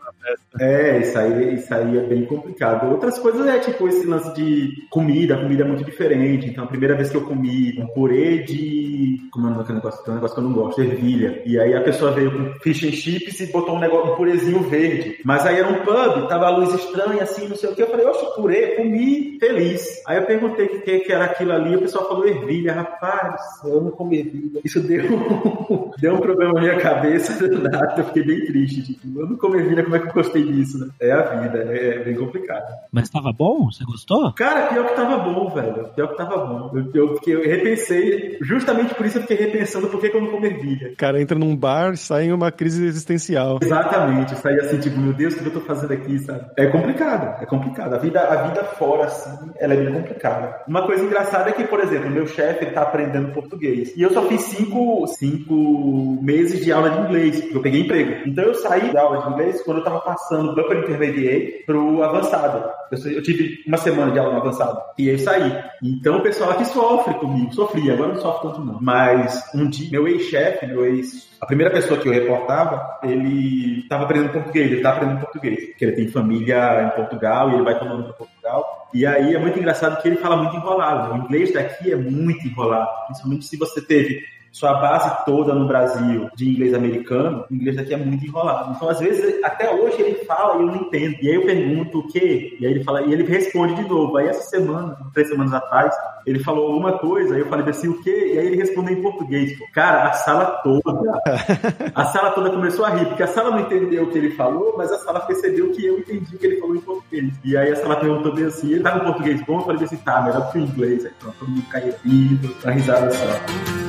É, 0.61 0.99
isso 0.99 1.19
aí, 1.19 1.55
isso 1.55 1.73
aí 1.73 1.99
é 1.99 2.03
bem 2.03 2.25
complicado. 2.25 2.91
Outras 2.91 3.19
coisas 3.19 3.47
é 3.47 3.59
tipo 3.61 3.87
esse 3.89 4.07
lance 4.07 4.35
de 4.35 4.73
comida, 4.91 5.35
a 5.35 5.41
comida 5.41 5.63
é 5.63 5.67
muito 5.67 5.85
diferente. 5.85 6.49
Então, 6.49 6.65
a 6.65 6.67
primeira 6.67 6.97
vez 6.97 7.11
que 7.11 7.17
eu 7.17 7.25
comi 7.25 7.79
um 7.79 7.87
purê 7.89 8.39
de. 8.43 9.29
Como 9.31 9.47
é 9.47 9.49
o 9.49 9.53
nome 9.53 9.63
daquele 9.63 9.79
negócio? 9.79 10.05
Tem 10.05 10.13
um 10.13 10.17
negócio 10.17 10.35
que 10.35 10.41
eu 10.41 10.49
não 10.49 10.53
gosto, 10.53 10.83
ervilha. 10.83 11.43
E 11.47 11.59
aí 11.59 11.75
a 11.75 11.83
pessoa 11.83 12.13
veio 12.13 12.33
com 12.33 12.61
fish 12.61 12.85
and 12.85 12.93
chips 12.93 13.41
e 13.41 13.53
botou 13.53 13.77
um 13.77 13.79
negócio, 13.79 14.13
um 14.13 14.17
purezinho 14.17 14.61
verde. 14.63 15.19
Mas 15.25 15.47
aí 15.47 15.59
era 15.59 15.69
um 15.69 15.85
pub, 15.85 16.29
tava 16.29 16.47
a 16.47 16.57
luz 16.57 16.75
estranha, 16.75 17.23
assim, 17.23 17.49
não 17.49 17.57
sei 17.57 17.71
o 17.71 17.75
que. 17.75 17.83
Eu 17.83 17.91
falei, 17.91 18.07
oxe, 18.07 18.35
purê, 18.35 18.77
comi 18.77 19.39
feliz. 19.39 20.03
Aí 20.07 20.19
eu 20.19 20.27
perguntei 20.27 20.67
o 20.67 20.83
que, 20.83 21.01
que 21.01 21.13
era 21.13 21.27
aquilo 21.27 21.53
ali, 21.53 21.77
o 21.77 21.81
pessoal 21.81 22.09
falou 22.09 22.27
ervilha. 22.27 22.73
Rapaz, 22.73 23.41
eu 23.65 23.81
não 23.81 23.91
comi 23.91 24.19
ervilha. 24.19 24.61
Isso 24.65 24.81
deu, 24.81 25.05
deu 26.01 26.15
um 26.15 26.21
problema 26.21 26.55
na 26.55 26.61
minha 26.61 26.81
cabeça, 26.81 27.47
nada. 27.59 27.95
Eu 27.99 28.05
fiquei 28.07 28.25
bem 28.25 28.45
triste. 28.45 28.83
Tipo, 28.83 29.21
eu 29.21 29.27
não 29.29 29.37
comi 29.37 29.59
ervilha, 29.59 29.85
como 29.85 29.97
é 29.97 29.99
que 30.01 30.08
gostei 30.15 30.45
disso, 30.45 30.79
né? 30.79 30.89
É 31.01 31.13
a 31.13 31.23
vida, 31.23 31.59
é 31.59 32.05
bem 32.05 32.15
complicado. 32.15 32.73
Mas 32.93 33.11
tava 33.11 33.33
bom? 33.33 33.71
Você 33.71 33.85
gostou? 33.85 34.33
Cara, 34.33 34.67
pior 34.67 34.87
que 34.87 34.95
tava 34.95 35.19
bom, 35.19 35.49
velho. 35.51 35.89
Pior 35.95 36.09
que 36.09 36.17
tava 36.17 36.37
bom. 36.39 36.71
Eu, 36.75 36.91
eu, 36.95 37.15
fiquei, 37.17 37.35
eu 37.35 37.43
repensei, 37.43 38.39
justamente 38.41 38.95
por 38.95 39.07
isso 39.07 39.19
eu 39.19 39.23
fiquei 39.23 39.37
repensando 39.37 39.89
por 39.89 40.01
que, 40.01 40.11
que 40.11 40.17
eu 40.17 40.21
não 40.21 40.31
como 40.31 40.47
ervilha. 40.47 40.93
O 40.93 40.97
cara 40.97 41.21
entra 41.21 41.39
num 41.39 41.57
bar 41.57 41.93
e 41.93 41.97
sai 41.97 42.25
em 42.25 42.33
uma 42.33 42.51
crise 42.51 42.85
existencial. 42.85 43.59
Exatamente. 43.63 44.35
Sai 44.37 44.55
assim, 44.55 44.79
tipo, 44.79 44.99
meu 44.99 45.13
Deus, 45.13 45.35
o 45.35 45.39
que 45.39 45.47
eu 45.47 45.53
tô 45.53 45.61
fazendo 45.61 45.93
aqui, 45.93 46.19
sabe? 46.21 46.47
É 46.57 46.67
complicado, 46.67 47.43
é 47.43 47.47
complicado. 47.47 47.95
A 47.95 47.99
vida, 47.99 48.21
a 48.21 48.49
vida 48.49 48.65
fora, 48.65 49.07
assim, 49.07 49.51
ela 49.59 49.75
é 49.75 49.77
bem 49.77 49.93
complicada. 49.93 50.63
Uma 50.67 50.87
coisa 50.87 51.05
engraçada 51.05 51.51
é 51.51 51.53
que, 51.53 51.65
por 51.65 51.81
exemplo, 51.81 52.11
meu 52.11 52.27
chefe, 52.27 52.65
ele 52.65 52.73
tá 52.73 52.83
aprendendo 52.83 53.33
português. 53.33 53.95
E 53.97 54.03
eu 54.03 54.11
só 54.11 54.23
fiz 54.23 54.43
cinco, 54.43 55.07
cinco 55.07 56.19
meses 56.23 56.65
de 56.65 56.73
aula 56.73 56.91
de 56.91 57.01
inglês, 57.01 57.41
porque 57.41 57.57
eu 57.57 57.63
peguei 57.63 57.81
emprego. 57.83 58.29
Então 58.29 58.45
eu 58.45 58.55
saí 58.55 58.93
da 58.93 59.03
aula 59.03 59.23
de 59.23 59.33
inglês 59.33 59.63
quando 59.63 59.79
eu 59.79 59.85
tava 59.85 59.98
passando 60.01 60.55
do 60.55 60.61
Upper 60.61 60.79
Intermediate 60.79 61.65
pro 61.65 62.03
avançado. 62.03 62.71
Eu, 62.91 63.13
eu, 63.13 63.23
tive 63.23 63.63
uma 63.67 63.77
semana 63.77 64.13
de 64.13 64.19
aula 64.19 64.33
no 64.33 64.41
avançado. 64.41 64.81
E 64.99 65.11
aí 65.11 65.19
saí. 65.19 65.53
Então 65.83 66.19
o 66.19 66.23
pessoal 66.23 66.53
aqui 66.53 66.65
sofre 66.65 67.15
comigo, 67.15 67.53
sofria, 67.53 67.95
agora 67.95 68.15
não 68.15 68.21
sofre 68.21 68.49
tanto 68.49 68.65
não. 68.65 68.79
Mas 68.81 69.43
um 69.55 69.69
dia, 69.69 69.91
meu 69.91 70.09
ex-chefe, 70.09 70.67
meu 70.67 70.85
ex 70.87 71.29
a 71.41 71.47
primeira 71.47 71.73
pessoa 71.73 72.01
que 72.01 72.09
eu 72.09 72.13
reportava, 72.13 72.99
ele 73.03 73.81
estava 73.81 74.05
aprendendo 74.05 74.33
português, 74.33 74.67
ele 74.67 74.77
está 74.79 74.91
aprendendo 74.91 75.21
português, 75.21 75.67
porque 75.67 75.85
ele 75.85 75.93
tem 75.93 76.09
família 76.09 76.83
em 76.83 76.97
Portugal 76.97 77.51
e 77.51 77.55
ele 77.55 77.63
vai 77.63 77.79
tomando 77.79 78.05
para 78.05 78.13
Portugal. 78.15 78.89
E 78.93 79.07
aí 79.07 79.35
é 79.35 79.39
muito 79.39 79.57
engraçado 79.57 80.03
que 80.03 80.09
ele 80.09 80.17
fala 80.17 80.37
muito 80.37 80.57
enrolado. 80.57 81.15
O 81.15 81.17
inglês 81.19 81.53
daqui 81.53 81.93
é 81.93 81.97
muito 81.97 82.45
enrolado, 82.47 82.89
principalmente 83.07 83.45
se 83.45 83.57
você 83.57 83.81
teve 83.81 84.21
sua 84.53 84.75
base 84.75 85.25
toda 85.25 85.55
no 85.55 85.67
Brasil 85.67 86.29
de 86.35 86.49
inglês 86.49 86.75
americano, 86.75 87.45
o 87.51 87.55
inglês 87.55 87.77
daqui 87.77 87.95
é 87.95 87.97
muito 87.97 88.25
enrolado. 88.25 88.75
Então, 88.75 88.89
às 88.89 88.99
vezes, 88.99 89.43
até 89.45 89.73
hoje 89.73 90.01
ele 90.01 90.25
fala 90.25 90.57
e 90.57 90.61
eu 90.63 90.67
não 90.67 90.77
entendo. 90.77 91.17
E 91.23 91.29
aí 91.29 91.35
eu 91.35 91.45
pergunto 91.45 91.99
o 92.01 92.09
quê? 92.09 92.57
E 92.61 92.67
aí 92.67 92.73
ele 92.73 92.85
fala, 92.85 93.03
e 93.03 93.13
ele 93.13 93.25
responde 93.25 93.75
de 93.75 93.89
novo. 93.89 94.17
Aí 94.17 94.29
essa 94.29 94.43
semana, 94.49 94.97
três 95.13 95.29
semanas 95.29 95.53
atrás, 95.53 95.95
ele 96.27 96.39
falou 96.41 96.67
alguma 96.67 96.99
coisa, 96.99 97.35
aí 97.35 97.41
eu 97.41 97.47
falei 97.47 97.69
assim, 97.69 97.89
o 97.89 98.03
quê? 98.03 98.33
E 98.35 98.39
aí 98.39 98.47
ele 98.47 98.57
respondeu 98.57 98.97
em 98.97 99.03
português. 99.03 99.59
Cara, 99.73 100.09
a 100.09 100.13
sala 100.13 100.61
toda, 100.63 101.21
a 101.95 102.05
sala 102.07 102.31
toda 102.33 102.51
começou 102.51 102.85
a 102.85 102.91
rir, 102.91 103.07
porque 103.07 103.23
a 103.23 103.27
sala 103.27 103.51
não 103.51 103.61
entendeu 103.61 104.05
o 104.05 104.11
que 104.11 104.19
ele 104.19 104.31
falou, 104.31 104.75
mas 104.77 104.91
a 104.93 104.99
sala 104.99 105.21
percebeu 105.21 105.71
que 105.71 105.87
eu 105.87 105.99
entendi 105.99 106.35
o 106.35 106.39
que 106.39 106.47
ele 106.47 106.61
falou 106.61 106.77
em 106.77 106.81
português. 106.81 107.33
E 107.45 107.57
aí 107.57 107.73
a 107.73 107.77
sala 107.77 107.97
perguntou 107.97 108.35
bem 108.35 108.45
assim, 108.45 108.73
ele 108.73 108.83
tá 108.83 108.99
com 108.99 109.07
português 109.07 109.41
bom? 109.47 109.59
Eu 109.59 109.65
falei 109.65 109.85
assim, 109.85 109.97
tá, 109.99 110.23
melhor 110.23 110.51
que 110.51 110.59
o 110.59 110.63
inglês. 110.63 111.05
Aí 111.05 111.13
pronto, 111.19 111.37
todo 111.39 111.49
mundo 111.49 111.67
caiu 111.71 111.95
rindo, 112.05 112.55
a 112.65 112.71
risada 112.71 113.11
só. 113.11 113.88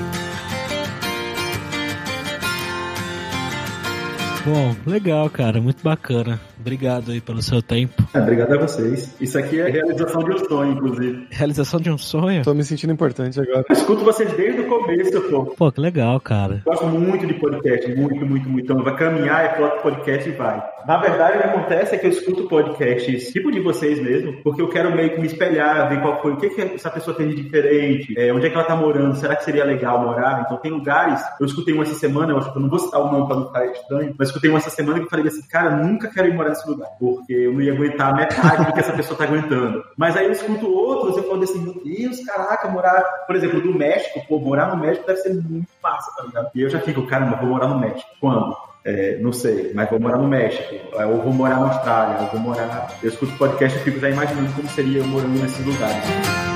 Bom, 4.49 4.75
legal, 4.87 5.29
cara, 5.29 5.61
muito 5.61 5.83
bacana. 5.83 6.41
Obrigado 6.60 7.12
aí 7.12 7.22
pelo 7.22 7.41
seu 7.41 7.62
tempo. 7.62 8.03
É, 8.14 8.20
obrigado 8.20 8.53
a 8.53 8.57
vocês. 8.57 9.16
Isso 9.20 9.38
aqui 9.38 9.60
é 9.62 9.70
realização 9.70 10.24
de 10.24 10.32
um 10.32 10.38
sonho, 10.45 10.74
inclusive. 10.74 11.28
Realização 11.30 11.80
de 11.80 11.89
um 11.89 11.97
sonho? 11.97 12.43
Tô 12.43 12.53
me 12.53 12.64
sentindo 12.64 12.91
importante 12.91 13.39
agora. 13.39 13.66
Eu 13.70 13.74
escuto 13.74 14.03
vocês 14.03 14.32
desde 14.34 14.62
o 14.62 14.68
começo, 14.68 15.22
pô. 15.30 15.45
Pô, 15.45 15.72
que 15.72 15.80
legal, 15.80 16.20
cara. 16.20 16.62
Gosto 16.66 16.86
muito 16.88 17.26
de 17.26 17.34
podcast, 17.36 17.95
muito, 17.95 18.26
muito, 18.26 18.49
muito. 18.49 18.66
Então, 18.66 18.84
vai 18.84 18.95
caminhar, 18.95 19.45
é 19.45 19.70
podcast 19.82 20.30
e 20.30 20.34
vai. 20.34 20.62
Na 20.86 20.97
verdade, 20.97 21.38
o 21.38 21.41
que 21.41 21.47
acontece 21.47 21.95
é 21.95 21.97
que 21.97 22.07
eu 22.07 22.12
escuto 22.12 22.47
podcasts, 22.47 23.32
tipo 23.32 23.51
de 23.51 23.60
vocês 23.60 24.01
mesmo, 24.01 24.41
porque 24.43 24.62
eu 24.62 24.70
quero 24.70 24.95
meio 24.95 25.12
que 25.12 25.22
me 25.22 25.28
espelhar, 25.28 25.89
ver 25.89 26.01
qual 26.01 26.22
foi, 26.22 26.34
o 26.34 26.38
que, 26.38 26.49
que 26.49 26.62
essa 26.62 26.89
pessoa 26.89 27.16
fez 27.16 27.30
de 27.30 27.41
diferente, 27.41 28.14
é, 28.18 28.34
onde 28.34 28.47
é 28.47 28.49
que 28.49 28.55
ela 28.55 28.66
tá 28.66 28.76
morando, 28.76 29.16
será 29.16 29.36
que 29.36 29.43
seria 29.43 29.64
legal 29.64 30.01
morar? 30.01 30.43
Então, 30.45 30.57
tem 30.57 30.72
lugares, 30.72 31.22
eu 31.39 31.45
escutei 31.45 31.74
um 31.74 31.82
essa 31.82 31.95
semana, 31.95 32.34
eu 32.34 32.38
acho 32.38 32.51
que 32.51 32.57
eu 32.57 32.62
não 32.62 32.70
vou 32.70 32.80
citar 32.80 33.01
o 33.01 33.12
nome 33.12 33.28
pra 33.28 33.36
não 33.36 33.47
ficar 33.47 33.66
estranho, 33.68 34.16
mas 34.18 34.30
escutei 34.30 34.49
um 34.49 34.57
essa 34.57 34.70
semana 34.70 34.99
que 34.99 35.05
eu 35.05 35.10
falei 35.10 35.28
assim, 35.28 35.41
cara, 35.47 35.72
nunca 35.72 36.10
quero 36.10 36.28
ir 36.28 36.34
morar 36.34 36.48
nesse 36.49 36.67
lugar, 36.69 36.89
porque 36.99 37.33
eu 37.33 37.53
não 37.53 37.61
ia 37.61 37.73
aguentar 37.73 38.15
metade 38.15 38.65
do 38.65 38.73
que 38.73 38.79
essa 38.79 38.93
pessoa 38.93 39.17
tá 39.17 39.23
aguentando. 39.23 39.83
Mas 39.97 40.15
aí 40.15 40.25
eu 40.25 40.31
escuto 40.31 40.71
outros, 40.71 41.17
eu 41.17 41.23
falo 41.23 41.43
assim, 41.43 41.61
meu 41.61 41.81
Deus, 41.83 42.23
caraca, 42.25 42.67
morar, 42.69 43.01
por 43.25 43.35
exemplo, 43.35 43.61
do 43.61 43.73
México, 43.73 44.21
pô, 44.27 44.39
morar 44.39 44.75
no 44.75 44.81
México 44.81 45.05
deve 45.05 45.19
ser 45.19 45.33
muito 45.33 45.67
massa, 45.81 46.11
tá 46.17 46.23
ligado? 46.23 46.49
E 46.53 46.61
eu 46.61 46.69
já 46.69 46.79
fico, 46.79 47.05
caramba, 47.07 47.37
vou 47.37 47.49
morar 47.49 47.67
no 47.67 47.79
México. 47.79 48.09
Quando? 48.19 48.55
É, 48.85 49.17
não 49.17 49.33
sei, 49.33 49.71
mas 49.73 49.89
vou 49.89 49.99
morar 49.99 50.17
no 50.17 50.27
México, 50.27 50.75
ou 50.93 51.21
vou 51.21 51.33
morar 51.33 51.59
na 51.59 51.67
Austrália, 51.67 52.21
ou 52.21 52.27
vou 52.27 52.39
morar. 52.39 52.87
Eu 53.03 53.09
escuto 53.09 53.37
podcast 53.37 53.77
e 53.77 53.81
fico 53.81 53.99
já 53.99 54.09
imaginando 54.09 54.53
como 54.53 54.67
seria 54.69 54.99
eu 54.99 55.07
morando 55.07 55.39
nesses 55.39 55.65
lugares. 55.65 56.48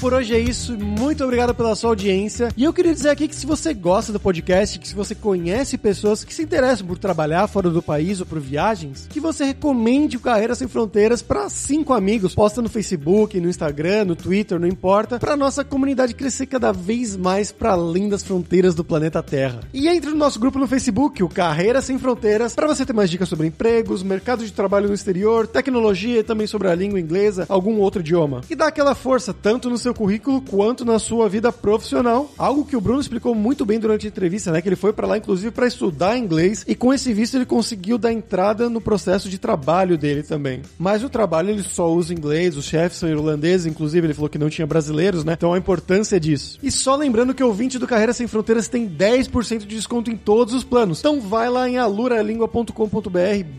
Por 0.00 0.14
hoje 0.14 0.34
é 0.34 0.38
isso. 0.38 0.78
Muito 0.78 1.22
obrigado 1.22 1.54
pela 1.54 1.74
sua 1.74 1.90
audiência. 1.90 2.48
E 2.56 2.64
eu 2.64 2.72
queria 2.72 2.94
dizer 2.94 3.10
aqui 3.10 3.28
que 3.28 3.36
se 3.36 3.44
você 3.44 3.74
gosta 3.74 4.10
do 4.10 4.18
podcast, 4.18 4.78
que 4.78 4.88
se 4.88 4.94
você 4.94 5.14
conhece 5.14 5.76
pessoas 5.76 6.24
que 6.24 6.32
se 6.32 6.42
interessam 6.42 6.86
por 6.86 6.96
trabalhar 6.96 7.46
fora 7.46 7.68
do 7.68 7.82
país 7.82 8.18
ou 8.18 8.24
por 8.24 8.40
viagens, 8.40 9.06
que 9.10 9.20
você 9.20 9.44
recomende 9.44 10.16
o 10.16 10.20
Carreira 10.20 10.54
Sem 10.54 10.66
Fronteiras 10.66 11.20
para 11.20 11.50
cinco 11.50 11.92
amigos. 11.92 12.34
Posta 12.34 12.62
no 12.62 12.70
Facebook, 12.70 13.38
no 13.38 13.48
Instagram, 13.50 14.06
no 14.06 14.16
Twitter, 14.16 14.58
não 14.58 14.66
importa, 14.66 15.18
para 15.18 15.36
nossa 15.36 15.62
comunidade 15.62 16.14
crescer 16.14 16.46
cada 16.46 16.72
vez 16.72 17.14
mais 17.14 17.52
para 17.52 17.72
além 17.72 18.08
das 18.08 18.22
fronteiras 18.22 18.74
do 18.74 18.82
planeta 18.82 19.22
Terra. 19.22 19.60
E 19.72 19.86
entre 19.86 20.10
no 20.10 20.16
nosso 20.16 20.40
grupo 20.40 20.58
no 20.58 20.66
Facebook, 20.66 21.22
o 21.22 21.28
Carreira 21.28 21.82
Sem 21.82 21.98
Fronteiras, 21.98 22.54
para 22.54 22.66
você 22.66 22.86
ter 22.86 22.94
mais 22.94 23.10
dicas 23.10 23.28
sobre 23.28 23.46
empregos, 23.46 24.02
mercado 24.02 24.46
de 24.46 24.52
trabalho 24.52 24.88
no 24.88 24.94
exterior, 24.94 25.46
tecnologia 25.46 26.20
e 26.20 26.24
também 26.24 26.46
sobre 26.46 26.68
a 26.68 26.74
língua 26.74 26.98
inglesa, 26.98 27.44
algum 27.50 27.78
outro 27.80 28.00
idioma. 28.00 28.40
E 28.48 28.56
dá 28.56 28.68
aquela 28.68 28.94
força 28.94 29.34
tanto 29.34 29.68
no 29.68 29.76
seu 29.76 29.89
currículo 29.94 30.40
quanto 30.40 30.84
na 30.84 30.98
sua 30.98 31.28
vida 31.28 31.52
profissional. 31.52 32.30
Algo 32.36 32.64
que 32.64 32.76
o 32.76 32.80
Bruno 32.80 33.00
explicou 33.00 33.34
muito 33.34 33.64
bem 33.64 33.78
durante 33.78 34.06
a 34.06 34.08
entrevista, 34.08 34.50
né? 34.50 34.62
Que 34.62 34.68
ele 34.68 34.76
foi 34.76 34.92
para 34.92 35.06
lá, 35.06 35.18
inclusive, 35.18 35.50
para 35.50 35.66
estudar 35.66 36.16
inglês 36.16 36.64
e 36.66 36.74
com 36.74 36.92
esse 36.92 37.12
visto 37.12 37.36
ele 37.36 37.46
conseguiu 37.46 37.98
dar 37.98 38.12
entrada 38.12 38.68
no 38.68 38.80
processo 38.80 39.28
de 39.28 39.38
trabalho 39.38 39.98
dele 39.98 40.22
também. 40.22 40.62
Mas 40.78 41.02
o 41.02 41.08
trabalho 41.08 41.50
ele 41.50 41.62
só 41.62 41.92
usa 41.92 42.12
inglês, 42.12 42.56
os 42.56 42.64
chefes 42.64 42.98
são 42.98 43.08
irlandeses, 43.08 43.66
inclusive 43.66 44.06
ele 44.06 44.14
falou 44.14 44.28
que 44.28 44.38
não 44.38 44.50
tinha 44.50 44.66
brasileiros, 44.66 45.24
né? 45.24 45.34
Então 45.34 45.52
a 45.52 45.58
importância 45.58 46.18
disso. 46.18 46.58
E 46.62 46.70
só 46.70 46.96
lembrando 46.96 47.34
que 47.34 47.42
o 47.42 47.46
ouvinte 47.46 47.78
do 47.78 47.86
Carreira 47.86 48.12
Sem 48.12 48.26
Fronteiras 48.26 48.68
tem 48.68 48.88
10% 48.88 49.58
de 49.60 49.66
desconto 49.66 50.10
em 50.10 50.16
todos 50.16 50.54
os 50.54 50.64
planos. 50.64 51.00
Então 51.00 51.20
vai 51.20 51.48
lá 51.48 51.68
em 51.68 51.78
aluralingua.com.br 51.78 53.10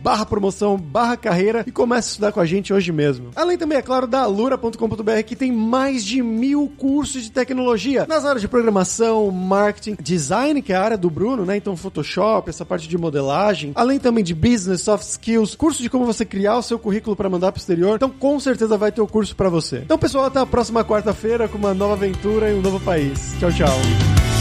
barra 0.01 0.25
promoção, 0.25 0.77
barra 0.77 1.17
carreira 1.17 1.63
e 1.67 1.71
comece 1.71 2.09
a 2.09 2.11
estudar 2.11 2.31
com 2.31 2.39
a 2.39 2.45
gente 2.45 2.73
hoje 2.73 2.91
mesmo. 2.91 3.29
Além 3.35 3.57
também, 3.57 3.77
é 3.77 3.81
claro, 3.81 4.07
da 4.07 4.21
alura.com.br 4.21 5.23
que 5.25 5.35
tem 5.35 5.51
mais 5.51 6.03
de 6.03 6.20
mil 6.23 6.71
cursos 6.77 7.23
de 7.23 7.31
tecnologia 7.31 8.05
nas 8.07 8.25
áreas 8.25 8.41
de 8.41 8.47
programação, 8.47 9.29
marketing, 9.31 9.97
design, 10.01 10.61
que 10.61 10.73
é 10.73 10.75
a 10.75 10.83
área 10.83 10.97
do 10.97 11.09
Bruno, 11.09 11.45
né? 11.45 11.57
Então, 11.57 11.75
Photoshop, 11.75 12.49
essa 12.49 12.65
parte 12.65 12.87
de 12.87 12.97
modelagem, 12.97 13.71
além 13.75 13.99
também 13.99 14.23
de 14.23 14.33
business, 14.33 14.81
soft 14.81 15.05
skills, 15.07 15.55
curso 15.55 15.81
de 15.81 15.89
como 15.89 16.05
você 16.05 16.25
criar 16.25 16.57
o 16.57 16.63
seu 16.63 16.79
currículo 16.79 17.15
para 17.15 17.29
mandar 17.29 17.51
pro 17.51 17.59
exterior. 17.59 17.95
Então, 17.95 18.09
com 18.09 18.39
certeza 18.39 18.77
vai 18.77 18.91
ter 18.91 19.01
o 19.01 19.07
curso 19.07 19.35
para 19.35 19.49
você. 19.49 19.79
Então, 19.79 19.97
pessoal, 19.97 20.25
até 20.25 20.39
a 20.39 20.45
próxima 20.45 20.83
quarta-feira 20.83 21.47
com 21.47 21.57
uma 21.57 21.73
nova 21.73 21.93
aventura 21.93 22.51
em 22.51 22.55
um 22.55 22.61
novo 22.61 22.79
país. 22.79 23.33
Tchau, 23.39 23.51
tchau. 23.51 24.40